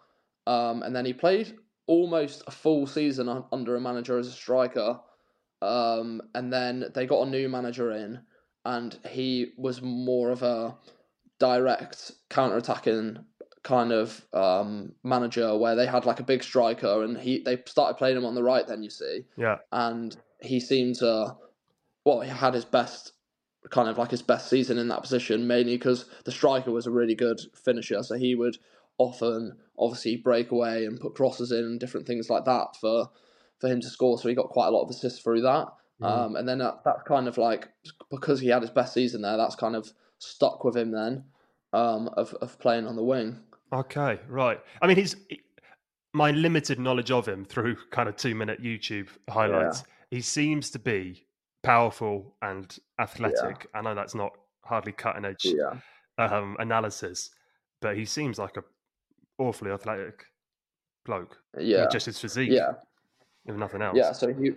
um, 0.46 0.84
and 0.84 0.96
then 0.96 1.06
he 1.06 1.14
played 1.14 1.58
almost 1.88 2.44
a 2.46 2.52
full 2.52 2.86
season 2.86 3.44
under 3.52 3.76
a 3.76 3.82
manager 3.82 4.18
as 4.20 4.28
a 4.28 4.32
striker. 4.32 5.00
Um, 5.62 6.22
and 6.36 6.52
then 6.54 6.86
they 6.94 7.08
got 7.08 7.26
a 7.26 7.30
new 7.30 7.50
manager 7.50 7.92
in, 7.92 8.20
and 8.66 9.00
he 9.10 9.54
was 9.58 9.82
more 9.82 10.30
of 10.30 10.44
a 10.44 10.76
direct 11.40 12.12
counter-attacking 12.30 13.18
kind 13.64 13.92
of 13.92 14.26
um, 14.34 14.94
manager 15.04 15.58
where 15.58 15.76
they 15.76 15.86
had 15.86 16.06
like 16.06 16.20
a 16.20 16.24
big 16.24 16.44
striker, 16.44 17.04
and 17.04 17.18
he 17.18 17.40
they 17.40 17.62
started 17.66 17.96
playing 17.98 18.18
him 18.18 18.26
on 18.26 18.36
the 18.36 18.44
right. 18.44 18.68
Then 18.68 18.84
you 18.84 18.90
see, 18.90 19.26
Yeah. 19.38 19.58
and 19.72 20.16
he 20.42 20.60
seemed 20.60 20.96
to 20.96 21.36
well 22.06 22.22
he 22.22 22.30
had 22.30 22.54
his 22.54 22.66
best 22.66 23.14
kind 23.70 23.88
of 23.88 23.98
like 23.98 24.12
his 24.12 24.22
best 24.22 24.50
season 24.50 24.78
in 24.78 24.90
that 24.90 25.02
position 25.02 25.48
mainly 25.48 25.78
because 25.78 26.06
the 26.26 26.32
striker 26.32 26.70
was 26.70 26.86
a 26.86 26.92
really 26.92 27.16
good 27.16 27.40
finisher 27.56 28.04
so 28.04 28.16
he 28.16 28.36
would 28.36 28.58
often 28.98 29.58
obviously 29.80 30.18
break 30.18 30.52
away 30.52 30.86
and 30.86 31.00
put 31.00 31.16
crosses 31.16 31.50
in 31.50 31.64
and 31.64 31.80
different 31.80 32.06
things 32.06 32.30
like 32.30 32.44
that 32.44 32.76
for 32.82 33.10
for 33.60 33.70
him 33.70 33.80
to 33.80 33.88
score 33.88 34.20
so 34.20 34.28
he 34.28 34.36
got 34.36 34.50
quite 34.50 34.68
a 34.68 34.72
lot 34.72 34.84
of 34.84 34.90
assists 34.90 35.22
through 35.22 35.40
that 35.42 35.68
Mhm. 36.02 36.06
um, 36.06 36.36
and 36.36 36.46
then 36.50 36.58
that, 36.58 36.84
that's 36.84 37.04
kind 37.04 37.26
of 37.30 37.38
like 37.38 37.70
because 38.10 38.42
he 38.42 38.50
had 38.50 38.62
his 38.62 38.72
best 38.72 38.94
season 38.94 39.22
there 39.22 39.38
that's 39.38 39.56
kind 39.56 39.78
of 39.78 39.94
stuck 40.20 40.66
with 40.66 40.76
him 40.76 40.92
then 40.92 41.24
um, 41.72 42.10
of, 42.18 42.34
of 42.36 42.60
playing 42.60 42.86
on 42.86 42.98
the 42.98 43.04
wing 43.04 43.40
Okay. 43.74 44.20
Right. 44.30 44.60
I 44.82 44.88
mean, 44.88 44.98
he's. 44.98 45.16
he- 45.30 45.42
my 46.16 46.30
limited 46.30 46.78
knowledge 46.80 47.10
of 47.10 47.28
him 47.28 47.44
through 47.44 47.76
kind 47.90 48.08
of 48.08 48.16
two 48.16 48.36
minute 48.36 48.62
YouTube 48.62 49.08
highlights, 49.32 49.84
he 50.12 50.22
seems 50.22 50.70
to 50.70 50.78
be 50.78 51.26
powerful 51.64 52.36
and 52.44 52.78
athletic. 53.00 53.68
I 53.74 53.82
know 53.82 53.96
that's 53.96 54.14
not 54.14 54.32
hardly 54.64 54.92
cutting 54.92 55.26
edge 55.26 55.44
Yeah, 55.44 55.74
um, 56.20 56.56
analysis, 56.60 57.32
but 57.82 57.98
he 57.98 58.06
seems 58.06 58.38
like 58.38 58.58
a 58.58 58.64
awfully 59.40 59.72
athletic 59.72 60.24
bloke. 61.04 61.40
yeah, 61.60 61.88
just 61.92 62.06
his 62.06 62.20
physique, 62.20 62.52
yeah, 62.52 62.74
if 63.48 63.56
nothing 63.56 63.82
else. 63.82 63.98
yeah. 63.98 64.12
So 64.12 64.32
he 64.32 64.52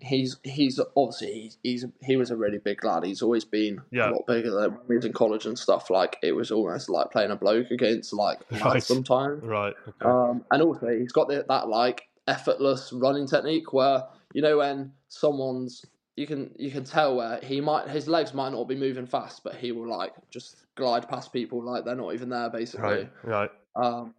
he's 0.00 0.36
he's 0.44 0.80
obviously 0.96 1.32
he's, 1.32 1.58
he's 1.62 1.86
he 2.02 2.16
was 2.16 2.30
a 2.30 2.36
really 2.36 2.58
big 2.58 2.84
lad. 2.84 3.04
He's 3.04 3.22
always 3.22 3.44
been 3.44 3.80
Yeah. 3.90 4.10
a 4.10 4.12
lot 4.12 4.26
bigger 4.26 4.50
than 4.50 4.72
when 4.72 4.86
he 4.88 4.94
was 4.96 5.04
in 5.04 5.12
college 5.12 5.46
and 5.46 5.58
stuff. 5.58 5.90
Like 5.90 6.16
it 6.22 6.32
was 6.32 6.50
almost 6.50 6.88
like 6.88 7.10
playing 7.10 7.30
a 7.30 7.36
bloke 7.36 7.70
against 7.70 8.12
like 8.12 8.40
Right. 8.64 8.82
sometimes. 8.82 9.44
Right. 9.44 9.74
Okay. 9.88 10.08
Um, 10.08 10.44
and 10.50 10.62
also 10.62 10.88
he's 10.88 11.12
got 11.12 11.28
the, 11.28 11.44
that 11.48 11.68
like 11.68 12.08
effortless 12.28 12.92
running 12.92 13.26
technique 13.26 13.72
where 13.72 14.04
you 14.32 14.42
know 14.42 14.58
when 14.58 14.92
someone's 15.08 15.84
you 16.16 16.26
can 16.26 16.50
you 16.58 16.70
can 16.70 16.84
tell 16.84 17.16
where 17.16 17.40
he 17.42 17.60
might 17.60 17.88
his 17.88 18.06
legs 18.06 18.34
might 18.34 18.50
not 18.52 18.68
be 18.68 18.76
moving 18.76 19.06
fast, 19.06 19.42
but 19.42 19.54
he 19.54 19.72
will 19.72 19.88
like 19.88 20.12
just 20.30 20.66
glide 20.74 21.08
past 21.08 21.32
people 21.32 21.62
like 21.62 21.84
they're 21.84 21.94
not 21.96 22.14
even 22.14 22.28
there 22.28 22.50
basically. 22.50 22.84
right. 22.84 23.10
Right. 23.24 23.50
Um, 23.74 24.14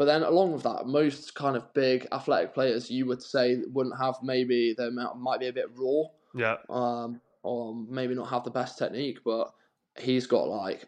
but 0.00 0.06
then 0.06 0.22
along 0.22 0.50
with 0.52 0.62
that, 0.62 0.86
most 0.86 1.34
kind 1.34 1.56
of 1.58 1.74
big 1.74 2.06
athletic 2.10 2.54
players 2.54 2.90
you 2.90 3.04
would 3.04 3.22
say 3.22 3.58
wouldn't 3.74 3.98
have 3.98 4.14
maybe 4.22 4.74
they 4.78 4.88
might 4.88 5.14
might 5.18 5.40
be 5.40 5.48
a 5.48 5.52
bit 5.52 5.66
raw, 5.76 6.04
Yeah. 6.34 6.56
um, 6.70 7.20
or 7.42 7.74
maybe 7.74 8.14
not 8.14 8.28
have 8.30 8.44
the 8.44 8.50
best 8.50 8.78
technique, 8.78 9.18
but 9.26 9.52
he's 9.98 10.26
got 10.26 10.48
like 10.48 10.86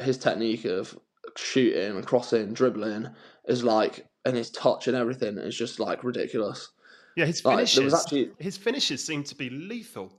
his 0.00 0.16
technique 0.16 0.64
of 0.64 0.96
shooting, 1.36 2.00
crossing, 2.04 2.52
dribbling 2.52 3.08
is 3.48 3.64
like, 3.64 4.06
and 4.24 4.36
his 4.36 4.50
touch 4.52 4.86
and 4.86 4.96
everything 4.96 5.38
is 5.38 5.56
just 5.56 5.80
like 5.80 6.04
ridiculous. 6.04 6.68
Yeah. 7.16 7.26
His 7.26 7.44
Like, 7.44 7.56
finishes. 7.56 7.92
actually- 7.94 8.30
His 8.38 8.56
finishes 8.56 9.04
seem 9.04 9.24
to 9.24 9.34
be 9.34 9.50
lethal. 9.50 10.12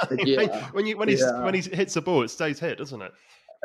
I 0.00 0.08
mean, 0.14 0.26
Yeah. 0.26 0.68
When 0.72 0.84
you 0.84 0.96
when 0.98 1.08
he's 1.08 1.20
Yeah. 1.20 1.44
when 1.44 1.54
he 1.54 1.60
hits 1.60 1.94
a 1.94 2.02
ball, 2.02 2.22
it 2.24 2.28
stays 2.30 2.58
hit, 2.58 2.78
doesn't 2.78 3.00
it? 3.02 3.12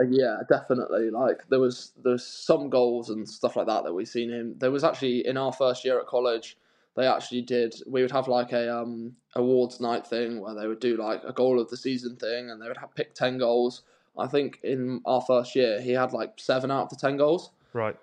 Yeah, 0.09 0.37
definitely. 0.49 1.09
Like 1.09 1.47
there 1.49 1.59
was 1.59 1.91
there's 2.03 2.25
some 2.25 2.69
goals 2.69 3.09
and 3.09 3.27
stuff 3.27 3.55
like 3.55 3.67
that 3.67 3.83
that 3.83 3.93
we've 3.93 4.07
seen 4.07 4.29
him. 4.29 4.55
There 4.57 4.71
was 4.71 4.83
actually 4.83 5.25
in 5.27 5.37
our 5.37 5.51
first 5.53 5.83
year 5.83 5.99
at 5.99 6.07
college, 6.07 6.57
they 6.95 7.05
actually 7.07 7.41
did. 7.41 7.75
We 7.87 8.01
would 8.01 8.11
have 8.11 8.27
like 8.27 8.51
a 8.53 8.75
um 8.75 9.15
awards 9.35 9.79
night 9.79 10.07
thing 10.07 10.41
where 10.41 10.53
they 10.55 10.67
would 10.67 10.79
do 10.79 10.97
like 10.97 11.23
a 11.25 11.33
goal 11.33 11.59
of 11.59 11.69
the 11.69 11.77
season 11.77 12.15
thing, 12.15 12.49
and 12.49 12.61
they 12.61 12.67
would 12.67 12.77
have 12.77 12.95
pick 12.95 13.13
ten 13.13 13.37
goals. 13.37 13.81
I 14.17 14.27
think 14.27 14.59
in 14.63 15.01
our 15.05 15.21
first 15.21 15.55
year 15.55 15.79
he 15.81 15.91
had 15.91 16.13
like 16.13 16.33
seven 16.37 16.71
out 16.71 16.83
of 16.83 16.89
the 16.89 16.95
ten 16.97 17.15
goals 17.17 17.51
Right. 17.73 17.95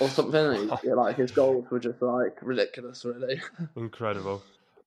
or 0.00 0.08
something. 0.08 0.68
like 0.84 1.16
his 1.16 1.30
goals 1.32 1.64
were 1.70 1.80
just 1.80 2.00
like 2.02 2.38
ridiculous, 2.42 3.04
really. 3.04 3.40
Incredible. 3.76 4.42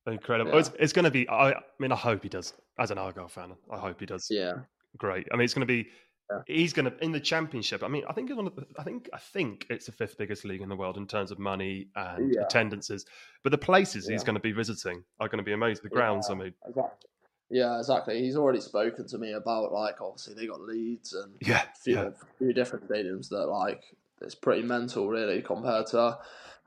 Incredible. 0.08 0.52
Yeah. 0.54 0.60
It's, 0.60 0.72
it's 0.80 0.94
going 0.94 1.06
to 1.06 1.12
be. 1.12 1.28
I, 1.30 1.52
I 1.52 1.62
mean, 1.80 1.92
I 1.92 1.96
hope 1.96 2.24
he 2.24 2.30
does. 2.30 2.54
As 2.80 2.90
an 2.92 2.98
Argyle 2.98 3.28
fan, 3.28 3.52
I 3.70 3.78
hope 3.78 4.00
he 4.00 4.06
does 4.06 4.28
yeah, 4.32 4.54
great. 4.98 5.28
I 5.32 5.36
mean, 5.36 5.46
it's 5.46 5.54
going 5.54 5.68
to 5.68 5.74
be. 5.74 5.90
Yeah. 6.30 6.56
He's 6.56 6.72
going 6.72 6.90
to 6.90 7.04
in 7.04 7.12
the 7.12 7.20
championship. 7.20 7.84
I 7.84 7.90
mean, 7.90 8.04
I 8.08 8.14
think 8.14 8.30
it's 8.30 8.38
one 8.38 8.48
of 8.48 8.56
the, 8.56 8.66
I 8.80 8.84
think 8.84 9.10
I 9.14 9.18
think 9.18 9.66
it's 9.70 9.88
the 9.88 9.92
fifth 9.92 10.18
biggest 10.18 10.46
league 10.46 10.62
in 10.62 10.70
the 10.70 10.78
world 10.78 10.96
in 10.98 11.06
terms 11.06 11.32
of 11.32 11.40
money 11.40 11.88
and 11.96 12.34
Yeah. 12.34 12.44
attendances. 12.44 13.06
But 13.44 13.52
the 13.52 13.58
places 13.58 14.08
he's 14.08 14.24
going 14.24 14.36
to 14.36 14.42
be 14.42 14.54
visiting 14.54 15.04
are 15.20 15.28
going 15.28 15.40
to 15.40 15.44
be 15.44 15.52
amazing. 15.52 15.84
The 15.84 15.90
grounds, 15.90 16.30
I 16.30 16.36
mean, 16.36 16.54
exactly. 16.66 17.10
Yeah, 17.50 17.78
exactly. 17.78 18.22
He's 18.22 18.38
already 18.38 18.62
spoken 18.62 19.06
to 19.08 19.18
me 19.18 19.34
about 19.34 19.74
like 19.74 20.00
obviously 20.00 20.36
they 20.36 20.48
got 20.48 20.62
Leeds 20.62 21.12
and 21.12 21.34
yeah, 21.42 21.64
few, 21.84 21.96
yeah, 21.96 22.10
few 22.38 22.54
different 22.54 22.88
stadiums 22.88 23.28
that 23.28 23.48
like 23.48 23.84
it's 24.22 24.36
pretty 24.36 24.62
mental 24.64 25.10
really 25.10 25.42
compared 25.42 25.88
to 25.88 26.18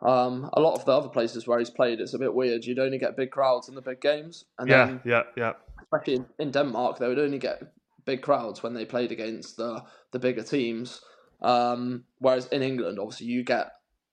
um, 0.03 0.51
a 0.53 0.61
lot 0.61 0.75
of 0.75 0.85
the 0.85 0.93
other 0.93 1.09
places 1.09 1.47
where 1.47 1.59
he's 1.59 1.71
played. 1.71 2.01
It's 2.01 2.13
a 2.13 2.19
bit 2.19 2.35
weird. 2.35 2.67
You'd 2.67 2.79
only 2.79 2.99
get 2.99 3.17
big 3.17 3.31
crowds 3.31 3.71
in 3.71 3.75
the 3.75 3.81
big 3.81 4.03
games, 4.03 4.45
and 4.59 4.69
yeah, 4.69 4.85
then 4.87 5.01
yeah, 5.07 5.23
yeah. 5.37 5.53
especially 5.81 6.17
in, 6.17 6.27
in 6.39 6.51
Denmark, 6.51 6.99
they 6.99 7.09
would 7.09 7.19
only 7.19 7.39
get 7.39 7.63
big 8.05 8.23
crowds 8.23 8.62
when 8.62 8.75
they 8.75 8.85
played 8.85 9.12
against 9.12 9.57
the 9.57 9.83
the 10.12 10.19
bigger 10.19 10.43
teams. 10.43 11.01
Um, 11.43 12.05
whereas 12.19 12.47
in 12.47 12.62
England, 12.62 12.99
obviously, 12.99 13.27
you 13.27 13.43
get 13.43 13.73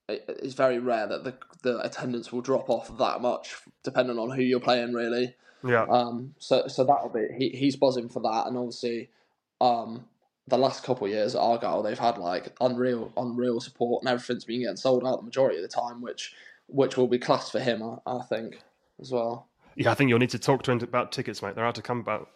it- 0.10 0.26
it's 0.44 0.54
very 0.56 0.80
rare 0.80 1.08
that 1.08 1.24
the 1.24 1.36
the 1.64 1.80
attendance 1.86 2.32
will 2.32 2.42
drop 2.42 2.70
off 2.70 2.98
that 2.98 3.22
much, 3.22 3.56
depending 3.84 4.18
on 4.20 4.32
who 4.32 4.42
you're 4.42 4.60
playing, 4.60 4.94
really. 4.94 5.36
yeah. 5.64 5.84
Um, 5.84 6.34
so 6.40 6.68
so 6.68 6.84
that'll 6.84 7.10
be 7.10 7.28
he, 7.38 7.50
he's 7.50 7.76
buzzing 7.76 8.10
for 8.10 8.20
that, 8.22 8.48
and 8.48 8.58
obviously, 8.58 9.10
um, 9.62 10.08
the 10.48 10.58
last 10.58 10.84
couple 10.84 11.06
of 11.06 11.12
years 11.14 11.36
at 11.36 11.42
Argyle, 11.42 11.84
they've 11.84 12.00
had 12.00 12.18
like 12.18 12.54
unreal 12.60 13.14
unreal 13.16 13.60
support, 13.62 14.02
and 14.02 14.10
everything's 14.10 14.44
been 14.44 14.62
getting 14.62 14.76
sold 14.76 15.06
out 15.06 15.18
the 15.18 15.26
majority 15.26 15.58
of 15.58 15.62
the 15.62 15.68
time, 15.68 16.02
which 16.02 16.34
which 16.68 16.98
will 16.98 17.08
be 17.08 17.20
class 17.20 17.50
for 17.52 17.60
him, 17.60 17.84
I, 17.84 17.98
I 18.06 18.22
think, 18.24 18.62
as 19.00 19.12
well. 19.12 19.48
Yeah, 19.76 19.92
I 19.92 19.94
think 19.94 20.10
you'll 20.10 20.20
need 20.20 20.30
to 20.32 20.40
talk 20.40 20.64
to 20.64 20.72
him 20.72 20.82
about 20.82 21.12
tickets, 21.12 21.42
mate. 21.42 21.56
They're 21.56 21.64
hard 21.64 21.76
to 21.76 21.82
come 21.82 22.00
about, 22.00 22.30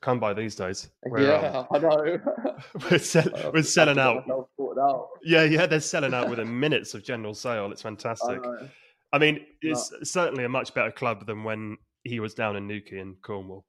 come 0.00 0.18
by 0.20 0.34
these 0.34 0.54
days. 0.54 0.88
We're, 1.04 1.34
um, 1.34 1.42
yeah, 1.42 1.64
I 1.72 1.78
know. 1.78 2.20
we're, 2.90 2.98
sell- 2.98 3.50
we're 3.54 3.62
selling 3.62 3.98
out. 3.98 4.24
Out. 4.28 5.08
Yeah, 5.24 5.44
yeah, 5.44 5.66
they're 5.66 5.80
selling 5.80 6.12
out 6.14 6.28
within 6.28 6.58
minutes 6.60 6.94
of 6.94 7.02
general 7.04 7.34
sale. 7.34 7.70
It's 7.72 7.82
fantastic. 7.82 8.42
know. 8.42 8.68
I 9.12 9.18
mean, 9.18 9.40
it's 9.62 9.92
certainly 10.02 10.44
a 10.44 10.48
much 10.48 10.74
better 10.74 10.90
club 10.90 11.26
than 11.26 11.44
when 11.44 11.78
he 12.04 12.20
was 12.20 12.34
down 12.34 12.56
in 12.56 12.66
Newquay 12.66 12.98
in 12.98 13.16
Cornwall. 13.22 13.64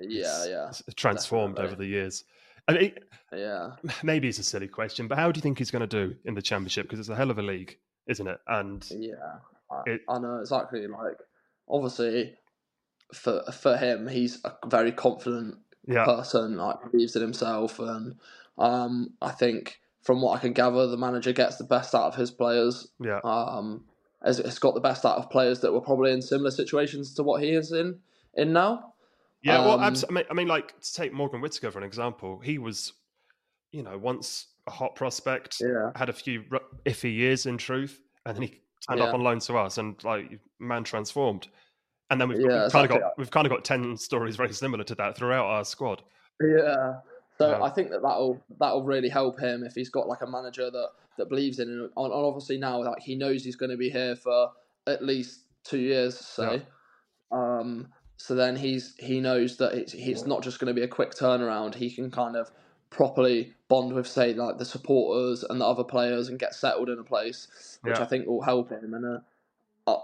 Yeah, 0.00 0.20
It's- 0.20 0.48
yeah, 0.50 0.68
it's 0.68 0.82
transformed 0.94 1.56
definitely. 1.56 1.72
over 1.74 1.82
the 1.82 1.88
years. 1.88 2.24
I 2.68 2.72
mean, 2.74 2.92
yeah. 3.32 3.70
maybe 4.02 4.28
it's 4.28 4.38
a 4.38 4.42
silly 4.44 4.68
question, 4.68 5.08
but 5.08 5.16
how 5.18 5.30
do 5.32 5.38
you 5.38 5.42
think 5.42 5.58
he's 5.58 5.70
going 5.70 5.86
to 5.88 6.06
do 6.08 6.14
in 6.24 6.34
the 6.34 6.42
championship? 6.42 6.84
Because 6.86 7.00
it's 7.00 7.08
a 7.08 7.16
hell 7.16 7.30
of 7.30 7.38
a 7.38 7.42
league, 7.42 7.76
isn't 8.08 8.26
it? 8.26 8.38
And 8.46 8.84
Yeah, 8.90 9.14
I, 9.70 9.82
It- 9.86 10.00
I 10.08 10.18
know 10.18 10.38
exactly. 10.40 10.86
Like, 10.86 11.16
obviously, 11.68 12.34
for 13.12 13.42
for 13.52 13.76
him, 13.76 14.08
he's 14.08 14.42
a 14.44 14.54
very 14.66 14.92
confident 14.92 15.58
yeah, 15.86 16.04
person. 16.04 16.56
Like, 16.56 16.90
believes 16.90 17.16
in 17.16 17.22
himself, 17.22 17.78
and 17.78 18.16
um, 18.58 19.14
I 19.20 19.30
think 19.30 19.80
from 20.02 20.20
what 20.20 20.36
I 20.36 20.40
can 20.40 20.52
gather, 20.52 20.86
the 20.86 20.96
manager 20.96 21.32
gets 21.32 21.56
the 21.56 21.64
best 21.64 21.94
out 21.94 22.06
of 22.06 22.16
his 22.16 22.30
players. 22.30 22.88
yeah, 23.00 23.20
Um, 23.24 23.84
has, 24.24 24.38
has 24.38 24.58
got 24.58 24.74
the 24.74 24.80
best 24.80 25.04
out 25.04 25.18
of 25.18 25.30
players 25.30 25.60
that 25.60 25.72
were 25.72 25.80
probably 25.80 26.12
in 26.12 26.22
similar 26.22 26.50
situations 26.50 27.14
to 27.14 27.22
what 27.22 27.42
he 27.42 27.50
is 27.50 27.72
in 27.72 27.98
in 28.34 28.52
now. 28.52 28.94
yeah. 29.42 29.58
well, 29.60 29.74
um, 29.74 29.82
abs- 29.82 30.04
I 30.08 30.12
mean, 30.12 30.24
I 30.30 30.34
mean, 30.34 30.48
like 30.48 30.78
to 30.80 30.92
take 30.92 31.12
Morgan 31.12 31.40
Whittaker 31.40 31.70
for 31.70 31.78
an 31.78 31.84
example, 31.84 32.40
he 32.40 32.58
was, 32.58 32.92
you 33.72 33.82
know, 33.82 33.98
once 33.98 34.46
a 34.66 34.70
hot 34.70 34.94
prospect, 34.94 35.56
Yeah, 35.60 35.90
had 35.96 36.08
a 36.08 36.12
few 36.12 36.44
iffy 36.86 37.14
years 37.14 37.46
in 37.46 37.58
truth, 37.58 38.00
and 38.24 38.36
then 38.36 38.42
he 38.42 38.60
turned 38.88 39.00
up 39.00 39.14
on 39.14 39.22
loan 39.22 39.40
to 39.40 39.56
us, 39.56 39.78
and 39.78 40.02
like 40.04 40.38
man 40.58 40.84
transformed. 40.84 41.48
And 42.12 42.20
then 42.20 42.28
we've, 42.28 42.40
Yeah, 42.40 42.64
we've 42.64 42.72
kind 42.72 42.90
of 42.90 43.00
got 43.00 43.18
we've 43.18 43.30
kind 43.30 43.46
of 43.46 43.50
got 43.52 43.64
ten 43.64 43.96
stories 43.96 44.36
very 44.36 44.52
similar 44.52 44.84
to 44.84 44.94
that 44.96 45.16
throughout 45.16 45.46
our 45.46 45.64
squad. 45.64 46.02
Yeah. 46.40 47.00
So 47.38 47.50
Yeah. 47.50 47.62
I 47.62 47.70
think 47.70 47.90
that 47.90 48.02
that'll 48.02 48.44
that'll 48.60 48.82
really 48.84 49.08
help 49.08 49.40
him 49.40 49.64
if 49.64 49.74
he's 49.74 49.88
got 49.88 50.08
like 50.08 50.22
a 50.22 50.26
manager 50.26 50.70
that 50.70 50.88
that 51.16 51.28
believes 51.28 51.58
in 51.58 51.68
him. 51.68 51.90
And 51.96 52.12
obviously 52.12 52.58
now 52.58 52.82
like 52.84 53.02
he 53.02 53.16
knows 53.16 53.44
he's 53.44 53.56
going 53.56 53.70
to 53.70 53.76
be 53.78 53.90
here 53.90 54.14
for 54.16 54.50
at 54.86 55.02
least 55.02 55.44
two 55.64 55.78
years, 55.80 56.18
say. 56.18 56.62
Um. 57.32 57.88
So 58.18 58.34
then 58.34 58.56
he's 58.56 58.94
he 58.98 59.20
knows 59.20 59.56
that 59.56 59.72
it's 59.74 59.94
it's 59.94 60.26
not 60.26 60.42
just 60.42 60.58
going 60.60 60.72
to 60.72 60.78
be 60.78 60.84
a 60.84 60.88
quick 60.88 61.12
turnaround. 61.12 61.74
He 61.74 61.90
can 61.90 62.10
kind 62.10 62.36
of 62.36 62.50
properly 62.90 63.54
bond 63.68 63.94
with 63.94 64.06
say 64.06 64.34
like 64.34 64.58
the 64.58 64.66
supporters 64.66 65.44
and 65.44 65.60
the 65.60 65.66
other 65.66 65.82
players 65.84 66.28
and 66.28 66.38
get 66.38 66.54
settled 66.54 66.90
in 66.90 66.98
a 66.98 67.04
place, 67.04 67.48
which 67.82 67.98
Yeah. 67.98 68.02
I 68.02 68.06
think 68.06 68.26
will 68.26 68.42
help 68.42 68.70
him. 68.70 68.92
And 68.94 69.06
uh, 69.06 69.20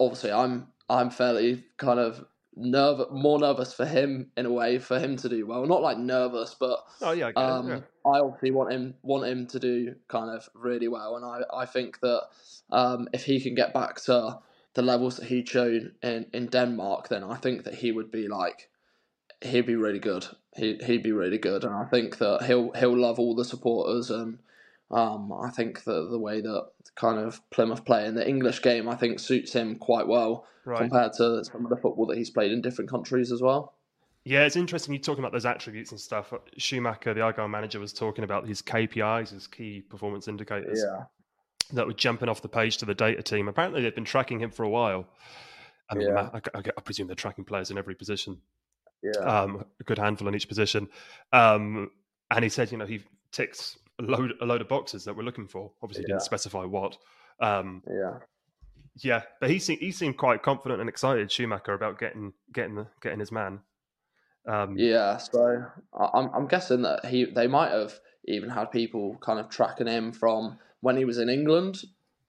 obviously 0.00 0.32
I'm 0.32 0.68
I'm 0.88 1.10
fairly 1.10 1.64
kind 1.76 2.00
of 2.00 2.24
nervous, 2.56 3.06
more 3.12 3.38
nervous 3.38 3.72
for 3.72 3.86
him 3.86 4.30
in 4.36 4.46
a 4.46 4.52
way 4.52 4.78
for 4.78 4.98
him 4.98 5.16
to 5.18 5.28
do 5.28 5.46
well. 5.46 5.64
Not 5.66 5.82
like 5.82 5.98
nervous, 5.98 6.54
but 6.58 6.80
Oh 7.00 7.12
yeah, 7.12 7.26
I 7.26 7.30
it, 7.30 7.36
um, 7.36 7.68
yeah. 7.68 7.80
I 8.04 8.20
obviously 8.20 8.50
want 8.50 8.72
him 8.72 8.94
want 9.02 9.26
him 9.26 9.46
to 9.48 9.58
do 9.58 9.94
kind 10.08 10.30
of 10.30 10.48
really 10.54 10.88
well, 10.88 11.16
and 11.16 11.24
I, 11.24 11.62
I 11.62 11.66
think 11.66 12.00
that 12.00 12.22
um, 12.70 13.08
if 13.12 13.24
he 13.24 13.40
can 13.40 13.54
get 13.54 13.72
back 13.72 14.00
to 14.02 14.38
the 14.74 14.82
levels 14.82 15.16
that 15.16 15.26
he'd 15.26 15.48
shown 15.48 15.92
in, 16.02 16.26
in 16.32 16.46
Denmark, 16.46 17.08
then 17.08 17.24
I 17.24 17.36
think 17.36 17.64
that 17.64 17.74
he 17.74 17.92
would 17.92 18.10
be 18.10 18.28
like 18.28 18.70
he'd 19.40 19.66
be 19.66 19.76
really 19.76 19.98
good. 19.98 20.26
He 20.56 20.76
he'd 20.76 21.02
be 21.02 21.12
really 21.12 21.38
good, 21.38 21.64
and 21.64 21.74
I 21.74 21.84
think 21.84 22.18
that 22.18 22.42
he'll 22.44 22.72
he'll 22.72 22.96
love 22.96 23.18
all 23.18 23.34
the 23.34 23.44
supporters, 23.44 24.10
and 24.10 24.38
um, 24.90 25.32
I 25.32 25.50
think 25.50 25.84
that 25.84 26.08
the 26.10 26.18
way 26.18 26.40
that 26.40 26.66
kind 26.94 27.18
of 27.18 27.40
Plymouth 27.50 27.84
play 27.84 28.06
in 28.06 28.14
the 28.14 28.26
English 28.26 28.62
game, 28.62 28.88
I 28.88 28.94
think 28.96 29.20
suits 29.20 29.52
him 29.52 29.76
quite 29.76 30.06
well 30.06 30.46
right. 30.64 30.78
compared 30.78 31.12
to 31.14 31.44
some 31.44 31.64
of 31.64 31.70
the 31.70 31.76
football 31.76 32.06
that 32.06 32.16
he's 32.16 32.30
played 32.30 32.52
in 32.52 32.62
different 32.62 32.90
countries 32.90 33.30
as 33.30 33.42
well. 33.42 33.74
Yeah, 34.24 34.44
it's 34.44 34.56
interesting 34.56 34.94
you 34.94 35.00
talking 35.00 35.22
about 35.22 35.32
those 35.32 35.46
attributes 35.46 35.90
and 35.90 36.00
stuff. 36.00 36.32
Schumacher, 36.56 37.14
the 37.14 37.20
Argyle 37.20 37.48
manager, 37.48 37.80
was 37.80 37.92
talking 37.92 38.24
about 38.24 38.46
his 38.46 38.60
KPIs, 38.60 39.30
his 39.30 39.46
key 39.46 39.80
performance 39.80 40.28
indicators, 40.28 40.84
that 41.72 41.86
were 41.86 41.92
jumping 41.92 42.28
off 42.28 42.42
the 42.42 42.48
page 42.48 42.78
to 42.78 42.84
the 42.84 42.94
data 42.94 43.22
team. 43.22 43.48
Apparently, 43.48 43.82
they've 43.82 43.94
been 43.94 44.04
tracking 44.04 44.40
him 44.40 44.50
for 44.50 44.64
a 44.64 44.68
while. 44.68 45.06
I 45.90 45.94
mean, 45.94 46.08
Yeah. 46.08 46.30
I, 46.32 46.38
I, 46.54 46.58
I 46.58 46.80
presume 46.82 47.06
they're 47.06 47.16
tracking 47.16 47.44
players 47.44 47.70
in 47.70 47.78
every 47.78 47.94
position, 47.94 48.38
yeah, 49.02 49.20
um, 49.20 49.64
a 49.80 49.84
good 49.84 49.98
handful 49.98 50.28
in 50.28 50.34
each 50.34 50.48
position. 50.48 50.88
Um, 51.32 51.90
and 52.30 52.42
he 52.42 52.50
said, 52.50 52.70
you 52.70 52.78
know, 52.78 52.86
he 52.86 53.02
ticks 53.32 53.78
a 53.98 54.02
load, 54.02 54.32
a 54.40 54.46
load 54.46 54.60
of 54.60 54.68
boxes 54.68 55.04
that 55.04 55.16
we're 55.16 55.24
looking 55.24 55.48
for. 55.48 55.72
Obviously, 55.82 56.04
he 56.04 56.08
Yeah. 56.08 56.14
didn't 56.14 56.22
specify 56.22 56.64
what. 56.64 56.96
Um, 57.40 57.82
yeah, 57.88 58.18
Yeah, 59.00 59.22
but 59.40 59.50
he 59.50 59.58
seemed 59.58 59.80
he 59.80 59.92
seemed 59.92 60.16
quite 60.16 60.42
confident 60.42 60.80
and 60.80 60.88
excited 60.88 61.30
Schumacher 61.30 61.72
about 61.74 61.98
getting 61.98 62.32
getting 62.52 62.74
the 62.74 62.86
getting 63.00 63.20
his 63.20 63.30
man. 63.30 63.60
Um, 64.46 64.76
yeah, 64.76 65.18
so 65.18 65.64
I'm 65.94 66.30
I'm 66.34 66.46
guessing 66.48 66.82
that 66.82 67.04
he 67.04 67.26
they 67.26 67.46
might 67.46 67.70
have 67.70 68.00
even 68.24 68.50
had 68.50 68.72
people 68.72 69.16
kind 69.20 69.38
of 69.38 69.48
tracking 69.48 69.86
him 69.86 70.12
from 70.12 70.58
when 70.80 70.96
he 70.96 71.04
was 71.04 71.18
in 71.18 71.28
England 71.28 71.82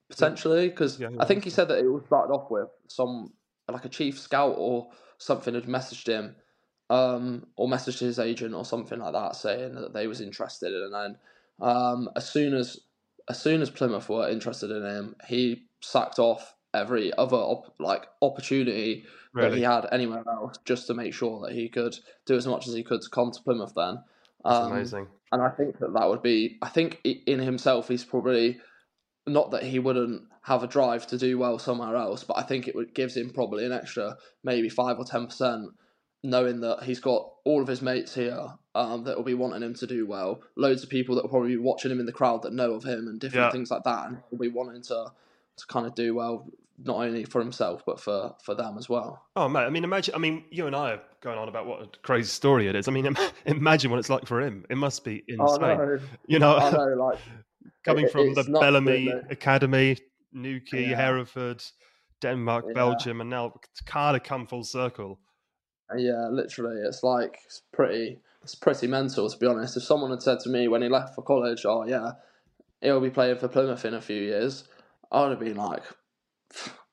potentially 0.10 0.70
because 0.70 1.00
yeah, 1.00 1.10
I 1.20 1.26
think 1.26 1.44
he 1.44 1.50
said 1.50 1.68
that 1.68 1.80
it 1.80 1.88
was 1.88 2.04
started 2.06 2.34
off 2.34 2.50
with 2.50 2.68
some 2.88 3.34
like 3.72 3.86
a 3.86 3.90
chief 3.90 4.20
scout 4.20 4.56
or 4.58 4.90
something 5.18 5.54
had 5.54 5.66
messaged 5.66 6.08
him 6.08 6.36
um, 6.90 7.46
or 7.56 7.68
messaged 7.68 8.00
his 8.00 8.18
agent 8.18 8.56
or 8.56 8.66
something 8.66 9.00
like 9.00 9.14
that 9.14 9.36
saying 9.36 9.76
that 9.76 9.94
they 9.94 10.08
was 10.08 10.22
interested 10.22 10.74
and 10.74 10.94
then 10.94 11.18
um, 11.62 12.10
as 12.16 12.30
soon 12.30 12.54
as 12.54 12.80
as 13.30 13.42
soon 13.42 13.62
as 13.62 13.70
Plymouth 13.70 14.10
were 14.10 14.30
interested 14.30 14.72
in 14.72 14.84
him 14.84 15.16
he 15.28 15.64
sacked 15.82 16.20
off 16.20 16.56
every 16.74 17.12
other 17.14 17.38
op- 17.38 17.74
like 17.80 18.08
opportunity 18.22 19.06
really? 19.34 19.50
that 19.50 19.58
he 19.58 19.64
had 19.64 19.88
anywhere 19.92 20.24
else 20.28 20.58
just 20.66 20.88
to 20.88 20.94
make 20.94 21.14
sure 21.14 21.42
that 21.42 21.54
he 21.54 21.70
could 21.70 21.98
do 22.26 22.36
as 22.36 22.48
much 22.48 22.68
as 22.68 22.74
he 22.74 22.84
could 22.84 23.02
to 23.02 23.10
come 23.10 23.32
to 23.32 23.42
Plymouth 23.42 23.74
then 23.76 24.04
um, 24.46 24.72
amazing 24.72 25.08
and 25.32 25.42
I 25.42 25.50
think 25.50 25.80
that 25.80 25.94
that 25.94 26.10
would 26.10 26.24
be 26.24 26.58
I 26.62 26.70
think 26.70 27.02
in 27.04 27.40
himself 27.40 27.88
he's 27.88 28.06
probably 28.06 28.60
not 29.28 29.52
that 29.52 29.64
he 29.64 29.80
wouldn't 29.80 30.24
have 30.42 30.64
a 30.64 30.68
drive 30.68 31.06
to 31.08 31.18
do 31.18 31.38
well 31.38 31.60
somewhere 31.60 31.96
else, 31.96 32.24
but 32.24 32.38
I 32.38 32.44
think 32.44 32.68
it 32.68 32.76
would, 32.76 32.94
gives 32.94 33.16
him 33.16 33.30
probably 33.30 33.66
an 33.66 33.72
extra 33.72 34.18
maybe 34.44 34.70
five 34.70 34.98
or 34.98 35.06
ten 35.06 35.28
percent, 35.28 35.70
knowing 36.24 36.62
that 36.62 36.84
he's 36.84 37.00
got 37.00 37.29
all 37.50 37.64
of 37.64 37.68
his 37.68 37.82
mates 37.82 38.14
here 38.14 38.48
um, 38.76 39.04
that 39.06 39.18
will 39.18 39.24
be 39.24 39.34
wanting 39.34 39.64
him 39.64 39.74
to 39.74 39.88
do 39.88 40.06
well. 40.06 40.42
Loads 40.56 40.84
of 40.84 40.90
people 40.90 41.16
that 41.16 41.24
will 41.24 41.30
probably 41.30 41.50
be 41.50 41.58
watching 41.58 41.90
him 41.90 42.00
in 42.00 42.06
the 42.06 42.12
crowd 42.12 42.44
that 42.44 42.54
know 42.54 42.74
of 42.74 42.84
him 42.84 43.08
and 43.08 43.20
different 43.20 43.48
yeah. 43.48 43.52
things 43.52 43.72
like 43.72 43.84
that, 43.86 44.08
and 44.08 44.18
will 44.30 44.38
be 44.38 44.50
wanting 44.50 44.84
to 44.84 45.12
to 45.58 45.68
kind 45.68 45.88
of 45.88 45.96
do 45.96 46.14
well 46.16 46.48
not 46.82 46.96
only 46.96 47.26
for 47.26 47.42
himself 47.42 47.84
but 47.86 48.00
for 48.00 48.36
for 48.44 48.54
them 48.54 48.78
as 48.78 48.88
well. 48.88 49.26
Oh 49.36 49.50
mate, 49.50 49.62
I 49.62 49.70
mean, 49.72 49.84
imagine. 49.84 50.14
I 50.14 50.20
mean, 50.20 50.44
you 50.52 50.68
and 50.68 50.76
I 50.76 50.92
are 50.92 51.02
going 51.22 51.40
on 51.40 51.50
about 51.50 51.66
what 51.66 51.82
a 51.82 51.88
crazy 52.04 52.30
story 52.30 52.68
it 52.68 52.76
is. 52.76 52.88
I 52.88 52.92
mean, 52.92 53.18
imagine 53.46 53.90
what 53.90 53.98
it's 53.98 54.12
like 54.12 54.28
for 54.28 54.40
him. 54.40 54.66
It 54.70 54.78
must 54.78 55.04
be 55.04 55.24
insane. 55.28 55.40
Oh, 55.42 55.58
no. 55.58 56.00
You 56.28 56.38
know, 56.38 56.56
like 56.98 57.18
coming 57.84 58.06
it, 58.06 58.12
from 58.12 58.36
the 58.36 58.44
Bellamy 58.44 59.12
Academy, 59.32 59.98
Newquay, 60.34 60.92
yeah. 60.92 60.96
Hereford, 60.96 61.64
Denmark, 62.22 62.66
yeah. 62.68 62.74
Belgium, 62.76 63.22
and 63.22 63.30
now 63.30 63.54
it's 63.72 63.82
kind 63.82 64.16
of 64.16 64.22
come 64.22 64.46
full 64.46 64.64
circle. 64.64 65.20
Yeah, 65.98 66.28
literally, 66.30 66.82
it's 66.82 67.04
like 67.04 67.40
it's 67.46 67.62
pretty, 67.72 68.20
it's 68.44 68.56
pretty 68.56 68.88
mental 68.88 69.30
to 69.30 69.38
be 69.38 69.48
honest. 69.48 69.78
If 69.78 69.84
someone 69.84 70.12
had 70.12 70.22
said 70.22 70.40
to 70.42 70.50
me 70.50 70.68
when 70.68 70.82
he 70.82 70.90
left 70.90 71.16
for 71.16 71.24
college, 71.24 71.66
"Oh 71.66 71.86
yeah, 71.86 72.12
he'll 72.82 73.02
be 73.02 73.10
playing 73.10 73.38
for 73.38 73.48
Plymouth 73.48 73.86
in 73.86 73.94
a 73.96 74.02
few 74.02 74.22
years," 74.22 74.66
I 75.12 75.22
would 75.22 75.32
have 75.32 75.40
been 75.40 75.58
like, 75.58 75.84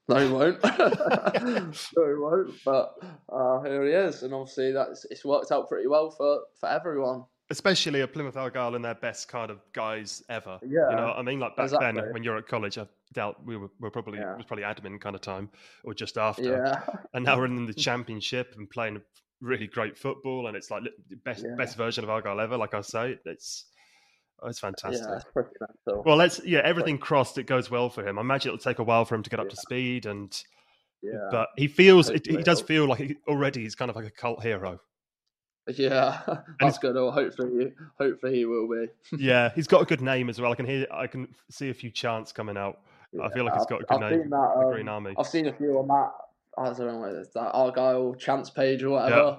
"No, 0.08 0.16
he 0.16 0.32
won't. 0.32 0.62
no, 0.64 1.70
he 1.72 2.14
won't." 2.14 2.54
But 2.64 2.94
uh, 3.28 3.60
here 3.62 3.84
he 3.84 3.92
is, 3.92 4.22
and 4.22 4.32
obviously 4.32 4.72
that's 4.72 5.04
it's 5.10 5.24
worked 5.24 5.52
out 5.52 5.68
pretty 5.68 5.88
well 5.88 6.10
for 6.10 6.40
for 6.58 6.68
everyone 6.68 7.24
especially 7.50 8.00
a 8.00 8.08
Plymouth 8.08 8.36
Argyle 8.36 8.74
and 8.74 8.84
their 8.84 8.94
best 8.94 9.28
kind 9.28 9.50
of 9.50 9.60
guys 9.72 10.22
ever. 10.28 10.58
Yeah, 10.62 10.90
you 10.90 10.96
know, 10.96 11.14
I 11.16 11.22
mean, 11.22 11.40
like 11.40 11.56
back 11.56 11.66
exactly. 11.66 12.00
then 12.00 12.12
when 12.12 12.22
you're 12.22 12.36
at 12.36 12.48
college, 12.48 12.78
I 12.78 12.86
doubt 13.12 13.44
we 13.44 13.56
were, 13.56 13.70
were 13.80 13.90
probably 13.90 14.18
yeah. 14.18 14.32
it 14.32 14.36
was 14.38 14.46
probably 14.46 14.64
admin 14.64 15.00
kind 15.00 15.14
of 15.14 15.22
time 15.22 15.50
or 15.84 15.94
just 15.94 16.18
after. 16.18 16.42
Yeah, 16.42 16.82
and 17.14 17.24
now 17.24 17.36
we're 17.36 17.46
in 17.46 17.66
the 17.66 17.74
championship 17.74 18.54
and 18.56 18.68
playing 18.68 19.00
really 19.40 19.66
great 19.66 19.96
football, 19.96 20.48
and 20.48 20.56
it's 20.56 20.70
like 20.70 20.82
the 20.84 21.16
best 21.16 21.44
yeah. 21.44 21.54
best 21.56 21.76
version 21.76 22.04
of 22.04 22.10
Argyle 22.10 22.40
ever. 22.40 22.56
Like 22.56 22.74
I 22.74 22.80
say, 22.80 23.18
it's. 23.24 23.66
It's 24.44 24.58
fantastic. 24.58 25.02
Yeah, 25.02 25.16
it's 25.16 25.24
pretty 25.32 25.48
mental. 25.58 26.02
Well, 26.04 26.16
let's 26.16 26.42
yeah, 26.44 26.60
everything 26.62 26.98
crossed. 26.98 27.38
It 27.38 27.46
goes 27.46 27.70
well 27.70 27.88
for 27.88 28.06
him. 28.06 28.18
I 28.18 28.20
imagine 28.20 28.50
it'll 28.50 28.58
take 28.58 28.80
a 28.80 28.82
while 28.82 29.06
for 29.06 29.14
him 29.14 29.22
to 29.22 29.30
get 29.30 29.40
up 29.40 29.48
to 29.48 29.56
speed, 29.56 30.04
and 30.04 30.30
yeah, 31.02 31.28
but 31.30 31.48
he 31.56 31.68
feels 31.68 32.10
it, 32.10 32.26
he 32.26 32.42
does 32.42 32.60
feel 32.60 32.86
like 32.86 32.98
he, 32.98 33.16
already 33.26 33.62
he's 33.62 33.74
kind 33.74 33.90
of 33.90 33.96
like 33.96 34.04
a 34.04 34.10
cult 34.10 34.42
hero. 34.42 34.78
Yeah, 35.68 36.20
that's 36.60 36.78
good. 36.78 36.94
Well, 36.94 37.10
hopefully, 37.10 37.72
hopefully 37.98 38.36
he 38.36 38.44
will 38.44 38.68
be. 38.68 38.86
yeah, 39.18 39.50
he's 39.54 39.66
got 39.66 39.82
a 39.82 39.84
good 39.84 40.00
name 40.00 40.28
as 40.28 40.40
well. 40.40 40.52
I 40.52 40.54
can 40.54 40.66
hear, 40.66 40.86
I 40.92 41.06
can 41.06 41.28
see 41.50 41.70
a 41.70 41.74
few 41.74 41.90
chants 41.90 42.32
coming 42.32 42.56
out. 42.56 42.80
Yeah, 43.12 43.24
I 43.24 43.32
feel 43.32 43.44
like 43.44 43.54
he's 43.54 43.66
got 43.66 43.82
a 43.82 43.84
good 43.84 44.02
I've 44.02 44.12
name. 44.12 44.30
That, 44.30 44.54
um, 44.56 44.70
Green 44.72 44.88
Army. 44.88 45.14
I've 45.18 45.26
seen 45.26 45.46
a 45.46 45.52
few 45.52 45.78
on 45.78 45.88
that. 45.88 46.12
I 46.58 46.72
don't 46.72 46.78
know 46.78 47.04
it's 47.04 47.30
that 47.30 47.50
Argyle 47.52 48.14
chants 48.14 48.50
page 48.50 48.82
or 48.82 48.90
whatever. 48.90 49.38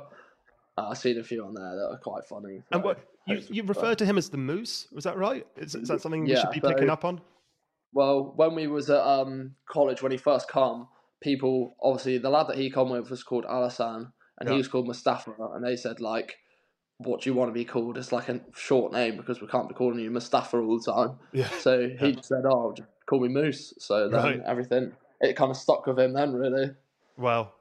Yeah. 0.77 0.83
Uh, 0.83 0.89
I've 0.89 0.97
seen 0.97 1.17
a 1.19 1.23
few 1.23 1.43
on 1.43 1.53
there 1.53 1.75
that 1.75 1.89
are 1.91 1.97
quite 1.97 2.23
funny. 2.25 2.61
And 2.71 2.83
what 2.83 2.99
you, 3.25 3.41
you 3.49 3.63
referred 3.63 3.97
to 3.99 4.05
him 4.05 4.17
as 4.17 4.29
the 4.29 4.37
Moose? 4.37 4.87
Was 4.91 5.05
that 5.05 5.17
right? 5.17 5.45
Is, 5.55 5.75
is 5.75 5.87
that 5.87 6.01
something 6.01 6.25
yeah, 6.25 6.35
we 6.35 6.41
should 6.41 6.51
be 6.51 6.59
so, 6.59 6.73
picking 6.73 6.89
up 6.89 7.03
on? 7.03 7.21
Well, 7.93 8.33
when 8.35 8.53
we 8.53 8.67
was 8.67 8.89
at 8.89 9.01
um, 9.01 9.55
college 9.67 10.03
when 10.03 10.11
he 10.11 10.17
first 10.17 10.47
come, 10.47 10.87
people 11.21 11.75
obviously 11.81 12.17
the 12.19 12.29
lad 12.29 12.47
that 12.47 12.57
he 12.57 12.69
come 12.69 12.89
with 12.89 13.09
was 13.09 13.23
called 13.23 13.45
Alassane 13.45 14.11
and 14.39 14.47
yeah. 14.47 14.53
he 14.53 14.57
was 14.57 14.67
called 14.67 14.87
Mustapha, 14.87 15.33
and 15.53 15.65
they 15.65 15.75
said 15.75 15.99
like 15.99 16.37
what 16.99 17.21
do 17.21 17.29
you 17.29 17.35
want 17.35 17.49
to 17.49 17.53
be 17.53 17.65
called? 17.65 17.97
It's 17.97 18.11
like 18.11 18.27
a 18.27 18.41
short 18.55 18.91
name 18.91 19.17
because 19.17 19.39
we 19.39 19.47
can't 19.47 19.67
be 19.67 19.75
calling 19.75 19.99
you 19.99 20.09
Mustapha 20.09 20.57
all 20.57 20.79
the 20.79 20.91
time. 20.91 21.19
Yeah. 21.31 21.49
So 21.59 21.89
he 21.89 22.09
yeah. 22.09 22.21
said, 22.21 22.43
"Oh, 22.45 22.73
just 22.75 22.89
call 23.05 23.19
me 23.19 23.27
Moose." 23.27 23.73
So 23.77 24.09
then 24.09 24.23
right. 24.23 24.41
everything 24.45 24.93
it 25.21 25.35
kind 25.35 25.51
of 25.51 25.57
stuck 25.57 25.85
with 25.85 25.99
him 25.99 26.13
then, 26.13 26.33
really. 26.33 26.71
Wow, 27.17 27.53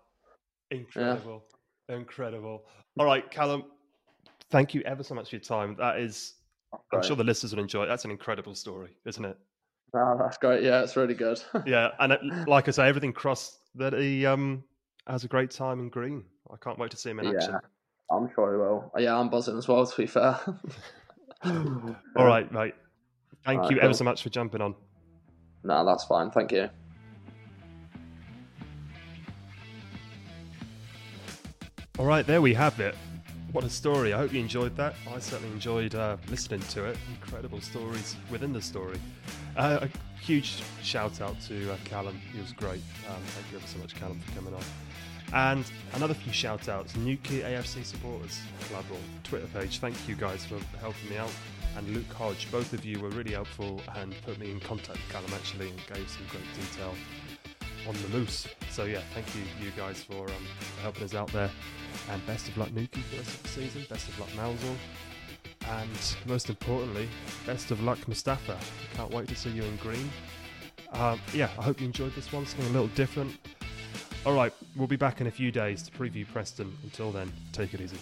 incredible, 0.71 1.45
yeah. 1.89 1.97
incredible. 1.97 2.65
All 2.99 3.07
right, 3.07 3.31
Callum, 3.31 3.65
thank 4.51 4.75
you 4.75 4.83
ever 4.83 5.03
so 5.03 5.15
much 5.15 5.31
for 5.31 5.37
your 5.37 5.43
time. 5.43 5.77
That 5.79 5.99
is, 5.99 6.35
I'm 6.93 7.03
sure 7.03 7.17
the 7.17 7.25
listeners 7.25 7.55
will 7.55 7.63
enjoy 7.63 7.85
it. 7.85 7.87
That's 7.87 8.05
an 8.05 8.11
incredible 8.11 8.55
story, 8.55 8.97
isn't 9.07 9.25
it? 9.25 9.37
Oh, 9.95 10.17
that's 10.19 10.39
great. 10.39 10.63
Yeah, 10.63 10.83
it's 10.83 10.97
really 10.97 11.15
good. 11.15 11.41
yeah, 11.67 11.91
and 12.01 12.13
it, 12.13 12.21
like 12.47 12.69
I 12.69 12.71
say, 12.71 12.89
everything 12.89 13.13
crossed 13.13 13.59
that 13.77 13.93
he 13.93 14.27
um 14.27 14.65
has 15.07 15.25
a 15.25 15.29
great 15.29 15.51
time 15.51 15.81
in 15.81 15.89
Green. 15.89 16.25
I 16.51 16.57
can't 16.57 16.79
wait 16.79 16.91
to 16.93 16.97
see 16.97 17.11
him 17.11 17.21
in 17.21 17.35
action. 17.37 17.57
I'm 18.11 18.31
sure 18.35 18.53
he 18.53 18.59
will. 18.59 18.93
Yeah, 18.99 19.19
I'm 19.19 19.29
buzzing 19.29 19.59
as 19.59 19.67
well. 19.67 19.87
To 19.87 19.97
be 19.97 20.07
fair. 20.07 20.39
All 21.45 22.25
right, 22.25 22.51
mate. 22.53 22.75
Thank 23.45 23.71
you 23.71 23.77
cool. 23.77 23.85
ever 23.85 23.95
so 23.95 24.05
much 24.05 24.23
for 24.23 24.31
jumping 24.31 24.61
on. 24.61 24.75
No, 25.65 25.85
that's 25.85 26.05
fine. 26.05 26.31
Thank 26.31 26.53
you. 26.53 26.69
All 31.99 32.07
right, 32.07 32.27
there 32.27 32.43
we 32.43 32.55
have 32.55 32.79
it. 32.79 32.95
What 33.57 33.65
a 33.65 33.71
story. 33.71 34.13
I 34.13 34.19
hope 34.19 34.35
you 34.35 34.41
enjoyed 34.41 34.77
that. 34.77 34.97
I 35.11 35.19
certainly 35.19 35.51
enjoyed 35.51 35.95
uh, 35.95 36.19
listening 36.29 36.61
to 36.61 36.85
it. 36.85 36.99
Incredible 37.11 37.63
stories 37.63 38.15
within 38.31 38.53
the 38.53 38.61
story. 38.61 39.01
Uh, 39.57 39.79
a 39.81 40.21
huge 40.21 40.63
shout 40.83 41.23
out 41.23 41.41
to 41.49 41.73
uh, 41.73 41.77
Callum. 41.87 42.21
He 42.35 42.39
was 42.39 42.53
great. 42.53 42.83
Um, 43.09 43.17
thank 43.29 43.51
you 43.51 43.57
ever 43.57 43.67
so 43.67 43.79
much, 43.79 43.95
Callum, 43.95 44.21
for 44.21 44.35
coming 44.35 44.53
on. 44.53 44.63
And 45.33 45.65
another 45.95 46.13
few 46.13 46.35
shout 46.35 46.69
outs 46.69 46.97
Newquay 46.97 47.41
AFC 47.41 47.83
Supporters 47.83 48.43
Club 48.69 48.85
or 48.93 48.99
Twitter 49.25 49.47
page. 49.47 49.79
Thank 49.79 50.07
you 50.07 50.17
guys 50.17 50.45
for 50.45 50.59
helping 50.79 51.09
me 51.09 51.17
out. 51.17 51.33
And 51.79 51.89
Luke 51.95 52.13
Hodge, 52.13 52.53
both 52.53 52.75
of 52.75 52.85
you 52.85 53.01
were 53.01 53.09
really 53.09 53.33
helpful 53.33 53.81
and 53.95 54.15
put 54.27 54.39
me 54.39 54.51
in 54.51 54.61
contact 54.61 54.99
with 54.99 55.09
Callum 55.09 55.33
actually 55.33 55.71
and 55.71 55.79
gave 55.87 56.07
some 56.11 56.27
great 56.31 56.45
detail 56.61 56.95
on 57.89 57.95
the 58.03 58.09
moose. 58.09 58.47
So 58.71 58.85
yeah, 58.85 59.01
thank 59.15 59.27
you, 59.35 59.43
you 59.63 59.71
guys, 59.77 60.03
for, 60.03 60.25
um, 60.25 60.47
for 60.59 60.83
helping 60.83 61.05
us 61.05 61.15
out 61.15 61.33
there. 61.33 61.51
And 62.11 62.25
best 62.27 62.49
of 62.49 62.57
luck, 62.57 62.73
Newquay, 62.73 63.01
for 63.01 63.17
the 63.17 63.23
rest 63.23 63.35
of 63.35 63.43
the 63.43 63.49
season. 63.49 63.87
Best 63.89 64.09
of 64.09 64.19
luck, 64.19 64.29
Mousehole. 64.37 64.77
And 65.69 66.17
most 66.27 66.49
importantly, 66.49 67.09
best 67.45 67.71
of 67.71 67.83
luck, 67.83 68.07
Mustapha. 68.07 68.57
Can't 68.95 69.11
wait 69.11 69.29
to 69.29 69.37
see 69.37 69.51
you 69.51 69.65
in 69.65 69.77
green. 69.77 70.11
Um, 70.93 71.21
yeah, 71.33 71.51
I 71.59 71.63
hope 71.63 71.81
you 71.81 71.87
enjoyed 71.87 72.15
this 72.15 72.33
one. 72.33 72.47
Something 72.47 72.69
a 72.69 72.73
little 72.73 72.89
different. 72.89 73.37
All 74.25 74.35
right, 74.35 74.53
we'll 74.77 74.87
be 74.87 74.97
back 74.97 75.21
in 75.21 75.27
a 75.27 75.31
few 75.31 75.51
days 75.51 75.83
to 75.85 75.91
preview 75.93 76.27
Preston. 76.31 76.77
Until 76.85 77.11
then, 77.11 77.33
take 77.53 77.75
it 77.75 77.81
easy. 77.81 77.99